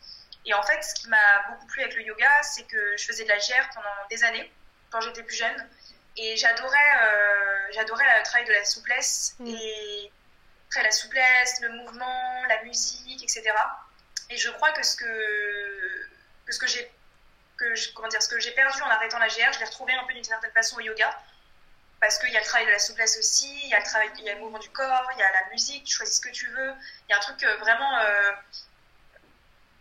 et 0.45 0.53
en 0.53 0.63
fait 0.63 0.81
ce 0.83 0.95
qui 0.95 1.07
m'a 1.09 1.47
beaucoup 1.49 1.65
plu 1.67 1.81
avec 1.81 1.95
le 1.95 2.03
yoga 2.03 2.43
c'est 2.43 2.63
que 2.63 2.97
je 2.97 3.05
faisais 3.05 3.23
de 3.23 3.29
la 3.29 3.37
GR 3.37 3.69
pendant 3.73 3.89
des 4.09 4.23
années 4.23 4.51
quand 4.89 5.01
j'étais 5.01 5.23
plus 5.23 5.35
jeune 5.35 5.69
et 6.17 6.35
j'adorais, 6.35 6.77
euh, 7.03 7.67
j'adorais 7.71 8.05
le 8.17 8.23
travail 8.23 8.45
de 8.45 8.53
la 8.53 8.65
souplesse 8.65 9.35
mm. 9.39 9.47
et 9.47 10.11
après 10.67 10.83
la 10.83 10.91
souplesse, 10.91 11.59
le 11.61 11.69
mouvement, 11.69 12.45
la 12.47 12.63
musique, 12.63 13.23
etc. 13.23 13.51
Et 14.29 14.37
je 14.37 14.49
crois 14.51 14.71
que 14.71 14.83
ce 14.83 14.95
que, 14.95 16.09
que 16.45 16.51
ce 16.53 16.59
que 16.59 16.67
j'ai 16.67 16.91
que 17.57 17.93
comment 17.93 18.07
dire 18.07 18.21
ce 18.21 18.29
que 18.29 18.39
j'ai 18.39 18.51
perdu 18.51 18.81
en 18.81 18.89
arrêtant 18.89 19.19
la 19.19 19.27
GR, 19.27 19.51
je 19.53 19.59
l'ai 19.59 19.65
retrouvé 19.65 19.93
un 19.93 20.03
peu 20.05 20.13
d'une 20.13 20.23
certaine 20.23 20.51
façon 20.51 20.77
au 20.77 20.79
yoga 20.79 21.15
parce 21.99 22.17
qu'il 22.17 22.31
y 22.31 22.37
a 22.37 22.39
le 22.39 22.45
travail 22.45 22.65
de 22.65 22.71
la 22.71 22.79
souplesse 22.79 23.19
aussi, 23.19 23.47
il 23.63 23.69
y 23.69 23.75
a 23.75 23.79
le 23.79 23.85
travail, 23.85 24.09
il 24.17 24.23
y 24.23 24.29
a 24.29 24.33
le 24.33 24.39
mouvement 24.39 24.57
du 24.57 24.71
corps, 24.71 25.07
il 25.13 25.19
y 25.19 25.21
a 25.21 25.31
la 25.31 25.49
musique, 25.51 25.83
tu 25.83 25.95
choisis 25.95 26.15
ce 26.15 26.21
que 26.21 26.31
tu 26.31 26.47
veux. 26.47 26.73
Il 27.07 27.11
y 27.11 27.13
a 27.13 27.17
un 27.17 27.19
truc 27.19 27.43
euh, 27.43 27.57
vraiment 27.57 27.99
euh, 27.99 28.31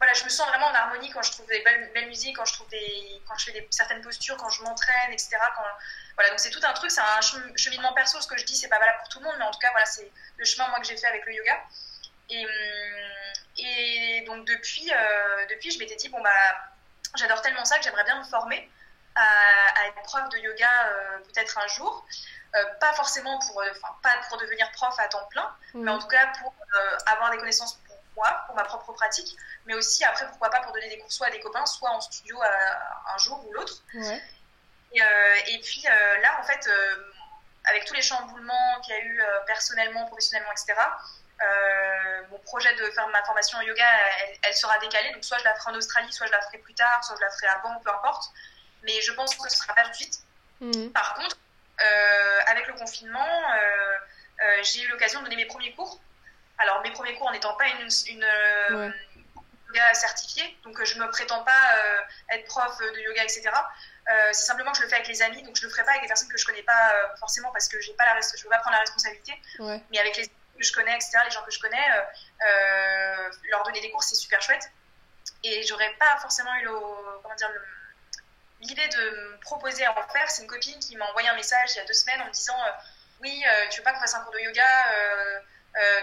voilà, 0.00 0.14
je 0.14 0.24
me 0.24 0.30
sens 0.30 0.48
vraiment 0.48 0.68
en 0.68 0.74
harmonie 0.74 1.10
quand 1.10 1.22
je 1.22 1.30
trouve 1.30 1.46
des 1.46 1.60
belles, 1.60 1.90
belles 1.92 2.08
musiques, 2.08 2.34
quand 2.36 2.46
je 2.46 2.54
trouve 2.54 2.68
des, 2.68 3.22
quand 3.28 3.36
je 3.36 3.44
fais 3.44 3.52
des, 3.52 3.68
certaines 3.70 4.00
postures, 4.00 4.36
quand 4.38 4.48
je 4.48 4.62
m'entraîne, 4.62 5.12
etc. 5.12 5.36
Quand, 5.54 5.62
voilà, 6.14 6.30
donc 6.30 6.40
c'est 6.40 6.48
tout 6.48 6.60
un 6.62 6.72
truc, 6.72 6.90
c'est 6.90 7.02
un 7.02 7.20
cheminement 7.54 7.92
perso. 7.92 8.18
Ce 8.18 8.26
que 8.26 8.38
je 8.38 8.46
dis, 8.46 8.56
c'est 8.56 8.68
pas 8.68 8.78
valable 8.78 8.98
pour 9.00 9.08
tout 9.10 9.18
le 9.18 9.26
monde, 9.26 9.34
mais 9.38 9.44
en 9.44 9.50
tout 9.50 9.58
cas, 9.58 9.70
voilà, 9.72 9.84
c'est 9.84 10.10
le 10.38 10.44
chemin 10.46 10.66
moi 10.68 10.80
que 10.80 10.86
j'ai 10.86 10.96
fait 10.96 11.06
avec 11.06 11.26
le 11.26 11.34
yoga. 11.34 11.60
Et, 12.30 12.46
hum, 12.46 12.50
et 13.58 14.24
donc 14.26 14.46
depuis, 14.46 14.90
euh, 14.90 15.46
depuis, 15.50 15.70
je 15.70 15.78
m'étais 15.78 15.96
dit 15.96 16.08
bon 16.08 16.22
bah, 16.22 16.30
j'adore 17.16 17.42
tellement 17.42 17.66
ça 17.66 17.76
que 17.76 17.84
j'aimerais 17.84 18.04
bien 18.04 18.18
me 18.18 18.24
former 18.24 18.70
à, 19.16 19.86
être 19.86 20.02
prof 20.04 20.28
de 20.30 20.38
yoga 20.38 20.86
euh, 20.86 21.18
peut-être 21.18 21.58
un 21.58 21.66
jour. 21.68 22.06
Euh, 22.56 22.64
pas 22.80 22.92
forcément 22.94 23.38
pour, 23.38 23.62
enfin 23.70 23.94
pas 24.02 24.16
pour 24.28 24.38
devenir 24.38 24.70
prof 24.72 24.94
à 24.98 25.08
temps 25.08 25.26
plein, 25.26 25.54
mmh. 25.74 25.82
mais 25.82 25.90
en 25.90 25.98
tout 25.98 26.08
cas 26.08 26.32
pour 26.40 26.54
avoir 27.06 27.30
des 27.30 27.38
connaissances 27.38 27.78
moi, 28.20 28.42
pour 28.46 28.54
ma 28.54 28.64
propre 28.64 28.92
pratique, 28.92 29.34
mais 29.64 29.74
aussi 29.74 30.04
après, 30.04 30.26
pourquoi 30.28 30.50
pas 30.50 30.60
pour 30.60 30.72
donner 30.72 30.90
des 30.90 30.98
cours 30.98 31.10
soit 31.10 31.28
à 31.28 31.30
des 31.30 31.40
copains, 31.40 31.64
soit 31.64 31.90
en 31.90 32.00
studio 32.00 32.38
un 32.42 33.18
jour 33.18 33.46
ou 33.46 33.52
l'autre. 33.52 33.82
Et, 34.92 35.02
euh, 35.02 35.34
et, 35.46 35.58
puis 35.60 35.84
euh, 35.86 36.20
là, 36.20 36.38
en 36.40 36.42
fait, 36.42 36.66
euh, 36.66 36.96
avec 37.64 37.84
tous 37.84 37.94
les 37.94 38.02
chamboulements 38.02 38.80
qu'il 38.82 38.94
y 38.94 38.98
a 38.98 39.02
eu 39.02 39.22
personnellement, 39.46 40.06
professionnellement, 40.06 40.52
etc., 40.52 40.74
mon 42.30 42.38
projet 42.40 42.74
de 42.74 42.90
faire 42.90 43.08
ma 43.08 43.24
formation 43.24 43.58
en 43.58 43.62
yoga, 43.62 43.86
elle, 44.42 44.54
sera 44.54 44.78
décalée. 44.78 45.12
Donc, 45.12 45.24
soit 45.24 45.38
je 45.38 45.44
la 45.44 45.54
ferai 45.54 45.72
en 45.72 45.74
Australie, 45.74 46.12
soit 46.12 46.26
je 46.26 46.32
la 46.32 46.42
ferai 46.42 46.58
plus 46.58 46.74
tard, 46.74 47.02
soit 47.02 47.16
je 47.16 47.22
la 47.22 47.30
ferai 47.30 47.46
avant, 47.46 47.80
peu 47.80 47.90
importe. 47.90 48.24
Mais 48.82 49.00
je 49.00 49.12
pense 49.12 49.34
que 49.34 49.48
ce 49.48 49.56
ne 49.56 49.62
sera 49.62 49.74
pas 49.74 49.84
tout 49.84 49.90
de 49.90 49.94
suite. 49.94 50.18
Mhm. 50.60 50.92
Par 50.92 51.14
contre, 51.14 51.36
avec 52.46 52.66
le 52.66 52.74
confinement, 52.74 53.26
j'ai 54.62 54.82
eu 54.82 54.88
l'occasion 54.88 55.20
de 55.20 55.24
donner 55.24 55.36
mes 55.36 55.46
premiers 55.46 55.74
cours 55.74 55.98
alors, 56.60 56.82
mes 56.82 56.90
premiers 56.90 57.14
cours 57.16 57.28
en 57.28 57.32
n'étant 57.32 57.54
pas 57.54 57.66
une, 57.68 57.88
une 58.08 58.24
euh, 58.24 58.90
yoga 59.68 59.94
certifiée, 59.94 60.58
donc 60.62 60.82
je 60.84 60.98
ne 60.98 61.04
me 61.04 61.10
prétends 61.10 61.42
pas 61.42 61.74
euh, 61.74 62.00
être 62.34 62.44
prof 62.44 62.78
de 62.78 63.00
yoga, 63.00 63.24
etc. 63.24 63.48
Euh, 63.48 64.28
c'est 64.32 64.44
simplement 64.44 64.70
que 64.72 64.78
je 64.78 64.82
le 64.82 64.88
fais 64.88 64.96
avec 64.96 65.08
les 65.08 65.22
amis, 65.22 65.42
donc 65.42 65.56
je 65.56 65.62
ne 65.62 65.68
le 65.68 65.72
ferai 65.72 65.84
pas 65.84 65.92
avec 65.92 66.02
des 66.02 66.08
personnes 66.08 66.28
que 66.28 66.36
je 66.36 66.44
ne 66.44 66.50
connais 66.50 66.62
pas 66.62 66.92
forcément 67.18 67.50
parce 67.52 67.68
que 67.68 67.80
j'ai 67.80 67.94
pas 67.94 68.04
la 68.04 68.20
je 68.20 68.36
ne 68.36 68.42
veux 68.42 68.50
pas 68.50 68.58
prendre 68.58 68.74
la 68.74 68.80
responsabilité. 68.80 69.40
Mais 69.90 69.98
avec 69.98 70.16
les 70.16 70.28
que 70.28 70.66
je 70.66 70.72
connais, 70.74 70.94
etc., 70.94 71.12
les 71.24 71.30
gens 71.30 71.42
que 71.42 71.50
je 71.50 71.58
connais, 71.58 71.88
leur 73.48 73.62
donner 73.64 73.80
des 73.80 73.90
cours, 73.90 74.02
c'est 74.02 74.14
super 74.14 74.42
chouette. 74.42 74.70
Et 75.42 75.62
j'aurais 75.62 75.94
pas 75.98 76.18
forcément 76.20 76.54
eu 76.56 76.68
l'idée 78.60 78.88
de 78.88 79.10
me 79.10 79.40
proposer 79.40 79.86
à 79.86 79.98
en 79.98 80.08
faire. 80.08 80.30
C'est 80.30 80.42
une 80.42 80.48
copine 80.48 80.78
qui 80.78 80.96
m'a 80.96 81.06
envoyé 81.06 81.30
un 81.30 81.36
message 81.36 81.70
il 81.72 81.76
y 81.76 81.80
a 81.80 81.86
deux 81.86 81.94
semaines 81.94 82.20
en 82.20 82.26
me 82.26 82.32
disant 82.32 82.58
Oui, 83.22 83.42
tu 83.70 83.78
veux 83.78 83.84
pas 83.84 83.94
qu'on 83.94 84.00
fasse 84.00 84.14
un 84.14 84.20
cours 84.20 84.34
de 84.34 84.40
yoga 84.40 84.66
euh, 84.92 85.40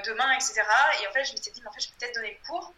demain, 0.06 0.32
etc. 0.34 0.62
Et 1.02 1.08
en 1.08 1.12
fait, 1.12 1.26
je 1.26 1.34
m'étais 1.34 1.52
dit, 1.52 1.62
en 1.66 1.72
fait, 1.72 1.82
je 1.82 1.90
peux 1.90 1.96
peut-être 2.00 2.16
donner 2.16 2.40
le 2.42 2.48
cours. 2.48 2.74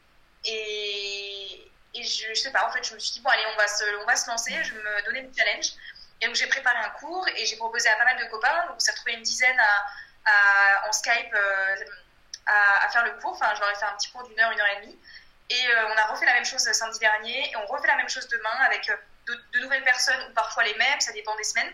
Et, 0.45 1.71
et 1.93 2.03
je, 2.03 2.27
je, 2.29 2.33
sais 2.33 2.51
pas, 2.51 2.67
en 2.67 2.71
fait, 2.71 2.83
je 2.83 2.93
me 2.93 2.99
suis 2.99 3.13
dit, 3.13 3.21
bon, 3.21 3.29
allez, 3.29 3.45
on 3.53 3.57
va 3.57 3.67
se, 3.67 3.83
on 4.01 4.05
va 4.05 4.15
se 4.15 4.29
lancer, 4.29 4.53
je 4.63 4.73
vais 4.73 4.81
me 4.81 5.05
donner 5.05 5.21
le 5.21 5.31
challenge. 5.35 5.73
Et 6.21 6.27
donc, 6.27 6.35
j'ai 6.35 6.47
préparé 6.47 6.77
un 6.77 6.89
cours 6.91 7.27
et 7.27 7.45
j'ai 7.45 7.55
proposé 7.55 7.89
à 7.89 7.95
pas 7.95 8.05
mal 8.05 8.17
de 8.17 8.25
copains. 8.25 8.65
Donc, 8.67 8.75
on 8.75 8.79
s'est 8.79 8.91
retrouvé 8.91 9.13
une 9.13 9.23
dizaine 9.23 9.59
à, 10.25 10.87
en 10.87 10.91
Skype 10.91 11.33
euh, 11.33 11.75
à, 12.45 12.85
à, 12.85 12.89
faire 12.89 13.05
le 13.05 13.11
cours. 13.19 13.33
Enfin, 13.33 13.53
je 13.55 13.59
leur 13.61 13.71
ai 13.71 13.75
fait 13.75 13.85
un 13.85 13.95
petit 13.95 14.11
cours 14.11 14.27
d'une 14.27 14.39
heure, 14.39 14.51
une 14.51 14.59
heure 14.59 14.77
et 14.77 14.81
demie. 14.81 14.99
Et 15.49 15.67
euh, 15.67 15.87
on 15.87 15.97
a 15.97 16.05
refait 16.07 16.25
la 16.25 16.33
même 16.33 16.45
chose 16.45 16.61
samedi 16.61 16.99
dernier 16.99 17.49
et 17.49 17.55
on 17.55 17.65
refait 17.65 17.87
la 17.87 17.95
même 17.95 18.09
chose 18.09 18.27
demain 18.27 18.55
avec 18.65 18.85
de, 19.27 19.33
de, 19.53 19.59
nouvelles 19.61 19.83
personnes 19.83 20.29
ou 20.29 20.33
parfois 20.33 20.63
les 20.63 20.75
mêmes, 20.75 20.99
ça 20.99 21.11
dépend 21.11 21.35
des 21.37 21.43
semaines. 21.43 21.73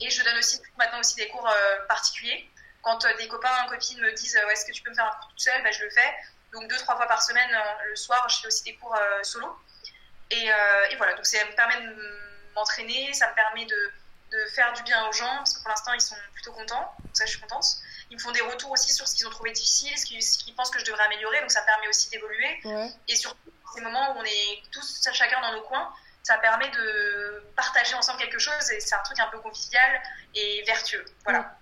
Et 0.00 0.10
je 0.10 0.22
donne 0.22 0.38
aussi 0.38 0.60
maintenant 0.76 1.00
aussi 1.00 1.16
des 1.16 1.28
cours 1.28 1.50
particuliers 1.88 2.48
quand 2.86 3.04
euh, 3.04 3.16
des 3.16 3.26
copains, 3.26 3.66
copines 3.68 4.00
me 4.00 4.12
disent 4.12 4.36
euh, 4.36 4.48
est-ce 4.48 4.64
que 4.64 4.70
tu 4.70 4.80
peux 4.82 4.90
me 4.90 4.94
faire 4.94 5.06
un 5.06 5.16
cours 5.18 5.28
toute 5.30 5.40
seule, 5.40 5.60
bah, 5.64 5.72
je 5.72 5.82
le 5.82 5.90
fais. 5.90 6.14
Donc 6.52 6.68
deux, 6.68 6.76
trois 6.76 6.94
fois 6.94 7.08
par 7.08 7.20
semaine, 7.20 7.52
euh, 7.52 7.88
le 7.88 7.96
soir, 7.96 8.28
je 8.28 8.42
fais 8.42 8.46
aussi 8.46 8.62
des 8.62 8.76
cours 8.76 8.96
solo. 9.22 9.58
Et, 10.30 10.48
voilà, 10.96 11.14
donc 11.14 11.26
ça 11.26 11.44
me 11.44 11.54
permet 11.54 11.80
de 11.80 12.52
m'entraîner, 12.54 13.12
ça 13.12 13.28
me 13.28 13.34
permet 13.34 13.66
de, 13.66 13.92
de, 14.30 14.46
faire 14.54 14.72
du 14.72 14.82
bien 14.84 15.04
aux 15.08 15.12
gens, 15.12 15.36
parce 15.38 15.54
que 15.54 15.60
pour 15.62 15.68
l'instant, 15.68 15.92
ils 15.94 16.00
sont 16.00 16.16
plutôt 16.32 16.52
contents. 16.52 16.94
Donc 17.00 17.10
ça, 17.12 17.26
je 17.26 17.30
suis 17.30 17.40
contente. 17.40 17.64
ils 18.10 18.16
me 18.16 18.22
font 18.22 18.30
des 18.30 18.40
retours 18.40 18.70
aussi 18.70 18.92
sur 18.92 19.06
ce 19.08 19.16
qu'ils 19.16 19.26
ont 19.26 19.30
trouvé 19.30 19.50
difficile, 19.50 19.96
ce 19.98 20.06
qu'ils 20.38 20.54
pensent 20.54 20.70
que 20.70 20.78
je 20.78 20.84
devrais 20.84 21.04
améliorer, 21.04 21.40
donc 21.40 21.50
ça 21.50 21.62
permet 21.62 21.88
aussi 21.88 22.08
d'évoluer. 22.10 22.60
Et 23.08 23.16
surtout, 23.16 23.50
dans 23.64 23.72
ces 23.72 23.80
moments 23.80 24.12
où 24.12 24.20
on 24.20 24.24
est 24.24 24.62
tous 24.70 25.08
chacun 25.12 25.40
dans 25.40 25.52
nos 25.52 25.62
coins, 25.62 25.92
ça 26.22 26.38
permet 26.38 26.70
de 26.70 27.44
partager 27.56 27.94
ensemble 27.94 28.20
quelque 28.20 28.38
chose 28.38 28.70
et 28.70 28.80
c'est 28.80 28.94
un 28.94 29.02
truc 29.02 29.18
un 29.20 29.28
peu 29.28 29.38
convivial 29.38 30.02
et 30.34 30.62
vertueux. 30.66 31.04
Voilà. 31.24 31.56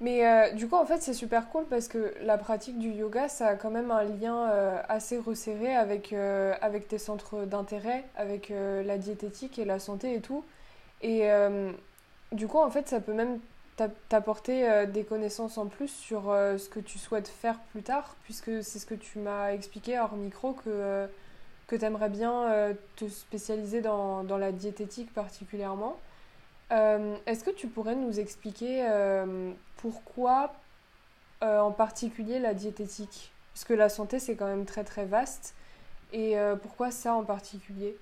Mais 0.00 0.26
euh, 0.26 0.50
du 0.52 0.66
coup, 0.66 0.76
en 0.76 0.86
fait, 0.86 1.02
c'est 1.02 1.12
super 1.12 1.50
cool 1.50 1.66
parce 1.66 1.86
que 1.86 2.14
la 2.22 2.38
pratique 2.38 2.78
du 2.78 2.88
yoga, 2.88 3.28
ça 3.28 3.48
a 3.48 3.54
quand 3.54 3.70
même 3.70 3.90
un 3.90 4.04
lien 4.04 4.48
euh, 4.50 4.80
assez 4.88 5.18
resserré 5.18 5.76
avec, 5.76 6.14
euh, 6.14 6.54
avec 6.62 6.88
tes 6.88 6.96
centres 6.96 7.44
d'intérêt, 7.44 8.04
avec 8.16 8.50
la 8.50 8.96
diététique 8.96 9.58
et 9.58 9.66
la 9.66 9.78
santé 9.78 10.14
et 10.14 10.20
tout. 10.20 10.44
Et 11.02 11.28
du 12.32 12.46
coup, 12.46 12.58
en 12.58 12.70
fait, 12.70 12.88
ça 12.88 13.00
peut 13.00 13.12
même 13.12 13.40
t'apporter 14.08 14.86
des 14.86 15.04
connaissances 15.04 15.56
en 15.56 15.66
plus 15.66 15.88
sur 15.88 16.24
ce 16.24 16.68
que 16.68 16.80
tu 16.80 16.98
souhaites 16.98 17.28
faire 17.28 17.58
plus 17.72 17.82
tard, 17.82 18.16
puisque 18.24 18.62
c'est 18.62 18.78
ce 18.78 18.86
que 18.86 18.94
tu 18.94 19.18
m'as 19.18 19.52
expliqué 19.52 19.98
hors 19.98 20.14
micro 20.16 20.52
que, 20.52 21.08
que 21.66 21.76
tu 21.76 21.84
aimerais 21.84 22.10
bien 22.10 22.74
te 22.96 23.08
spécialiser 23.08 23.80
dans, 23.80 24.24
dans, 24.24 24.38
la 24.38 24.52
diététique 24.52 25.12
particulièrement. 25.14 25.98
Est-ce 26.70 27.44
que 27.44 27.50
tu 27.50 27.66
pourrais 27.66 27.96
nous 27.96 28.20
expliquer 28.20 28.86
pourquoi 29.76 30.54
euh, 31.42 31.58
en 31.58 31.72
particulier 31.72 32.38
la 32.38 32.52
diététique? 32.52 33.32
Parce 33.54 33.64
que 33.64 33.72
la 33.72 33.88
santé, 33.88 34.18
c'est 34.18 34.36
quand 34.36 34.46
même 34.46 34.66
très 34.66 34.84
très 34.84 35.06
vaste. 35.06 35.54
Et 36.12 36.38
euh, 36.38 36.56
pourquoi 36.56 36.90
ça 36.90 37.14
en 37.14 37.24
particulier? 37.24 37.96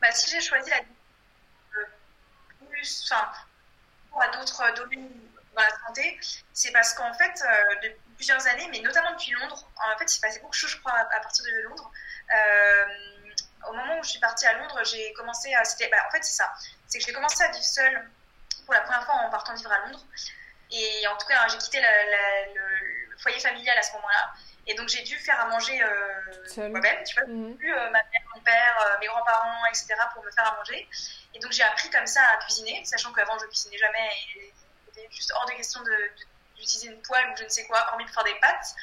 Bah, 0.00 0.10
Si 0.12 0.30
j'ai 0.30 0.40
choisi 0.40 0.70
la 0.70 0.78
euh, 0.78 1.84
plus, 2.68 3.10
enfin, 3.10 3.30
pour 4.10 4.22
d'autres 4.32 4.74
domaines 4.76 5.08
dans 5.54 5.62
la 5.62 5.86
santé, 5.86 6.20
c'est 6.52 6.72
parce 6.72 6.92
qu'en 6.92 7.12
fait, 7.14 7.42
depuis 7.82 7.96
plusieurs 8.16 8.46
années, 8.48 8.68
mais 8.70 8.80
notamment 8.80 9.12
depuis 9.12 9.32
Londres, 9.32 9.66
en 9.76 9.98
fait, 9.98 10.04
il 10.04 10.08
s'est 10.08 10.20
passé 10.20 10.40
beaucoup 10.40 10.52
de 10.52 10.56
choses, 10.56 10.70
je 10.70 10.78
crois, 10.80 10.92
à, 10.92 11.20
partir 11.20 11.44
de 11.44 11.68
Londres. 11.68 11.90
au 13.68 13.72
moment 13.72 13.98
où 13.98 14.02
je 14.02 14.10
suis 14.10 14.20
partie 14.20 14.46
à 14.46 14.58
Londres, 14.58 14.80
j'ai 14.84 15.12
commencé 15.14 15.54
à. 15.54 15.62
Bah, 15.90 15.96
en 16.06 16.10
fait, 16.10 16.22
c'est 16.22 16.36
ça. 16.36 16.52
C'est 16.88 16.98
que 16.98 17.04
j'ai 17.04 17.12
commencé 17.12 17.42
à 17.44 17.50
vivre 17.50 17.64
seule 17.64 18.10
pour 18.64 18.74
la 18.74 18.80
première 18.80 19.04
fois 19.04 19.14
en 19.14 19.30
partant 19.30 19.54
vivre 19.54 19.72
à 19.72 19.86
Londres. 19.86 20.04
Et 20.70 21.06
en 21.06 21.16
tout 21.16 21.26
cas, 21.26 21.46
j'ai 21.48 21.58
quitté 21.58 21.80
le, 21.80 23.16
foyer 23.18 23.40
familial 23.40 23.76
à 23.76 23.82
ce 23.82 23.92
moment-là. 23.94 24.32
Et 24.66 24.74
donc, 24.74 24.88
j'ai 24.88 25.02
dû 25.02 25.16
faire 25.16 25.40
à 25.40 25.46
manger 25.46 25.82
euh, 25.82 26.68
moi-même, 26.68 27.02
tu 27.04 27.14
vois, 27.14 27.26
mhm. 27.26 27.56
plus 27.56 27.72
euh, 27.72 27.90
ma 27.90 28.02
mère, 28.02 28.22
mon 28.34 28.40
père, 28.42 28.86
euh, 28.86 28.98
mes 29.00 29.06
grands-parents, 29.06 29.64
etc., 29.66 29.94
pour 30.12 30.22
me 30.22 30.30
faire 30.30 30.52
à 30.52 30.56
manger. 30.56 30.86
Et 31.34 31.38
donc, 31.38 31.52
j'ai 31.52 31.62
appris 31.62 31.88
comme 31.90 32.06
ça 32.06 32.22
à 32.22 32.36
cuisiner, 32.44 32.84
sachant 32.84 33.12
qu'avant, 33.12 33.38
je 33.38 33.46
cuisinais 33.46 33.78
jamais. 33.78 34.10
Et 34.36 34.52
c'était 34.86 35.08
juste 35.10 35.32
hors 35.34 35.46
de 35.46 35.52
question 35.52 35.80
d'utiliser 36.56 36.88
une 36.88 37.00
poêle 37.00 37.30
ou 37.32 37.36
je 37.38 37.44
ne 37.44 37.48
sais 37.48 37.66
quoi, 37.66 37.88
hormis 37.90 38.04
de 38.04 38.10
faire 38.10 38.24
des 38.24 38.34
pâtes. 38.40 38.74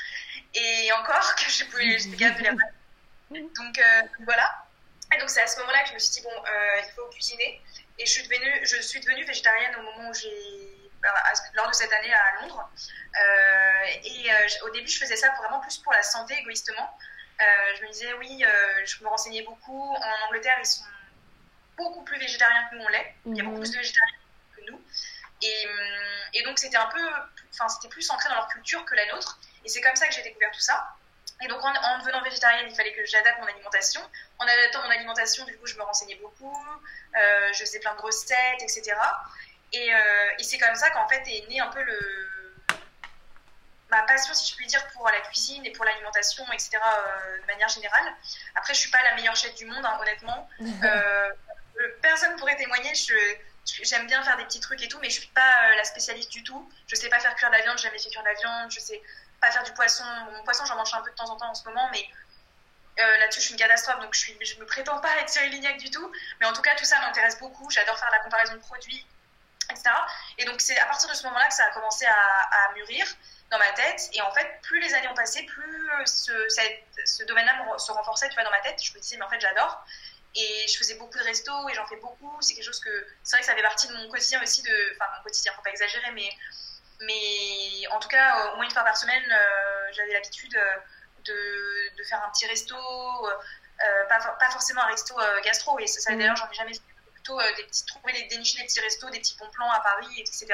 Et 0.55 0.91
encore, 0.93 1.35
que 1.35 1.49
je 1.49 1.65
pouvais, 1.65 1.99
j'étais 1.99 2.17
capable 2.17 2.41
de 2.41 2.65
les 3.31 3.41
mhm. 3.41 3.53
Donc, 3.57 3.81
voilà. 4.21 4.65
Et 5.15 5.19
donc, 5.19 5.29
c'est 5.29 5.43
à 5.43 5.47
ce 5.47 5.59
moment-là 5.59 5.83
que 5.83 5.89
je 5.89 5.93
me 5.93 5.99
suis 5.99 6.13
dit, 6.13 6.21
bon, 6.21 6.43
il 6.79 6.91
faut 6.95 7.07
cuisiner. 7.09 7.61
Et 7.97 8.05
je 8.05 8.11
suis 8.11 8.23
devenue, 8.23 8.65
je 8.65 8.81
suis 8.81 8.99
devenue 8.99 9.23
végétarienne 9.23 9.75
au 9.77 9.83
moment 9.83 10.09
où 10.09 10.13
j'ai 10.13 10.75
bah, 11.01 11.13
lors 11.53 11.69
de 11.69 11.73
cette 11.73 11.93
année 11.93 12.13
à 12.13 12.41
Londres. 12.41 12.69
Euh, 13.15 13.85
et 14.03 14.31
euh, 14.31 14.47
au 14.65 14.69
début, 14.71 14.87
je 14.87 14.99
faisais 14.99 15.15
ça 15.15 15.31
vraiment 15.37 15.59
plus 15.59 15.77
pour 15.77 15.93
la 15.93 16.03
santé, 16.03 16.35
égoïstement. 16.39 16.97
Euh, 17.39 17.45
je 17.77 17.83
me 17.83 17.91
disais, 17.91 18.13
oui, 18.13 18.43
je 18.85 19.03
me 19.03 19.09
renseignais 19.09 19.43
beaucoup. 19.43 19.93
En 19.93 20.27
Angleterre, 20.27 20.57
ils 20.59 20.65
sont 20.65 20.83
beaucoup 21.77 22.03
plus 22.03 22.19
végétariens 22.19 22.67
que 22.69 22.75
nous 22.75 22.83
on 22.83 22.87
l'est. 22.89 23.15
Il 23.25 23.37
y 23.37 23.41
a 23.41 23.43
beaucoup 23.43 23.57
mhm. 23.57 23.61
plus 23.61 23.71
de 23.71 23.77
végétariens 23.77 24.17
que 24.55 24.71
nous. 24.71 24.81
Et, 25.41 25.65
et 26.33 26.43
donc, 26.43 26.57
c'était 26.57 26.77
un 26.77 26.87
peu, 26.87 27.01
enfin, 27.53 27.67
c'était 27.69 27.89
plus 27.89 28.09
ancré 28.09 28.29
dans 28.29 28.35
leur 28.35 28.47
culture 28.47 28.83
que 28.85 28.95
la 28.95 29.05
nôtre. 29.07 29.39
Et 29.63 29.69
c'est 29.69 29.81
comme 29.81 29.95
ça 29.95 30.07
que 30.07 30.13
j'ai 30.13 30.23
découvert 30.23 30.51
tout 30.51 30.59
ça. 30.59 30.95
Et 31.41 31.47
donc, 31.47 31.63
en, 31.63 31.99
devenant 31.99 32.21
végétarienne, 32.21 32.67
il 32.69 32.75
fallait 32.75 32.93
que 32.93 33.05
j'adapte 33.05 33.39
mon 33.39 33.47
alimentation. 33.47 34.01
En 34.39 34.45
adaptant 34.45 34.83
mon 34.83 34.89
alimentation, 34.89 35.43
du 35.45 35.57
coup, 35.57 35.67
je 35.67 35.75
me 35.75 35.83
renseignais 35.83 36.15
beaucoup, 36.15 36.57
euh, 37.17 37.53
je 37.53 37.59
faisais 37.59 37.79
plein 37.79 37.93
de 37.95 38.01
recettes, 38.01 38.61
etc. 38.61 38.93
Et, 39.73 39.93
euh, 39.93 40.29
et 40.39 40.43
c'est 40.43 40.57
comme 40.57 40.75
ça 40.75 40.89
qu'en 40.91 41.07
fait 41.09 41.23
est 41.27 41.47
né 41.49 41.59
un 41.59 41.67
peu 41.67 41.83
le 41.83 42.41
ma 43.91 44.01
passion, 44.03 44.33
si 44.33 44.49
je 44.49 44.55
puis 44.55 44.65
dire, 44.65 44.85
pour 44.93 45.07
la 45.07 45.19
cuisine 45.21 45.63
et 45.65 45.71
pour 45.71 45.85
l'alimentation, 45.85 46.43
etc. 46.51 46.71
Euh, 46.73 47.41
de 47.41 47.45
manière 47.45 47.69
générale. 47.69 48.13
Après, 48.55 48.73
je 48.73 48.79
suis 48.79 48.89
pas 48.89 49.03
la 49.03 49.15
meilleure 49.15 49.35
chef 49.35 49.53
du 49.55 49.65
monde, 49.65 49.85
hein, 49.85 49.97
honnêtement. 50.01 50.49
personne 52.01 52.35
pourrait 52.37 52.55
témoigner. 52.55 52.95
Je, 52.95 53.13
j'aime 53.83 54.07
bien 54.07 54.23
faire 54.23 54.37
des 54.37 54.45
petits 54.45 54.59
trucs 54.59 54.81
et 54.81 54.87
tout, 54.87 54.97
mais 55.01 55.09
je 55.09 55.19
suis 55.19 55.27
pas 55.27 55.75
la 55.75 55.83
spécialiste 55.83 56.31
du 56.31 56.43
tout. 56.43 56.67
Je 56.87 56.95
sais 56.95 57.09
pas 57.09 57.19
faire 57.19 57.35
cuire 57.35 57.49
de 57.51 57.57
la 57.57 57.61
viande, 57.61 57.77
j'ai 57.77 57.83
jamais 57.83 57.99
fait 57.99 58.09
cuire 58.09 58.23
de 58.23 58.29
la 58.29 58.33
viande. 58.33 58.71
Je 58.71 58.79
sais 58.79 59.01
pas 59.39 59.51
faire 59.51 59.63
du 59.63 59.73
poisson. 59.73 60.03
Mon 60.31 60.43
poisson, 60.43 60.65
j'en 60.65 60.75
mange 60.75 60.93
un 60.93 61.01
peu 61.01 61.11
de 61.11 61.15
temps 61.15 61.29
en 61.29 61.37
temps 61.37 61.49
en 61.49 61.55
ce 61.55 61.65
moment, 61.65 61.89
mais 61.91 62.07
euh, 62.99 63.17
là-dessus, 63.17 63.41
je 63.41 63.45
suis 63.45 63.53
une 63.53 63.59
catastrophe, 63.59 63.99
donc 63.99 64.13
je, 64.13 64.19
suis, 64.19 64.37
me 64.59 64.65
prétends 64.65 64.99
pas 64.99 65.17
être 65.19 65.29
Cyril 65.29 65.51
Lignac 65.51 65.77
du 65.77 65.89
tout. 65.91 66.11
Mais 66.39 66.45
en 66.45 66.53
tout 66.53 66.61
cas, 66.61 66.75
tout 66.75 66.85
ça 66.85 66.99
m'intéresse 66.99 67.39
beaucoup. 67.39 67.69
J'adore 67.69 67.97
faire 67.97 68.11
la 68.11 68.19
comparaison 68.19 68.53
de 68.53 68.59
produits, 68.59 69.05
etc. 69.69 69.89
Et 70.37 70.45
donc, 70.45 70.61
c'est 70.61 70.77
à 70.79 70.85
partir 70.85 71.09
de 71.09 71.13
ce 71.15 71.23
moment-là 71.25 71.47
que 71.47 71.53
ça 71.53 71.65
a 71.65 71.71
commencé 71.71 72.05
à, 72.05 72.71
mûrir 72.75 73.05
dans 73.51 73.59
ma 73.59 73.71
tête. 73.73 74.09
Et 74.13 74.21
en 74.21 74.31
fait, 74.31 74.59
plus 74.63 74.79
les 74.79 74.93
années 74.93 75.07
ont 75.09 75.15
passé, 75.15 75.43
plus 75.43 75.89
ce, 76.05 76.31
ce 77.05 77.23
domaine-là 77.23 77.77
se 77.77 77.91
renforçait 77.91 78.29
tu 78.29 78.35
vois, 78.35 78.43
dans 78.43 78.51
ma 78.51 78.61
tête. 78.61 78.81
Je 78.81 78.93
me 78.93 78.99
disais, 78.99 79.17
mais 79.17 79.25
en 79.25 79.29
fait, 79.29 79.41
j'adore. 79.41 79.85
Et 80.35 80.67
je 80.67 80.77
faisais 80.77 80.95
beaucoup 80.95 81.17
de 81.17 81.23
restos 81.23 81.69
et 81.69 81.73
j'en 81.73 81.85
fais 81.87 81.95
beaucoup. 81.97 82.41
C'est 82.41 82.55
quelque 82.55 82.65
chose 82.65 82.79
que. 82.79 83.07
C'est 83.23 83.35
vrai 83.35 83.41
que 83.41 83.45
ça 83.47 83.55
fait 83.55 83.61
partie 83.61 83.87
de 83.87 83.93
mon 83.93 84.09
quotidien 84.09 84.41
aussi. 84.41 84.61
De... 84.63 84.95
Enfin, 84.95 85.09
mon 85.17 85.23
quotidien, 85.23 85.53
faut 85.53 85.61
pas 85.61 85.69
exagérer, 85.69 86.11
mais 86.11 86.29
mais 87.01 87.87
en 87.91 87.99
tout 87.99 88.07
cas, 88.07 88.39
euh, 88.39 88.53
au 88.53 88.55
moins 88.55 88.65
une 88.65 88.71
fois 88.71 88.83
par 88.83 88.97
semaine, 88.97 89.23
euh, 89.31 89.87
j'avais 89.91 90.13
l'habitude 90.13 90.55
euh, 90.55 90.75
de, 91.25 91.97
de, 91.97 92.03
faire 92.03 92.23
un 92.23 92.29
petit 92.29 92.45
resto, 92.47 92.75
pas, 94.07 94.19
pas, 94.19 94.49
forcément 94.51 94.81
un 94.81 94.87
resto 94.87 95.15
gastro, 95.43 95.77
et 95.79 95.87
ça, 95.87 96.11
mmh. 96.11 96.17
d'ailleurs, 96.17 96.35
j'en 96.35 96.49
ai 96.49 96.53
jamais 96.53 96.73
fait, 96.73 96.81
plutôt 97.13 97.39
des 97.57 97.63
petits, 97.63 97.85
trouver 97.85 98.13
des, 98.13 98.23
dénicher 98.27 98.59
des 98.59 98.65
petits 98.65 98.79
restos, 98.79 99.09
des 99.09 99.19
petits 99.19 99.35
bons 99.37 99.49
plans 99.49 99.69
à 99.71 99.79
Paris, 99.79 100.13
etc. 100.17 100.47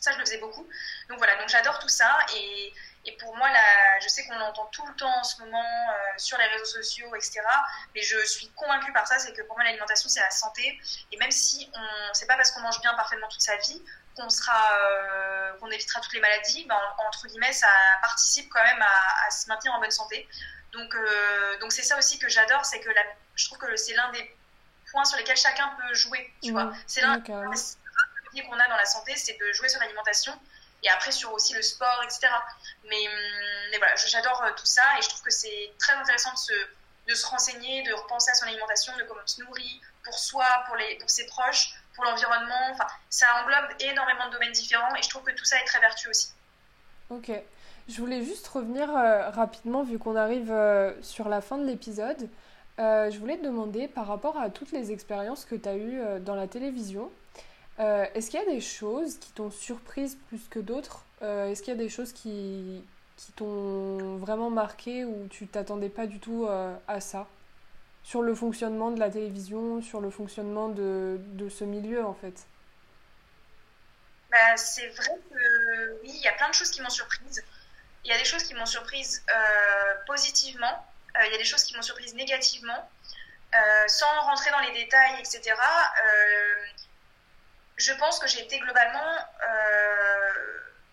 Ça, 0.00 0.12
je 0.12 0.18
le 0.18 0.24
faisais 0.24 0.38
beaucoup. 0.38 0.66
Donc 1.10 1.18
voilà, 1.18 1.36
donc 1.36 1.48
j'adore 1.48 1.78
tout 1.78 1.88
ça, 1.88 2.18
et, 2.34 2.72
et 3.04 3.16
pour 3.18 3.36
moi, 3.36 3.50
là, 3.50 4.00
je 4.00 4.08
sais 4.08 4.24
qu'on 4.26 4.38
l'entend 4.38 4.64
tout 4.72 4.86
le 4.86 4.94
temps 4.94 5.18
en 5.18 5.24
ce 5.24 5.38
moment 5.42 5.64
sur 6.16 6.38
les 6.38 6.46
réseaux 6.46 6.64
sociaux, 6.64 7.14
etc. 7.14 7.42
Mais 7.94 8.00
je 8.00 8.18
suis 8.24 8.48
convaincue 8.52 8.92
par 8.94 9.06
ça, 9.06 9.18
c'est 9.18 9.34
que 9.34 9.42
pour 9.42 9.56
moi, 9.56 9.64
l'alimentation, 9.64 10.08
c'est 10.08 10.20
la 10.20 10.30
santé. 10.30 10.80
Et 11.12 11.18
même 11.18 11.30
si 11.30 11.70
on, 11.74 12.14
c'est 12.14 12.26
pas 12.26 12.36
parce 12.36 12.50
qu'on 12.52 12.60
mange 12.60 12.80
bien 12.80 12.94
parfaitement 12.94 13.28
toute 13.28 13.42
sa 13.42 13.56
vie 13.56 13.82
qu'on 14.16 14.28
sera, 14.28 14.78
euh, 14.78 15.52
qu'on 15.58 15.70
évitera 15.70 16.00
toutes 16.00 16.12
les 16.12 16.20
maladies, 16.20 16.66
ben, 16.66 16.78
entre 17.06 17.26
guillemets, 17.28 17.52
ça 17.52 17.68
participe 18.02 18.48
quand 18.50 18.62
même 18.62 18.82
à, 18.82 19.30
se 19.30 19.48
maintenir 19.48 19.72
en 19.74 19.80
bonne 19.80 19.90
santé. 19.90 20.28
Donc, 20.72 20.94
euh, 20.94 21.58
donc 21.58 21.72
c'est 21.72 21.82
ça 21.82 21.98
aussi 21.98 22.18
que 22.18 22.28
j'adore, 22.28 22.64
c'est 22.64 22.80
que 22.80 22.90
la, 22.90 23.02
je 23.34 23.46
trouve 23.46 23.58
que 23.58 23.76
c'est 23.76 23.94
l'un 23.94 24.10
des 24.12 24.36
points 24.90 25.04
sur 25.04 25.18
lesquels 25.18 25.36
chacun 25.36 25.68
peut 25.80 25.94
jouer. 25.94 26.32
Tu 26.42 26.52
vois, 26.52 26.72
c'est 26.86 27.00
l'un 27.00 27.18
des 27.18 27.32
points 27.32 27.54
qu'on 28.48 28.58
a 28.58 28.68
dans 28.68 28.76
la 28.76 28.84
santé, 28.84 29.16
c'est 29.16 29.36
de 29.38 29.52
jouer 29.52 29.68
sur 29.68 29.80
l'alimentation 29.80 30.38
et 30.82 30.88
après 30.88 31.12
sur 31.12 31.32
aussi 31.32 31.54
le 31.54 31.62
sport, 31.62 32.02
etc. 32.04 32.28
Mais, 32.84 33.08
hum, 33.08 33.68
mais 33.70 33.78
voilà, 33.78 33.94
j'adore 33.96 34.42
euh, 34.42 34.52
tout 34.56 34.66
ça 34.66 34.84
et 34.98 35.02
je 35.02 35.08
trouve 35.08 35.22
que 35.22 35.30
c'est 35.30 35.72
très 35.78 35.92
intéressant 35.94 36.32
de 36.32 36.38
se, 36.38 36.52
de 37.08 37.14
se 37.14 37.26
renseigner, 37.26 37.82
de 37.82 37.92
repenser 37.92 38.30
à 38.30 38.34
son 38.34 38.46
alimentation, 38.46 38.96
de 38.96 39.04
comment 39.04 39.20
on 39.22 39.26
se 39.26 39.42
nourrit 39.42 39.80
pour 40.04 40.18
soi, 40.18 40.46
pour, 40.66 40.76
les, 40.76 40.96
pour 40.98 41.10
ses 41.10 41.26
proches, 41.26 41.70
pour 41.94 42.04
l'environnement. 42.04 42.70
Enfin, 42.72 42.86
ça 43.08 43.26
englobe 43.42 43.76
énormément 43.80 44.26
de 44.28 44.32
domaines 44.32 44.52
différents 44.52 44.94
et 44.96 45.02
je 45.02 45.08
trouve 45.08 45.22
que 45.22 45.32
tout 45.32 45.44
ça 45.44 45.56
est 45.60 45.64
très 45.64 45.80
vertueux 45.80 46.10
aussi. 46.10 46.32
Ok. 47.10 47.32
Je 47.88 48.00
voulais 48.00 48.22
juste 48.24 48.46
revenir 48.46 48.88
euh, 48.96 49.30
rapidement, 49.30 49.82
vu 49.82 49.98
qu'on 49.98 50.14
arrive 50.14 50.52
euh, 50.52 50.92
sur 51.02 51.28
la 51.28 51.40
fin 51.40 51.58
de 51.58 51.66
l'épisode. 51.66 52.28
Euh, 52.78 53.10
je 53.10 53.18
voulais 53.18 53.36
te 53.36 53.44
demander, 53.44 53.88
par 53.88 54.06
rapport 54.06 54.38
à 54.38 54.48
toutes 54.48 54.70
les 54.70 54.92
expériences 54.92 55.44
que 55.44 55.56
tu 55.56 55.68
as 55.68 55.76
eues 55.76 56.00
dans 56.20 56.34
la 56.34 56.46
télévision, 56.46 57.10
est-ce 57.78 58.30
qu'il 58.30 58.38
y 58.38 58.42
a 58.42 58.46
des 58.46 58.60
choses 58.60 59.18
qui 59.18 59.32
t'ont 59.32 59.50
surprise 59.50 60.18
plus 60.28 60.46
que 60.50 60.58
d'autres? 60.58 61.04
Est-ce 61.22 61.62
qu'il 61.62 61.72
y 61.72 61.76
a 61.76 61.78
des 61.78 61.88
choses 61.88 62.12
qui, 62.12 62.84
qui 63.16 63.32
t'ont 63.32 64.16
vraiment 64.16 64.50
marqué 64.50 65.06
ou 65.06 65.26
tu 65.30 65.46
t'attendais 65.46 65.88
pas 65.88 66.06
du 66.06 66.20
tout 66.20 66.46
à 66.46 67.00
ça? 67.00 67.26
Sur 68.02 68.22
le 68.22 68.34
fonctionnement 68.34 68.90
de 68.90 68.98
la 68.98 69.10
télévision, 69.10 69.82
sur 69.82 70.00
le 70.00 70.10
fonctionnement 70.10 70.68
de, 70.68 71.18
de 71.20 71.48
ce 71.48 71.64
milieu 71.64 72.04
en 72.04 72.14
fait 72.14 72.46
bah, 74.30 74.56
C'est 74.56 74.88
vrai 74.88 75.18
que 75.30 76.00
oui, 76.02 76.12
il 76.14 76.20
y 76.20 76.28
a 76.28 76.32
plein 76.32 76.48
de 76.48 76.54
choses 76.54 76.70
qui 76.70 76.80
m'ont 76.82 76.90
surprise. 76.90 77.44
Il 78.04 78.10
y 78.10 78.14
a 78.14 78.18
des 78.18 78.24
choses 78.24 78.44
qui 78.44 78.54
m'ont 78.54 78.66
surprise 78.66 79.22
euh, 79.30 79.94
positivement, 80.06 80.86
euh, 81.16 81.26
il 81.26 81.32
y 81.32 81.34
a 81.34 81.38
des 81.38 81.44
choses 81.44 81.64
qui 81.64 81.76
m'ont 81.76 81.82
surprise 81.82 82.14
négativement. 82.14 82.90
Euh, 83.52 83.88
sans 83.88 84.20
rentrer 84.20 84.50
dans 84.50 84.60
les 84.60 84.72
détails, 84.72 85.18
etc., 85.18 85.54
je 87.76 87.92
pense 87.94 88.18
que 88.18 88.28
j'ai 88.28 88.42
été 88.42 88.58
globalement 88.60 89.26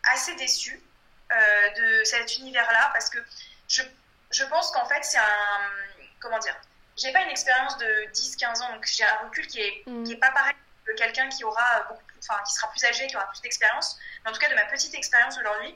assez 0.03 0.33
déçue 0.35 0.81
de 1.29 2.03
cet 2.05 2.37
univers-là 2.37 2.89
parce 2.93 3.09
que 3.09 3.19
je, 3.67 3.83
je 4.31 4.43
pense 4.45 4.71
qu'en 4.71 4.85
fait, 4.85 5.03
c'est 5.03 5.17
un. 5.19 5.71
Comment 6.19 6.39
dire 6.39 6.55
j'ai 6.97 7.11
pas 7.11 7.21
une 7.21 7.29
expérience 7.29 7.77
de 7.77 7.85
10-15 8.11 8.61
ans, 8.63 8.73
donc 8.73 8.85
j'ai 8.85 9.03
un 9.03 9.15
recul 9.23 9.47
qui 9.47 9.61
est, 9.61 9.83
mm. 9.85 10.03
qui 10.03 10.13
est 10.13 10.17
pas 10.17 10.31
pareil 10.31 10.55
quelqu'un 10.95 11.29
qui 11.29 11.43
aura 11.43 11.81
beaucoup 11.89 12.01
enfin, 12.19 12.41
qui 12.43 12.53
sera 12.53 12.69
plus 12.69 12.83
âgé, 12.85 13.07
qui 13.07 13.15
aura 13.15 13.27
plus 13.27 13.41
d'expérience. 13.41 13.97
Mais 14.23 14.31
en 14.31 14.33
tout 14.33 14.39
cas, 14.39 14.49
de 14.49 14.55
ma 14.55 14.65
petite 14.65 14.93
expérience 14.95 15.37
aujourd'hui, 15.37 15.75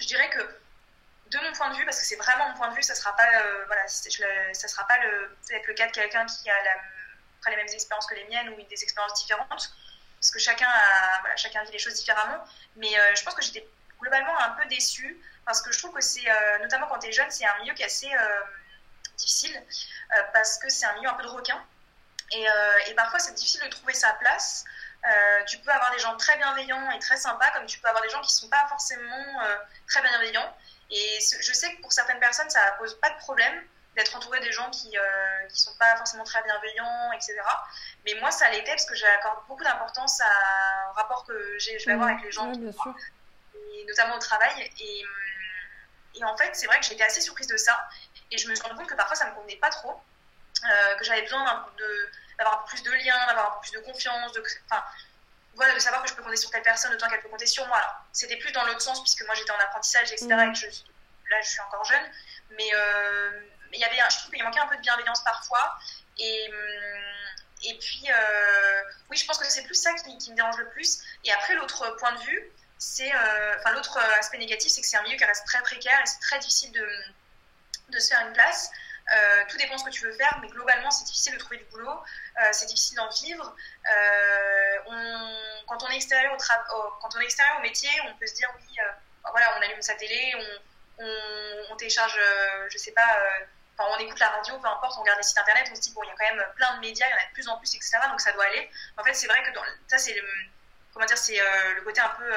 je 0.00 0.06
dirais 0.06 0.30
que 0.30 0.40
de 1.30 1.38
mon 1.38 1.52
point 1.52 1.70
de 1.70 1.76
vue, 1.76 1.84
parce 1.84 1.98
que 1.98 2.06
c'est 2.06 2.16
vraiment 2.16 2.48
mon 2.50 2.56
point 2.56 2.68
de 2.70 2.74
vue, 2.74 2.82
ça 2.82 2.94
sera 2.94 3.14
pas, 3.16 3.26
euh, 3.26 3.64
voilà, 3.66 3.86
ça 3.88 4.68
sera 4.68 4.86
pas 4.86 4.98
le, 4.98 5.36
peut-être 5.46 5.66
le 5.66 5.74
cas 5.74 5.86
de 5.86 5.92
quelqu'un 5.92 6.26
qui 6.26 6.48
a 6.50 6.62
la, 6.62 7.50
les 7.50 7.56
mêmes 7.56 7.68
expériences 7.68 8.06
que 8.06 8.14
les 8.14 8.24
miennes 8.24 8.48
ou 8.50 8.62
des 8.62 8.82
expériences 8.82 9.14
différentes, 9.14 9.48
parce 9.48 10.30
que 10.32 10.38
chacun 10.38 10.68
a, 10.68 11.20
voilà, 11.20 11.36
chacun 11.36 11.62
vit 11.64 11.72
les 11.72 11.78
choses 11.78 11.94
différemment. 11.94 12.44
Mais 12.76 12.98
euh, 12.98 13.14
je 13.14 13.22
pense 13.24 13.34
que 13.34 13.42
j'étais 13.42 13.66
globalement 14.00 14.38
un 14.38 14.50
peu 14.50 14.66
déçue 14.68 15.18
parce 15.44 15.60
que 15.60 15.72
je 15.72 15.78
trouve 15.78 15.92
que 15.92 16.00
c'est, 16.00 16.28
euh, 16.28 16.58
notamment 16.60 16.86
quand 16.86 16.98
tu 16.98 17.08
es 17.08 17.12
jeune, 17.12 17.30
c'est 17.30 17.44
un 17.44 17.58
milieu 17.60 17.74
qui 17.74 17.82
est 17.82 17.86
assez 17.86 18.10
difficile 19.16 19.62
parce 20.32 20.58
que 20.58 20.68
c'est 20.68 20.86
un 20.86 20.94
milieu 20.94 21.08
un 21.08 21.14
peu 21.14 21.24
de 21.24 21.28
requin. 21.28 21.60
Et, 22.32 22.46
et 22.88 22.94
parfois, 22.94 23.18
c'est 23.18 23.34
difficile 23.34 23.62
de 23.62 23.68
trouver 23.68 23.94
sa 23.94 24.12
place. 24.14 24.64
tu 25.46 25.58
peux 25.58 25.70
avoir 25.70 25.90
des 25.92 25.98
gens 25.98 26.16
très 26.16 26.36
bienveillants 26.36 26.90
et 26.92 26.98
très 26.98 27.16
sympas, 27.16 27.50
comme 27.52 27.66
tu 27.66 27.78
peux 27.78 27.88
avoir 27.88 28.02
des 28.02 28.10
gens 28.10 28.20
qui 28.20 28.32
ne 28.32 28.38
sont 28.38 28.48
pas 28.48 28.66
forcément 28.68 29.38
très 29.88 30.02
bienveillants. 30.02 30.54
Et 30.90 31.18
je 31.40 31.52
sais 31.52 31.74
que 31.74 31.80
pour 31.80 31.92
certaines 31.92 32.20
personnes, 32.20 32.50
ça 32.50 32.60
pose 32.78 32.98
pas 33.00 33.10
de 33.10 33.18
problème 33.18 33.64
d'être 33.96 34.16
entouré 34.16 34.40
des 34.40 34.52
gens 34.52 34.70
qui 34.70 34.90
ne 34.90 34.98
euh, 34.98 35.48
sont 35.48 35.74
pas 35.78 35.96
forcément 35.96 36.24
très 36.24 36.42
bienveillants, 36.42 37.12
etc. 37.12 37.36
Mais 38.04 38.14
moi, 38.20 38.30
ça 38.30 38.50
l'était 38.50 38.70
parce 38.70 38.86
que 38.86 38.94
j'accorde 38.94 39.46
beaucoup 39.46 39.62
d'importance 39.62 40.20
au 40.90 40.92
rapport 40.94 41.24
que 41.26 41.58
je 41.58 41.84
vais 41.86 41.92
avoir 41.92 42.08
mmh. 42.08 42.12
avec 42.12 42.24
les 42.24 42.32
gens. 42.32 42.52
Et 42.52 43.84
notamment 43.86 44.16
au 44.16 44.20
travail. 44.20 44.72
Et, 44.80 45.04
et 46.16 46.24
en 46.24 46.36
fait, 46.36 46.54
c'est 46.54 46.66
vrai 46.66 46.78
que 46.80 46.86
j'étais 46.86 47.04
assez 47.04 47.20
surprise 47.20 47.46
de 47.46 47.56
ça. 47.56 47.88
Et 48.34 48.38
je 48.38 48.48
me 48.48 48.54
suis 48.54 48.62
rendu 48.64 48.74
compte 48.74 48.88
que 48.88 48.94
parfois, 48.94 49.14
ça 49.14 49.30
me 49.30 49.34
convenait 49.34 49.56
pas 49.56 49.70
trop, 49.70 50.02
euh, 50.64 50.94
que 50.96 51.04
j'avais 51.04 51.22
besoin 51.22 51.44
d'avoir 52.36 52.64
plus 52.64 52.82
de 52.82 52.90
liens, 52.90 53.26
d'avoir 53.28 53.60
plus 53.60 53.70
de 53.70 53.78
confiance, 53.78 54.32
de, 54.32 54.42
enfin, 54.68 54.82
voilà, 55.54 55.72
de 55.72 55.78
savoir 55.78 56.02
que 56.02 56.08
je 56.08 56.14
peux 56.14 56.22
compter 56.22 56.36
sur 56.36 56.50
telle 56.50 56.62
personne 56.62 56.92
autant 56.92 57.08
qu'elle 57.08 57.20
peut 57.20 57.28
compter 57.28 57.46
sur 57.46 57.64
moi. 57.68 57.80
C'était 58.12 58.36
plus 58.36 58.50
dans 58.50 58.64
l'autre 58.64 58.80
sens, 58.80 59.00
puisque 59.02 59.24
moi 59.24 59.36
j'étais 59.36 59.52
en 59.52 59.60
apprentissage, 59.60 60.10
etc. 60.10 60.26
Mm. 60.26 60.50
Et 60.50 60.54
je, 60.54 60.66
là, 61.30 61.40
je 61.42 61.48
suis 61.48 61.60
encore 61.60 61.84
jeune. 61.84 62.10
Mais 62.50 62.68
euh, 62.74 63.40
il 63.72 63.78
y 63.78 63.84
avait, 63.84 63.98
je 64.10 64.18
trouve 64.18 64.32
qu'il 64.32 64.42
manquait 64.42 64.60
un 64.60 64.66
peu 64.66 64.76
de 64.76 64.82
bienveillance 64.82 65.22
parfois. 65.22 65.78
Et, 66.18 66.48
mm, 66.50 67.66
et 67.66 67.78
puis, 67.78 68.04
euh, 68.10 68.82
oui, 69.10 69.16
je 69.16 69.26
pense 69.26 69.38
que 69.38 69.44
c'est 69.44 69.62
plus 69.62 69.80
ça 69.80 69.94
qui, 69.94 70.30
me 70.30 70.34
dérange 70.34 70.58
le 70.58 70.68
plus. 70.70 70.98
Et 71.24 71.32
après, 71.32 71.54
l'autre 71.54 71.96
point 71.98 72.12
de 72.12 72.20
vue, 72.22 72.50
c'est. 72.78 73.14
Euh, 73.14 73.56
enfin, 73.60 73.70
l'autre 73.70 73.96
aspect 74.18 74.38
négatif, 74.38 74.72
c'est 74.72 74.80
que 74.80 74.86
c'est 74.88 74.96
un 74.96 75.02
milieu 75.02 75.16
qui 75.16 75.24
reste 75.24 75.46
très 75.46 75.62
précaire 75.62 76.00
et 76.00 76.06
c'est 76.06 76.18
très 76.18 76.40
difficile 76.40 76.72
de, 76.72 76.88
de 77.94 78.00
se 78.00 78.08
faire 78.08 78.26
une 78.26 78.32
place. 78.32 78.70
Euh, 79.12 79.44
tout 79.48 79.58
dépend 79.58 79.74
de 79.74 79.80
ce 79.80 79.84
que 79.84 79.90
tu 79.90 80.04
veux 80.06 80.12
faire, 80.12 80.38
mais 80.40 80.48
globalement, 80.48 80.90
c'est 80.90 81.04
difficile 81.04 81.34
de 81.34 81.38
trouver 81.38 81.58
du 81.58 81.64
boulot, 81.64 81.90
euh, 81.90 82.48
c'est 82.52 82.66
difficile 82.66 82.96
d'en 82.96 83.08
vivre. 83.10 83.54
Euh, 83.94 84.78
quand, 85.66 85.82
on 85.82 85.90
est 85.90 85.96
extérieur 85.96 86.32
au 86.32 86.36
quand 87.00 87.14
on 87.14 87.20
est 87.20 87.24
extérieur 87.24 87.58
au 87.58 87.62
métier, 87.62 87.90
on 88.08 88.14
peut 88.16 88.26
se 88.26 88.34
dire 88.34 88.48
oui, 88.56 88.78
voilà, 89.30 89.58
on 89.58 89.62
allume 89.62 89.82
sa 89.82 89.94
télé, 89.94 90.34
on, 90.98 91.76
télécharge, 91.76 92.18
je 92.70 92.78
sais 92.78 92.92
pas, 92.92 93.18
on 93.78 93.98
écoute 93.98 94.18
la 94.20 94.28
radio, 94.28 94.58
peu 94.58 94.68
importe, 94.68 94.96
on 94.96 95.00
regarde 95.00 95.18
les 95.18 95.24
sites 95.24 95.38
internet, 95.38 95.68
on 95.70 95.74
se 95.74 95.80
dit 95.80 95.92
bon, 95.92 96.02
il 96.04 96.08
y 96.08 96.10
a 96.10 96.14
quand 96.14 96.36
même 96.36 96.46
plein 96.54 96.74
de 96.76 96.80
médias, 96.80 97.06
il 97.06 97.10
y 97.10 97.14
en 97.14 97.16
a 97.16 97.28
de 97.28 97.32
plus 97.34 97.48
en 97.48 97.58
plus, 97.58 97.74
etc. 97.74 97.98
Donc 98.08 98.20
ça 98.20 98.32
doit 98.32 98.44
aller. 98.44 98.70
En 98.96 99.04
fait, 99.04 99.12
c'est 99.12 99.26
vrai 99.26 99.42
que 99.42 99.58
ça, 99.88 99.98
c'est 99.98 100.16
comment 100.92 101.04
dire, 101.04 101.18
c'est 101.18 101.38
le 101.74 101.82
côté 101.82 102.00
un 102.00 102.08
peu 102.10 102.32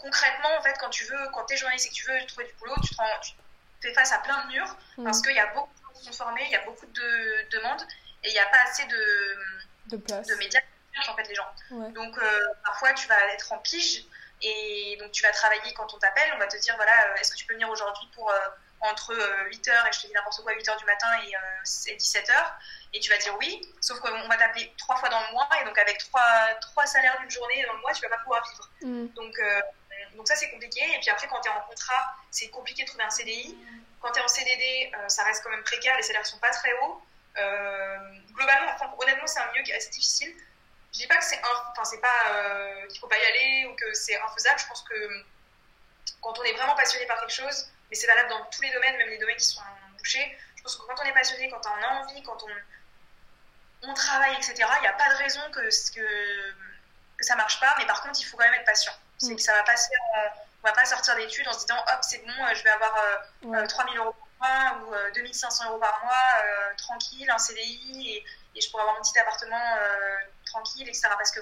concrètement, 0.00 0.56
en 0.58 0.62
fait, 0.62 0.76
quand 0.78 0.90
tu 0.90 1.04
veux, 1.04 1.28
quand 1.32 1.46
tu 1.46 1.54
es 1.54 1.56
journaliste 1.56 1.86
et 1.86 1.88
que 1.90 1.94
tu 1.94 2.10
veux 2.10 2.26
trouver 2.26 2.46
du 2.46 2.52
boulot, 2.54 2.74
tu 2.82 2.90
te 2.90 2.96
rends, 2.96 3.20
fais 3.82 3.92
face 3.94 4.12
à 4.12 4.18
plein 4.18 4.44
de 4.44 4.52
murs 4.52 4.76
mm. 4.98 5.04
parce 5.04 5.22
qu'il 5.22 5.34
y 5.34 5.38
a 5.38 5.46
beaucoup 5.54 5.72
de 5.72 5.82
gens 5.82 5.98
qui 5.98 6.04
sont 6.06 6.12
formés, 6.12 6.42
il 6.46 6.52
y 6.52 6.56
a 6.56 6.64
beaucoup 6.64 6.86
de 6.86 7.48
demandes 7.50 7.82
et 8.22 8.28
il 8.28 8.32
n'y 8.32 8.38
a 8.38 8.46
pas 8.46 8.58
assez 8.68 8.84
de, 8.86 9.38
de, 9.86 9.96
place. 9.96 10.26
de 10.26 10.34
médias 10.36 10.60
qui 11.02 11.10
en 11.10 11.16
fait 11.16 11.28
les 11.28 11.34
gens. 11.34 11.46
Donc 11.70 12.18
euh, 12.18 12.40
parfois 12.64 12.92
tu 12.94 13.06
vas 13.08 13.32
être 13.32 13.52
en 13.52 13.58
pige 13.58 14.04
et 14.42 14.96
donc 15.00 15.12
tu 15.12 15.22
vas 15.22 15.30
travailler 15.30 15.72
quand 15.74 15.92
on 15.94 15.98
t'appelle, 15.98 16.30
on 16.34 16.38
va 16.38 16.46
te 16.46 16.56
dire 16.56 16.74
voilà, 16.76 16.92
euh, 17.08 17.14
est-ce 17.16 17.32
que 17.32 17.36
tu 17.36 17.46
peux 17.46 17.54
venir 17.54 17.68
aujourd'hui 17.68 18.08
pour 18.14 18.30
euh, 18.30 18.38
entre 18.80 19.14
8h 19.14 19.70
et 19.70 19.92
je 19.92 20.00
te 20.00 20.06
dis 20.06 20.12
n'importe 20.14 20.42
quoi 20.42 20.52
8h 20.52 20.78
du 20.78 20.84
matin 20.86 21.08
et, 21.24 21.96
17h 21.96 22.32
et 22.92 23.00
tu 23.00 23.10
vas 23.10 23.18
dire 23.18 23.36
oui, 23.38 23.60
sauf 23.80 24.00
qu'on 24.00 24.28
va 24.28 24.36
t'appeler 24.36 24.74
trois 24.78 24.96
fois 24.96 25.08
dans 25.10 25.20
le 25.20 25.32
mois 25.32 25.48
et 25.60 25.64
donc 25.64 25.78
avec 25.78 25.98
trois, 25.98 26.54
trois 26.60 26.86
salaires 26.86 27.16
d'une 27.20 27.30
journée 27.30 27.64
dans 27.66 27.74
le 27.74 27.80
mois 27.80 27.92
tu 27.92 28.02
vas 28.02 28.08
pas 28.08 28.22
pouvoir 28.22 28.42
vivre. 28.50 28.70
Mm. 28.82 29.06
Donc 29.14 29.38
donc 30.16 30.28
ça, 30.28 30.36
c'est 30.36 30.50
compliqué. 30.50 30.80
Et 30.94 31.00
puis 31.00 31.10
après, 31.10 31.26
quand 31.28 31.40
tu 31.40 31.48
es 31.48 31.52
en 31.52 31.60
contrat, 31.62 32.14
c'est 32.30 32.48
compliqué 32.48 32.84
de 32.84 32.88
trouver 32.88 33.04
un 33.04 33.10
CDI. 33.10 33.56
Quand 34.00 34.10
tu 34.12 34.20
es 34.20 34.22
en 34.22 34.28
CDD, 34.28 34.90
euh, 34.94 35.08
ça 35.08 35.24
reste 35.24 35.42
quand 35.42 35.50
même 35.50 35.62
précaire, 35.62 35.96
les 35.96 36.02
salaires 36.02 36.26
sont 36.26 36.38
pas 36.38 36.50
très 36.50 36.72
hauts. 36.80 37.02
Euh, 37.38 37.98
globalement, 38.32 38.72
honnêtement, 38.98 39.26
c'est 39.26 39.40
un 39.40 39.50
milieu 39.52 39.62
qui 39.62 39.72
est 39.72 39.76
assez 39.76 39.90
difficile. 39.90 40.34
Je 40.92 40.98
dis 40.98 41.06
pas 41.06 41.16
que 41.18 41.24
c'est 41.24 41.40
enfin 41.44 41.84
c'est 41.84 42.00
pas 42.00 42.32
euh, 42.32 42.88
faut 43.00 43.06
pas 43.06 43.18
y 43.18 43.24
aller 43.24 43.66
ou 43.66 43.76
que 43.76 43.94
c'est 43.94 44.20
infaisable. 44.20 44.58
Je 44.58 44.66
pense 44.66 44.82
que 44.82 45.24
quand 46.20 46.36
on 46.38 46.42
est 46.42 46.52
vraiment 46.52 46.74
passionné 46.74 47.06
par 47.06 47.20
quelque 47.20 47.32
chose, 47.32 47.70
mais 47.88 47.96
c'est 47.96 48.08
valable 48.08 48.30
dans 48.30 48.44
tous 48.46 48.62
les 48.62 48.72
domaines, 48.72 48.96
même 48.96 49.08
les 49.08 49.18
domaines 49.18 49.36
qui 49.36 49.44
sont 49.44 49.60
bouchés. 49.96 50.36
Je 50.56 50.62
pense 50.62 50.76
que 50.76 50.82
quand 50.86 51.00
on 51.00 51.04
est 51.04 51.12
passionné, 51.12 51.48
quand 51.48 51.60
on 51.64 51.84
a 51.84 51.88
envie, 52.00 52.22
quand 52.22 52.42
on, 52.42 53.88
on 53.88 53.94
travaille, 53.94 54.34
etc., 54.34 54.54
il 54.56 54.82
n'y 54.82 54.88
a 54.88 54.92
pas 54.94 55.08
de 55.10 55.18
raison 55.18 55.40
que, 55.52 55.60
que, 55.94 56.54
que 57.16 57.24
ça 57.24 57.36
marche 57.36 57.60
pas. 57.60 57.74
Mais 57.78 57.86
par 57.86 58.02
contre, 58.02 58.20
il 58.20 58.24
faut 58.24 58.36
quand 58.36 58.44
même 58.44 58.54
être 58.54 58.66
patient. 58.66 58.92
C'est 59.20 59.36
que 59.36 59.42
ça 59.42 59.54
va 59.54 59.62
pas 59.64 59.76
se 59.76 59.88
faire, 59.88 60.32
on 60.62 60.68
va 60.68 60.74
pas 60.74 60.84
sortir 60.84 61.16
d'études 61.16 61.48
en 61.48 61.52
se 61.52 61.60
disant 61.60 61.78
hop, 61.78 61.98
c'est 62.02 62.18
bon, 62.18 62.32
euh, 62.32 62.54
je 62.54 62.62
vais 62.62 62.70
avoir 62.70 62.94
euh, 63.44 63.66
3000 63.66 63.98
euh, 63.98 64.02
euros 64.02 64.14
par 64.38 64.78
mois 64.78 64.88
ou 64.88 65.14
2500 65.14 65.64
euh, 65.64 65.68
euros 65.68 65.78
par 65.78 66.00
mois, 66.04 66.74
tranquille, 66.76 67.30
un 67.30 67.38
CDI 67.38 68.16
et, 68.16 68.24
et, 68.54 68.60
je 68.60 68.70
pourrais 68.70 68.82
avoir 68.82 68.96
mon 68.96 69.02
petit 69.02 69.18
appartement 69.18 69.76
tranquille, 70.44 70.88
etc. 70.88 71.08
Parce 71.16 71.30
que 71.30 71.40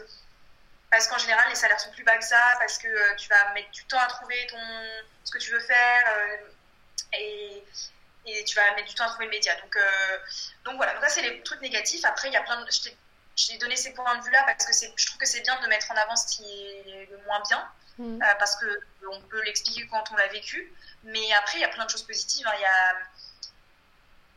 parce 0.90 1.06
qu'en 1.06 1.18
général, 1.18 1.46
les 1.50 1.54
salaires 1.54 1.78
sont 1.78 1.90
plus 1.90 2.02
bas 2.02 2.16
que 2.16 2.24
ça, 2.24 2.40
parce 2.58 2.78
que 2.78 3.14
tu 3.16 3.28
vas 3.28 3.52
mettre 3.52 3.70
du 3.72 3.84
temps 3.84 3.98
à 3.98 4.06
trouver 4.06 4.46
ton, 4.46 4.58
ce 5.24 5.32
que 5.32 5.38
tu 5.38 5.50
veux 5.50 5.60
faire 5.60 6.18
et, 7.12 7.62
et, 8.24 8.44
tu 8.44 8.56
vas 8.56 8.74
mettre 8.74 8.88
du 8.88 8.94
temps 8.94 9.04
à 9.04 9.08
trouver 9.08 9.26
le 9.26 9.32
média. 9.32 9.54
Donc, 9.56 9.76
donc 10.64 10.76
voilà, 10.76 10.94
donc 10.94 11.02
ça 11.02 11.10
c'est 11.10 11.22
les 11.22 11.42
trucs 11.42 11.60
négatifs. 11.60 12.04
Après, 12.04 12.28
il 12.28 12.32
y 12.32 12.36
a 12.38 12.42
plein 12.42 12.60
de 12.62 12.64
j'ai 13.38 13.56
donné 13.58 13.76
ces 13.76 13.92
points 13.92 14.16
de 14.16 14.24
vue-là 14.24 14.42
parce 14.46 14.64
que 14.64 14.86
je 14.96 15.06
trouve 15.06 15.18
que 15.18 15.26
c'est 15.26 15.40
bien 15.42 15.60
de 15.60 15.66
mettre 15.68 15.90
en 15.92 15.96
avant 15.96 16.16
ce 16.16 16.36
qui 16.36 16.42
est 16.42 17.08
le 17.10 17.18
moins 17.24 17.40
bien, 17.48 17.70
mm. 17.98 18.22
euh, 18.22 18.34
parce 18.38 18.56
qu'on 18.56 19.20
peut 19.22 19.42
l'expliquer 19.44 19.86
quand 19.86 20.04
on 20.10 20.16
l'a 20.16 20.26
vécu. 20.28 20.72
Mais 21.04 21.32
après, 21.34 21.58
il 21.58 21.60
y 21.60 21.64
a 21.64 21.68
plein 21.68 21.84
de 21.84 21.90
choses 21.90 22.02
positives. 22.02 22.46
Hein. 22.46 22.52
Il 22.56 22.62
y 22.62 22.64
a... 22.64 22.96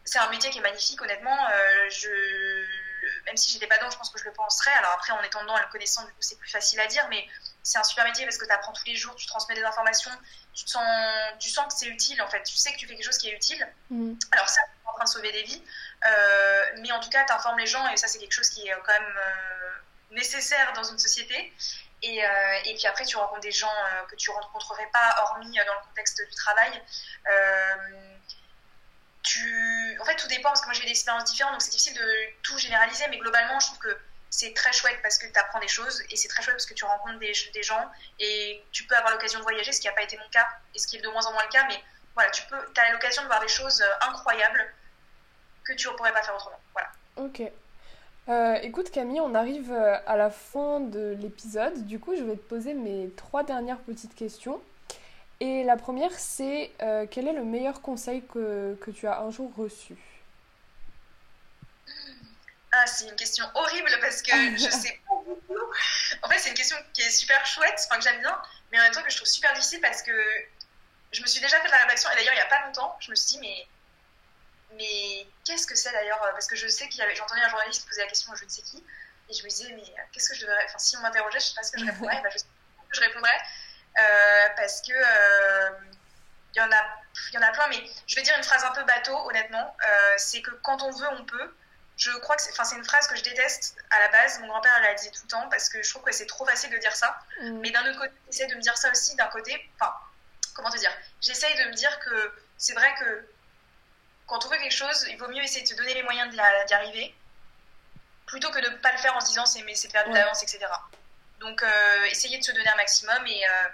C'est 0.04 0.20
un 0.20 0.30
métier 0.30 0.50
qui 0.52 0.60
est 0.60 0.62
magnifique, 0.62 1.02
honnêtement. 1.02 1.36
Euh, 1.50 1.90
je... 1.90 2.10
Même 3.26 3.38
si 3.38 3.52
j'étais 3.52 3.68
pas 3.68 3.78
dedans, 3.78 3.90
je 3.90 3.98
pense 3.98 4.12
que 4.12 4.20
je 4.20 4.26
le 4.26 4.34
penserais. 4.34 4.72
Alors 4.74 4.92
après, 4.94 5.14
en 5.14 5.22
étant 5.24 5.42
dedans 5.42 5.58
et 5.58 5.62
le 5.62 5.72
connaissant, 5.72 6.04
du 6.04 6.12
coup, 6.12 6.22
c'est 6.22 6.38
plus 6.38 6.50
facile 6.50 6.80
à 6.80 6.88
dire. 6.88 7.08
Mais 7.10 7.28
c'est 7.64 7.80
un 7.80 7.84
super 7.84 8.06
métier 8.06 8.26
parce 8.26 8.38
que 8.38 8.46
tu 8.46 8.52
apprends 8.52 8.74
tous 8.74 8.86
les 8.86 8.96
jours, 8.96 9.16
tu 9.16 9.26
transmets 9.26 9.56
des 9.56 9.64
informations, 9.64 10.12
tu, 10.54 10.68
sens, 10.68 10.84
tu 11.40 11.50
sens 11.50 11.74
que 11.74 11.80
c'est 11.80 11.88
utile, 11.88 12.22
en 12.22 12.30
fait. 12.30 12.44
Tu 12.44 12.56
sais 12.56 12.72
que 12.74 12.78
tu 12.78 12.88
fais 12.88 12.96
quelque 12.96 13.06
chose 13.06 13.18
qui 13.18 13.30
est 13.30 13.36
utile. 13.36 13.68
Mm. 13.90 14.14
Alors 14.32 14.50
ça, 14.50 14.62
en 14.86 14.94
train 14.94 15.06
de 15.06 15.10
sauver 15.10 15.32
des 15.32 15.44
vies. 15.44 15.64
Euh, 16.06 16.64
mais 16.80 16.92
en 16.92 17.00
tout 17.00 17.10
cas, 17.10 17.24
tu 17.26 17.34
informes 17.34 17.60
les 17.60 17.68
gens 17.68 17.88
et 17.90 17.98
ça, 17.98 18.08
c'est 18.08 18.20
quelque 18.20 18.34
chose 18.34 18.50
qui 18.50 18.68
est 18.68 18.74
quand 18.86 18.94
même 18.94 19.18
euh, 19.18 19.72
nécessaire 20.12 20.74
dans 20.74 20.84
une 20.84 21.00
société. 21.00 21.54
Et, 22.04 22.26
euh, 22.26 22.28
et, 22.66 22.74
puis 22.74 22.88
après, 22.88 23.06
tu 23.06 23.16
rencontres 23.16 23.42
des 23.42 23.52
gens 23.52 23.72
que 24.10 24.16
tu 24.16 24.32
rencontrerais 24.32 24.90
pas, 24.92 25.16
hormis 25.24 25.56
dans 25.56 25.74
le 25.74 25.88
contexte 25.88 26.22
du 26.28 26.36
travail. 26.36 26.82
tu... 29.24 29.98
En 30.02 30.06
fait, 30.06 30.16
tout 30.16 30.28
dépend, 30.28 30.50
parce 30.50 30.62
que 30.62 30.66
moi 30.66 30.74
j'ai 30.74 30.84
des 30.84 30.90
expériences 30.90 31.26
différentes, 31.26 31.54
donc 31.54 31.62
c'est 31.62 31.70
difficile 31.70 31.94
de 31.94 32.16
tout 32.42 32.58
généraliser, 32.58 33.08
mais 33.10 33.18
globalement, 33.20 33.60
je 33.60 33.68
trouve 33.68 33.80
que 33.80 33.98
c'est 34.32 34.54
très 34.56 34.74
chouette 34.74 35.00
parce 35.04 35.20
que 35.20 35.28
tu 35.28 35.38
apprends 35.38 35.60
des 35.60 35.68
choses, 35.68 36.02
et 36.10 36.16
c'est 36.16 36.28
très 36.28 36.42
chouette 36.42 36.56
parce 36.56 36.66
que 36.66 36.74
tu 36.74 36.86
rencontres 36.86 37.20
des, 37.20 37.34
des 37.54 37.64
gens, 37.64 37.92
et 38.18 38.64
tu 38.72 38.86
peux 38.86 38.96
avoir 38.96 39.12
l'occasion 39.12 39.38
de 39.38 39.44
voyager, 39.44 39.72
ce 39.72 39.80
qui 39.80 39.88
n'a 39.88 39.94
pas 39.94 40.02
été 40.02 40.18
mon 40.18 40.28
cas, 40.30 40.48
et 40.74 40.80
ce 40.80 40.88
qui 40.88 40.98
est 40.98 41.02
de 41.02 41.10
moins 41.10 41.26
en 41.28 41.34
moins 41.34 41.44
le 41.44 41.50
cas, 41.50 41.66
mais 41.68 41.84
voilà, 42.16 42.32
tu 42.32 42.42
peux, 42.44 42.58
as 42.78 42.92
l'occasion 42.94 43.22
de 43.22 43.28
voir 43.28 43.42
des 43.42 43.48
choses 43.48 43.84
incroyables 44.02 44.74
que 45.64 45.74
tu 45.74 45.88
ne 45.88 45.94
pourrais 45.94 46.14
pas 46.14 46.22
faire 46.22 46.36
autrement. 46.36 46.60
Voilà. 46.74 46.90
Ok. 47.18 47.44
Euh, 48.30 48.56
écoute 48.62 48.92
Camille, 48.92 49.20
on 49.20 49.34
arrive 49.34 49.72
euh, 49.72 49.98
à 50.06 50.16
la 50.16 50.30
fin 50.30 50.80
de 50.80 51.18
l'épisode. 51.20 51.86
Du 51.86 52.00
coup, 52.00 52.16
je 52.16 52.24
vais 52.24 52.36
te 52.36 52.44
poser 52.44 52.74
mes 52.74 53.10
trois 53.18 53.44
dernières 53.44 53.80
petites 53.80 54.16
questions. 54.16 54.62
Et 55.40 55.64
la 55.64 55.76
première, 55.76 56.14
c'est 56.14 56.72
euh, 56.84 57.08
quel 57.10 57.28
est 57.28 57.34
le 57.34 57.44
meilleur 57.44 57.82
conseil 57.82 58.24
que, 58.28 58.78
que, 58.80 58.92
tu 58.92 59.08
as 59.08 59.22
un 59.22 59.32
jour 59.32 59.52
reçu? 59.58 59.96
Ah, 62.72 62.86
c'est 62.86 63.08
une 63.08 63.16
question 63.16 63.44
horrible 63.56 63.92
parce 64.02 64.22
que 64.22 64.32
je 64.56 64.70
sais 64.70 65.00
pas 65.08 65.16
beaucoup. 65.26 65.60
En 66.22 66.30
fait, 66.30 66.38
c'est 66.38 66.50
une 66.50 66.56
question 66.56 66.78
qui 66.94 67.02
est 67.02 67.10
super 67.10 67.44
chouette, 67.46 67.88
enfin 67.88 67.98
que 67.98 68.04
j'aime 68.04 68.22
bien, 68.22 68.40
mais 68.72 68.80
en 68.80 68.84
même 68.84 68.92
temps 68.94 69.02
que 69.02 69.10
je 69.10 69.18
trouve 69.18 69.28
super 69.28 69.52
difficile 69.54 69.82
parce 69.82 70.04
que 70.04 70.12
je 71.12 71.22
me 71.22 71.28
suis 71.28 71.42
déjà 71.42 71.60
fait 71.60 71.68
la 71.70 71.80
réflexion, 71.80 72.10
et 72.12 72.16
d'ailleurs, 72.16 72.34
il 72.34 72.38
n'y 72.38 72.42
a 72.42 72.46
pas 72.46 72.66
longtemps, 72.68 72.96
je 73.00 73.10
me 73.10 73.16
suis 73.16 73.36
dit, 73.36 73.40
mais 73.40 73.68
mais 74.76 75.28
qu'est-ce 75.46 75.68
que 75.68 75.76
c'est 75.76 75.92
d'ailleurs 75.92 76.20
Parce 76.32 76.48
que 76.48 76.56
je 76.56 76.68
sais 76.68 76.88
qu'il 76.90 77.00
y 77.00 77.04
avait, 77.04 77.16
j'entendais 77.16 77.42
un 77.42 77.50
journaliste 77.50 77.88
poser 77.88 78.02
la 78.02 78.08
question 78.08 78.32
à 78.32 78.36
je 78.36 78.46
ne 78.46 78.50
sais 78.50 78.62
qui, 78.62 78.84
et 79.30 79.34
je 79.34 79.44
me 79.44 79.50
disais, 79.50 79.74
mais 79.74 79.84
qu'est-ce 80.12 80.30
que 80.30 80.36
je 80.36 80.42
devrais. 80.42 80.64
Enfin, 80.66 80.78
si 80.78 80.98
on 80.98 81.02
m'interrogeait, 81.02 81.40
je 81.40 81.46
ne 81.46 81.50
sais 81.50 81.56
pas 81.56 81.64
ce 81.64 81.72
que 81.72 81.80
je 81.80 81.86
répondrais, 81.92 82.22
bah, 82.22 82.30
je 82.32 82.38
sais 82.40 82.46
pas 82.46 82.84
ce 82.84 82.90
que 82.90 82.96
je 82.96 83.08
répondrais, 83.08 83.42
euh, 84.00 84.48
parce 84.58 84.82
que. 84.82 84.94
Euh, 84.94 85.70
il 86.54 86.58
y, 86.58 86.62
en 86.62 86.72
a, 86.72 86.84
il 87.30 87.36
y 87.36 87.38
en 87.38 87.42
a 87.42 87.52
plein, 87.52 87.68
mais 87.70 87.82
je 88.08 88.16
vais 88.16 88.22
dire 88.24 88.36
une 88.38 88.44
phrase 88.44 88.64
un 88.64 88.72
peu 88.72 88.84
bateau, 88.84 89.16
honnêtement. 89.28 89.76
Euh, 89.88 90.14
c'est 90.18 90.42
que 90.42 90.52
quand 90.64 90.82
on 90.82 90.92
veut, 90.92 91.08
on 91.12 91.24
peut. 91.24 91.56
je 91.98 92.12
crois 92.20 92.36
que 92.36 92.42
c'est 92.42 92.76
une 92.76 92.84
phrase 92.84 93.08
que 93.08 93.16
je 93.16 93.24
déteste 93.24 93.78
à 93.90 94.00
la 94.00 94.10
base. 94.10 94.40
Mon 94.40 94.48
grand-père 94.48 94.78
la 94.82 94.94
disait 94.96 95.12
tout 95.12 95.22
le 95.24 95.30
temps 95.30 95.48
parce 95.50 95.70
que 95.70 95.82
je 95.82 95.90
trouve 95.90 96.04
que 96.04 96.12
c'est 96.12 96.26
trop 96.26 96.46
facile 96.46 96.70
de 96.70 96.78
dire 96.78 96.96
ça. 96.96 97.18
Mm. 97.42 97.60
Mais 97.60 97.72
d'un 97.72 97.90
autre 97.90 98.00
côté, 98.00 98.12
j'essaie 98.26 98.48
de 98.48 98.56
me 98.56 98.62
dire 98.62 98.78
ça 98.78 98.92
aussi 98.92 99.16
d'un 99.16 99.28
côté. 99.28 99.72
Enfin, 99.80 99.94
comment 100.54 100.70
te 100.70 100.78
dire? 100.78 100.92
J'essaye 101.22 101.56
de 101.64 101.70
me 101.70 101.74
dire 101.74 101.98
que 102.00 102.34
c'est 102.58 102.74
vrai 102.74 102.94
que 103.00 103.26
quand 104.32 104.46
on 104.46 104.50
veut 104.50 104.58
quelque 104.60 104.72
chose, 104.72 105.06
il 105.10 105.18
vaut 105.18 105.28
mieux 105.28 105.44
essayer 105.44 105.62
de 105.62 105.68
se 105.68 105.76
donner 105.76 105.94
les 105.94 106.04
moyens 106.04 106.34
d'y 106.34 106.74
arriver 106.74 107.14
plutôt 108.26 108.50
que 108.50 108.60
de 108.60 108.70
ne 108.70 108.78
pas 108.78 108.94
le 108.94 108.98
faire 108.98 109.14
en 109.14 109.20
se 109.20 109.28
disant 109.28 109.46
c'est 109.46 109.92
perdu 109.92 110.14
d'avance, 110.14 110.42
etc. 110.42 110.60
Donc, 111.42 111.62
euh, 111.62 112.06
essayer 112.06 112.38
de 112.38 112.44
se 112.44 112.54
donner 112.54 112.70
un 112.70 112.78
maximum 112.78 113.28
et, 113.28 113.46
euh, 113.46 113.68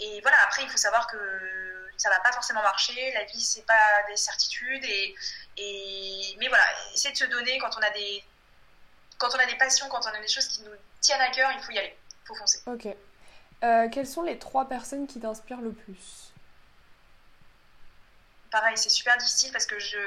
et 0.00 0.20
voilà. 0.20 0.36
Après, 0.42 0.64
il 0.64 0.68
faut 0.68 0.76
savoir 0.76 1.06
que 1.06 1.16
ça 1.96 2.10
va 2.10 2.20
pas 2.20 2.30
forcément 2.30 2.60
marcher. 2.60 3.10
La 3.14 3.24
vie, 3.24 3.40
c'est 3.40 3.64
pas 3.64 4.02
des 4.06 4.16
certitudes 4.16 4.84
et, 4.84 5.14
et 5.56 6.36
mais 6.38 6.48
voilà, 6.48 6.64
essayer 6.92 7.12
de 7.12 7.16
se 7.16 7.24
donner 7.24 7.56
quand 7.56 7.70
on 7.78 7.82
a 7.82 7.90
des 7.90 8.22
quand 9.16 9.30
on 9.34 9.38
a 9.38 9.46
des 9.46 9.56
passions, 9.56 9.88
quand 9.88 10.04
on 10.04 10.14
a 10.14 10.20
des 10.20 10.28
choses 10.28 10.48
qui 10.48 10.62
nous 10.62 10.76
tiennent 11.00 11.22
à 11.22 11.30
cœur, 11.30 11.50
il 11.56 11.62
faut 11.62 11.72
y 11.72 11.78
aller, 11.78 11.96
il 12.22 12.26
faut 12.26 12.34
foncer. 12.34 12.58
Ok. 12.66 12.86
Euh, 13.64 13.88
quelles 13.88 14.06
sont 14.06 14.22
les 14.22 14.38
trois 14.38 14.68
personnes 14.68 15.06
qui 15.06 15.20
t'inspirent 15.20 15.62
le 15.62 15.72
plus? 15.72 16.31
Pareil, 18.52 18.76
c'est 18.76 18.90
super 18.90 19.16
difficile 19.16 19.50
parce 19.50 19.64
que 19.64 19.78
je 19.78 19.98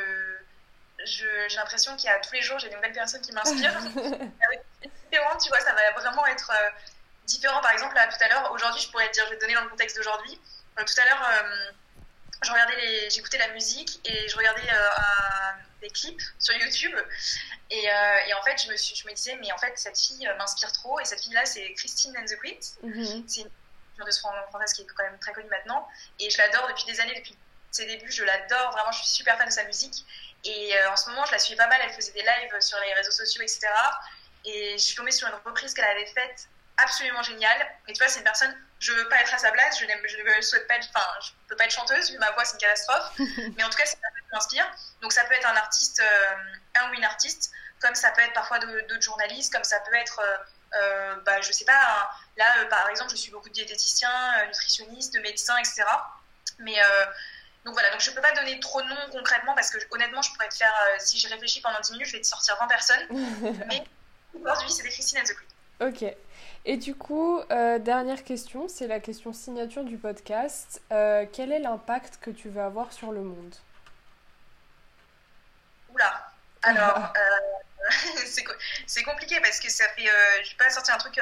j'ai 1.04 1.56
l'impression 1.58 1.96
qu'il 1.98 2.10
y 2.10 2.14
a 2.14 2.20
tous 2.20 2.34
les 2.34 2.42
jours 2.42 2.58
j'ai 2.58 2.70
des 2.70 2.76
nouvelles 2.76 2.94
personnes 2.94 3.22
qui 3.22 3.32
m'inspirent. 3.32 3.78
tu 5.42 5.50
vois, 5.50 5.60
ça 5.60 5.74
va 5.74 5.92
vraiment 5.92 6.26
être 6.28 6.52
euh, 6.52 6.70
différent. 7.26 7.60
Par 7.62 7.72
exemple, 7.72 7.96
là, 7.96 8.08
tout 8.08 8.24
à 8.24 8.28
l'heure, 8.30 8.52
aujourd'hui, 8.52 8.82
je 8.82 8.90
pourrais 8.90 9.08
te 9.10 9.14
dire, 9.14 9.26
je 9.26 9.32
vais 9.32 9.36
te 9.36 9.42
donner 9.42 9.56
dans 9.56 9.64
le 9.64 9.70
contexte 9.70 9.98
d'aujourd'hui. 9.98 10.40
Euh, 10.80 10.84
tout 10.84 10.94
à 11.02 11.06
l'heure, 11.06 11.62
je 12.44 12.52
regardais 12.52 12.76
les, 12.78 13.10
j'écoutais 13.10 13.38
la 13.38 13.50
musique 13.50 14.00
et 14.06 14.28
je 14.28 14.38
regardais 14.38 14.72
des 15.82 15.90
clips 15.90 16.22
sur 16.40 16.56
YouTube. 16.56 16.96
Et, 17.72 17.90
en 17.90 18.44
fait, 18.44 18.62
je 18.64 18.72
me, 18.72 18.78
suis, 18.78 18.96
je 18.96 19.08
me 19.08 19.14
disais, 19.14 19.36
mais 19.42 19.52
en 19.52 19.58
fait, 19.58 19.74
cette 19.76 20.00
fille 20.00 20.28
m'inspire 20.38 20.72
trop. 20.72 21.00
Et 21.00 21.06
cette 21.06 21.22
fille-là, 21.22 21.46
c'est 21.46 21.74
Christine 21.74 22.16
and 22.18 22.26
the 22.26 22.40
Queens. 22.40 22.78
C'est 23.28 23.42
une 23.42 23.50
chanteuse 23.98 24.20
française 24.20 24.74
qui 24.74 24.82
est 24.84 24.86
quand 24.86 25.04
même 25.04 25.20
très 25.20 25.34
connue 25.34 25.50
maintenant. 25.50 25.88
Et 26.20 26.30
je 26.30 26.38
l'adore 26.38 26.68
depuis 26.68 26.86
des 26.86 27.00
années, 27.00 27.16
depuis 27.16 27.38
ses 27.76 27.86
débuts. 27.86 28.12
Je 28.12 28.24
l'adore, 28.24 28.72
vraiment, 28.72 28.92
je 28.92 29.00
suis 29.00 29.08
super 29.08 29.38
fan 29.38 29.48
de 29.48 29.54
sa 29.54 29.64
musique. 29.64 30.06
Et 30.44 30.74
en 30.88 30.96
ce 30.96 31.10
moment, 31.10 31.26
je 31.26 31.32
la 31.32 31.40
suis 31.40 31.56
pas 31.56 31.68
mal. 31.68 31.80
Elle 31.84 31.94
faisait 31.94 32.12
des 32.12 32.22
lives 32.22 32.62
sur 32.62 32.80
les 32.80 32.94
réseaux 32.94 33.12
sociaux, 33.12 33.42
etc. 33.42 33.68
Et 34.46 34.74
je 34.78 34.84
suis 34.84 34.96
tombée 34.96 35.12
sur 35.12 35.28
une 35.28 35.34
reprise 35.44 35.74
qu'elle 35.74 35.86
avait 35.86 36.06
faite 36.06 36.48
absolument 36.78 37.24
géniale. 37.24 37.68
Et 37.88 37.94
tu 37.94 38.00
vois, 38.00 38.08
c'est 38.08 38.20
une 38.20 38.26
personne, 38.26 38.54
je 38.80 38.92
veux 38.92 39.08
pas 39.08 39.22
être 39.22 39.34
à 39.34 39.38
sa 39.38 39.52
place, 39.52 39.80
je, 39.80 39.86
ne 39.86 40.42
souhaite 40.42 40.68
pas 40.68 40.76
être, 40.76 40.90
enfin, 40.94 41.06
je 41.22 41.32
peux 41.48 41.56
pas 41.56 41.66
être 41.66 41.72
chanteuse, 41.72 42.12
vu 42.12 42.18
ma 42.18 42.32
voix, 42.32 42.46
c'est 42.46 42.54
une 42.54 42.60
catastrophe. 42.60 43.12
mais 43.58 43.64
en 43.64 43.70
tout 43.70 43.78
cas, 43.78 43.86
c'est 43.86 43.96
une 43.96 44.02
personne 44.02 44.24
qui 44.24 44.34
m'inspire. 44.34 44.76
Donc, 45.02 45.14
ça 45.14 45.24
peut 45.26 45.34
être 45.34 45.48
un 45.48 45.56
artiste, 45.56 46.02
euh, 46.02 46.36
un 46.76 46.90
ou 46.90 46.94
une 46.94 47.04
artiste, 47.04 47.52
comme 47.80 47.96
ça 47.96 48.12
peut 48.12 48.22
être 48.22 48.34
parfois 48.34 48.60
d'autres 48.60 49.02
journalistes, 49.02 49.54
comme 49.54 49.64
ça 49.64 49.80
peut 49.82 49.96
être, 49.96 50.20
euh, 50.20 50.38
euh 50.76 51.16
bah, 51.26 51.42
je 51.42 51.52
sais 51.52 51.66
pas, 51.66 52.10
là, 52.38 52.46
euh, 52.60 52.66
par 52.66 52.90
exemple, 52.90 53.12
je 53.12 53.18
suis 53.18 53.32
beaucoup 53.32 53.50
de 53.50 53.54
diététiciens, 53.54 54.46
nutritionnistes, 54.48 55.14
de 55.14 55.20
médecins, 55.20 55.58
etc. 55.58 55.84
Mais 56.60 56.78
donc 57.66 57.74
voilà, 57.74 57.90
donc 57.92 58.00
je 58.00 58.12
peux 58.12 58.22
pas 58.22 58.32
donner 58.34 58.60
trop 58.60 58.82
de 58.82 58.88
noms 58.88 59.10
concrètement 59.12 59.56
parce 59.56 59.72
que 59.72 59.80
honnêtement, 59.92 60.22
je 60.22 60.32
pourrais 60.32 60.50
te 60.50 60.56
faire, 60.56 60.74
si 61.00 61.20
je 61.20 61.28
réfléchis 61.28 61.62
pendant 61.62 61.80
10 61.80 61.94
minutes, 61.94 62.08
je 62.08 62.14
vais 62.14 62.22
te 62.22 62.28
sortir 62.28 62.56
20 62.60 62.68
personnes. 62.68 63.08
mais 63.68 63.84
aujourd'hui, 64.34 64.70
c'est 64.70 64.84
des 64.84 64.90
Christine 64.90 65.20
and 65.20 65.24
the 65.24 65.36
Ok. 65.82 66.06
Et 66.66 66.78
du 66.78 66.96
coup, 66.96 67.40
euh, 67.52 67.80
dernière 67.80 68.24
question, 68.24 68.68
c'est 68.68 68.88
la 68.88 69.00
question 69.00 69.34
signature 69.34 69.84
du 69.84 69.98
podcast. 69.98 70.82
Euh, 70.92 71.26
quel 71.32 71.52
est 71.52 71.60
l'impact 71.60 72.18
que 72.20 72.32
tu 72.32 72.50
veux 72.50 72.62
avoir 72.62 72.92
sur 72.92 73.12
le 73.12 73.22
monde? 73.22 73.56
Oula 75.94 76.32
Alors, 76.64 77.14
euh, 77.16 77.90
c'est 78.88 79.04
compliqué 79.04 79.40
parce 79.42 79.60
que 79.60 79.70
ça 79.70 79.88
fait. 79.90 80.06
je 80.44 80.50
vais 80.50 80.58
pas 80.58 80.70
sortir 80.70 80.96
un 80.96 80.98
truc. 80.98 81.20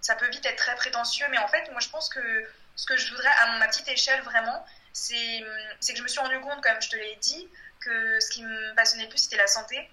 ça 0.00 0.14
peut 0.16 0.28
vite 0.30 0.44
être 0.46 0.56
très 0.56 0.74
prétentieux, 0.74 1.26
mais 1.30 1.38
en 1.38 1.48
fait, 1.48 1.70
moi 1.70 1.80
je 1.80 1.88
pense 1.90 2.08
que 2.08 2.20
ce 2.80 2.86
que 2.86 2.96
je 2.96 3.10
voudrais, 3.10 3.28
à 3.28 3.58
ma 3.58 3.68
petite 3.68 3.88
échelle 3.88 4.22
vraiment, 4.22 4.64
c'est 4.94 5.12
que 5.40 5.96
je 5.96 6.02
me 6.02 6.08
suis 6.08 6.18
rendu 6.18 6.40
compte, 6.40 6.62
comme 6.62 6.80
je 6.80 6.88
te 6.88 6.96
l'ai 6.96 7.14
dit, 7.16 7.46
que 7.78 8.18
ce 8.20 8.30
qui 8.30 8.42
me 8.42 8.74
passionnait 8.74 9.04
le 9.04 9.10
plus, 9.10 9.18
c'était 9.18 9.36
la 9.36 9.46
santé. 9.46 9.90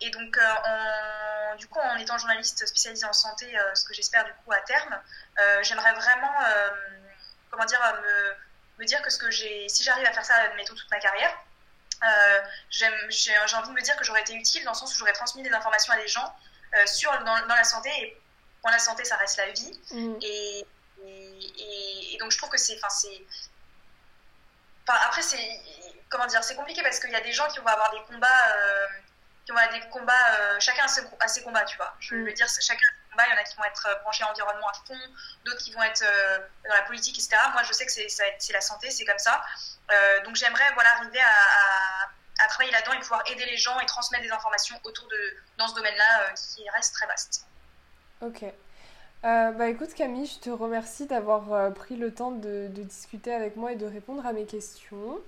Et 0.00 0.10
donc, 0.10 0.38
euh, 0.38 0.54
en, 0.64 1.56
du 1.56 1.66
coup, 1.66 1.80
en 1.80 1.96
étant 1.96 2.16
journaliste 2.18 2.64
spécialisée 2.64 3.04
en 3.04 3.12
santé, 3.12 3.58
euh, 3.58 3.74
ce 3.74 3.84
que 3.84 3.94
j'espère 3.94 4.24
du 4.24 4.32
coup 4.44 4.52
à 4.52 4.60
terme, 4.60 4.96
euh, 5.40 5.62
j'aimerais 5.64 5.92
vraiment, 5.94 6.32
comment 7.50 7.64
dire, 7.64 7.80
me, 8.00 8.82
me, 8.82 8.84
dire 8.86 9.02
que 9.02 9.10
ce 9.10 9.18
que 9.18 9.30
j'ai, 9.32 9.68
si 9.68 9.82
j'arrive 9.82 10.06
à 10.06 10.12
faire 10.12 10.24
ça, 10.24 10.34
admettons, 10.36 10.76
toute 10.76 10.90
ma 10.92 11.00
carrière, 11.00 11.36
j'ai 12.70 12.86
envie 12.86 13.70
de 13.70 13.74
me 13.74 13.82
dire 13.82 13.96
que 13.96 14.04
j'aurais 14.04 14.20
été 14.20 14.34
utile 14.34 14.62
dans 14.64 14.70
le 14.70 14.76
sens 14.76 14.94
où 14.94 14.98
j'aurais 14.98 15.14
transmis 15.14 15.42
des 15.42 15.52
informations 15.52 15.92
à 15.94 15.96
des 15.96 16.06
gens 16.06 16.32
sur, 16.86 17.10
dans, 17.24 17.46
dans, 17.48 17.56
la 17.56 17.64
santé. 17.64 17.90
Et 18.00 18.22
pour 18.60 18.70
la 18.70 18.78
santé, 18.78 19.04
ça 19.04 19.16
reste 19.16 19.36
la 19.36 19.50
vie. 19.50 19.80
Mmh. 19.90 20.18
Et, 20.22 20.66
et, 21.40 22.14
et, 22.14 22.18
donc, 22.18 22.30
je 22.30 22.38
trouve 22.38 22.50
que 22.50 22.58
c'est. 22.58 22.76
Enfin, 22.76 22.90
c'est. 22.90 23.24
Enfin, 24.86 24.98
après, 25.06 25.22
c'est. 25.22 25.60
Comment 26.08 26.26
dire 26.26 26.42
C'est 26.42 26.56
compliqué 26.56 26.82
parce 26.82 26.98
qu'il 26.98 27.10
y 27.10 27.16
a 27.16 27.20
des 27.20 27.32
gens 27.32 27.46
qui 27.48 27.58
vont 27.60 27.66
avoir 27.66 27.90
des 27.92 28.02
combats 28.12 28.56
qui 29.44 29.52
ont 29.52 29.72
des 29.72 29.88
combats, 29.88 30.38
euh, 30.38 30.60
chacun 30.60 30.84
a 30.84 30.88
ses, 30.88 31.42
combats, 31.42 31.64
tu 31.64 31.76
vois. 31.76 31.94
Je 32.00 32.14
veux 32.14 32.30
mm. 32.30 32.34
dire, 32.34 32.46
chacun 32.48 32.80
a 32.80 32.92
ses 32.92 33.10
combats, 33.10 33.24
il 33.26 33.30
y 33.30 33.38
en 33.38 33.40
a 33.40 33.44
qui 33.44 33.56
vont 33.56 33.64
être 33.64 33.86
euh, 33.88 33.94
branchés 34.02 34.24
environnement 34.24 34.68
à 34.68 34.74
fond, 34.86 34.98
d'autres 35.44 35.58
qui 35.58 35.72
vont 35.72 35.82
être 35.82 36.02
euh, 36.04 36.38
dans 36.68 36.74
la 36.74 36.82
politique, 36.82 37.18
etc. 37.18 37.36
Moi, 37.52 37.62
je 37.64 37.72
sais 37.72 37.86
que 37.86 37.92
c'est 37.92 38.52
la 38.52 38.60
santé, 38.60 38.90
c'est 38.90 39.04
comme 39.04 39.18
ça. 39.18 39.42
donc, 40.24 40.36
j'aimerais 40.36 40.70
voilà, 40.74 40.96
arriver 40.96 41.20
à, 41.20 42.44
à, 42.44 42.48
travailler 42.48 42.72
là-dedans 42.72 42.92
et 42.92 43.00
pouvoir 43.00 43.22
aider 43.26 43.44
les 43.44 43.56
gens 43.56 43.78
et 43.80 43.86
transmettre 43.86 44.24
des 44.24 44.30
informations 44.30 44.78
autour 44.84 45.08
de, 45.08 45.36
dans 45.58 45.68
ce 45.68 45.74
domaine-là 45.74 46.32
qui 46.34 46.68
reste 46.70 46.94
très 46.94 47.06
vaste. 47.06 47.46
Ok. 48.20 48.44
Bah 49.22 49.68
écoute 49.68 49.92
Camille, 49.94 50.26
je 50.26 50.38
te 50.38 50.50
remercie 50.50 51.06
d'avoir 51.06 51.72
pris 51.74 51.96
le 51.96 52.12
temps 52.12 52.30
de, 52.30 52.68
discuter 52.68 53.32
avec 53.32 53.56
moi 53.56 53.72
et 53.72 53.76
de 53.76 53.86
répondre 53.86 54.24
à 54.26 54.32
mes 54.32 54.44
questions. 54.44 55.18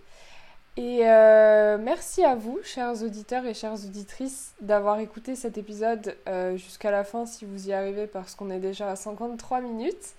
Et 0.78 1.00
euh, 1.02 1.76
merci 1.76 2.24
à 2.24 2.34
vous, 2.34 2.58
chers 2.62 3.02
auditeurs 3.02 3.44
et 3.44 3.52
chères 3.52 3.74
auditrices, 3.74 4.54
d'avoir 4.62 5.00
écouté 5.00 5.36
cet 5.36 5.58
épisode 5.58 6.16
euh, 6.28 6.56
jusqu'à 6.56 6.90
la 6.90 7.04
fin 7.04 7.26
si 7.26 7.44
vous 7.44 7.68
y 7.68 7.74
arrivez 7.74 8.06
parce 8.06 8.34
qu'on 8.34 8.50
est 8.50 8.58
déjà 8.58 8.90
à 8.90 8.96
53 8.96 9.60
minutes. 9.60 10.14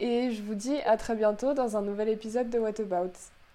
Et 0.00 0.32
je 0.32 0.42
vous 0.42 0.56
dis 0.56 0.76
à 0.86 0.96
très 0.96 1.14
bientôt 1.14 1.54
dans 1.54 1.76
un 1.76 1.82
nouvel 1.82 2.08
épisode 2.08 2.50
de 2.50 2.58
What 2.58 2.80
About? 2.80 3.12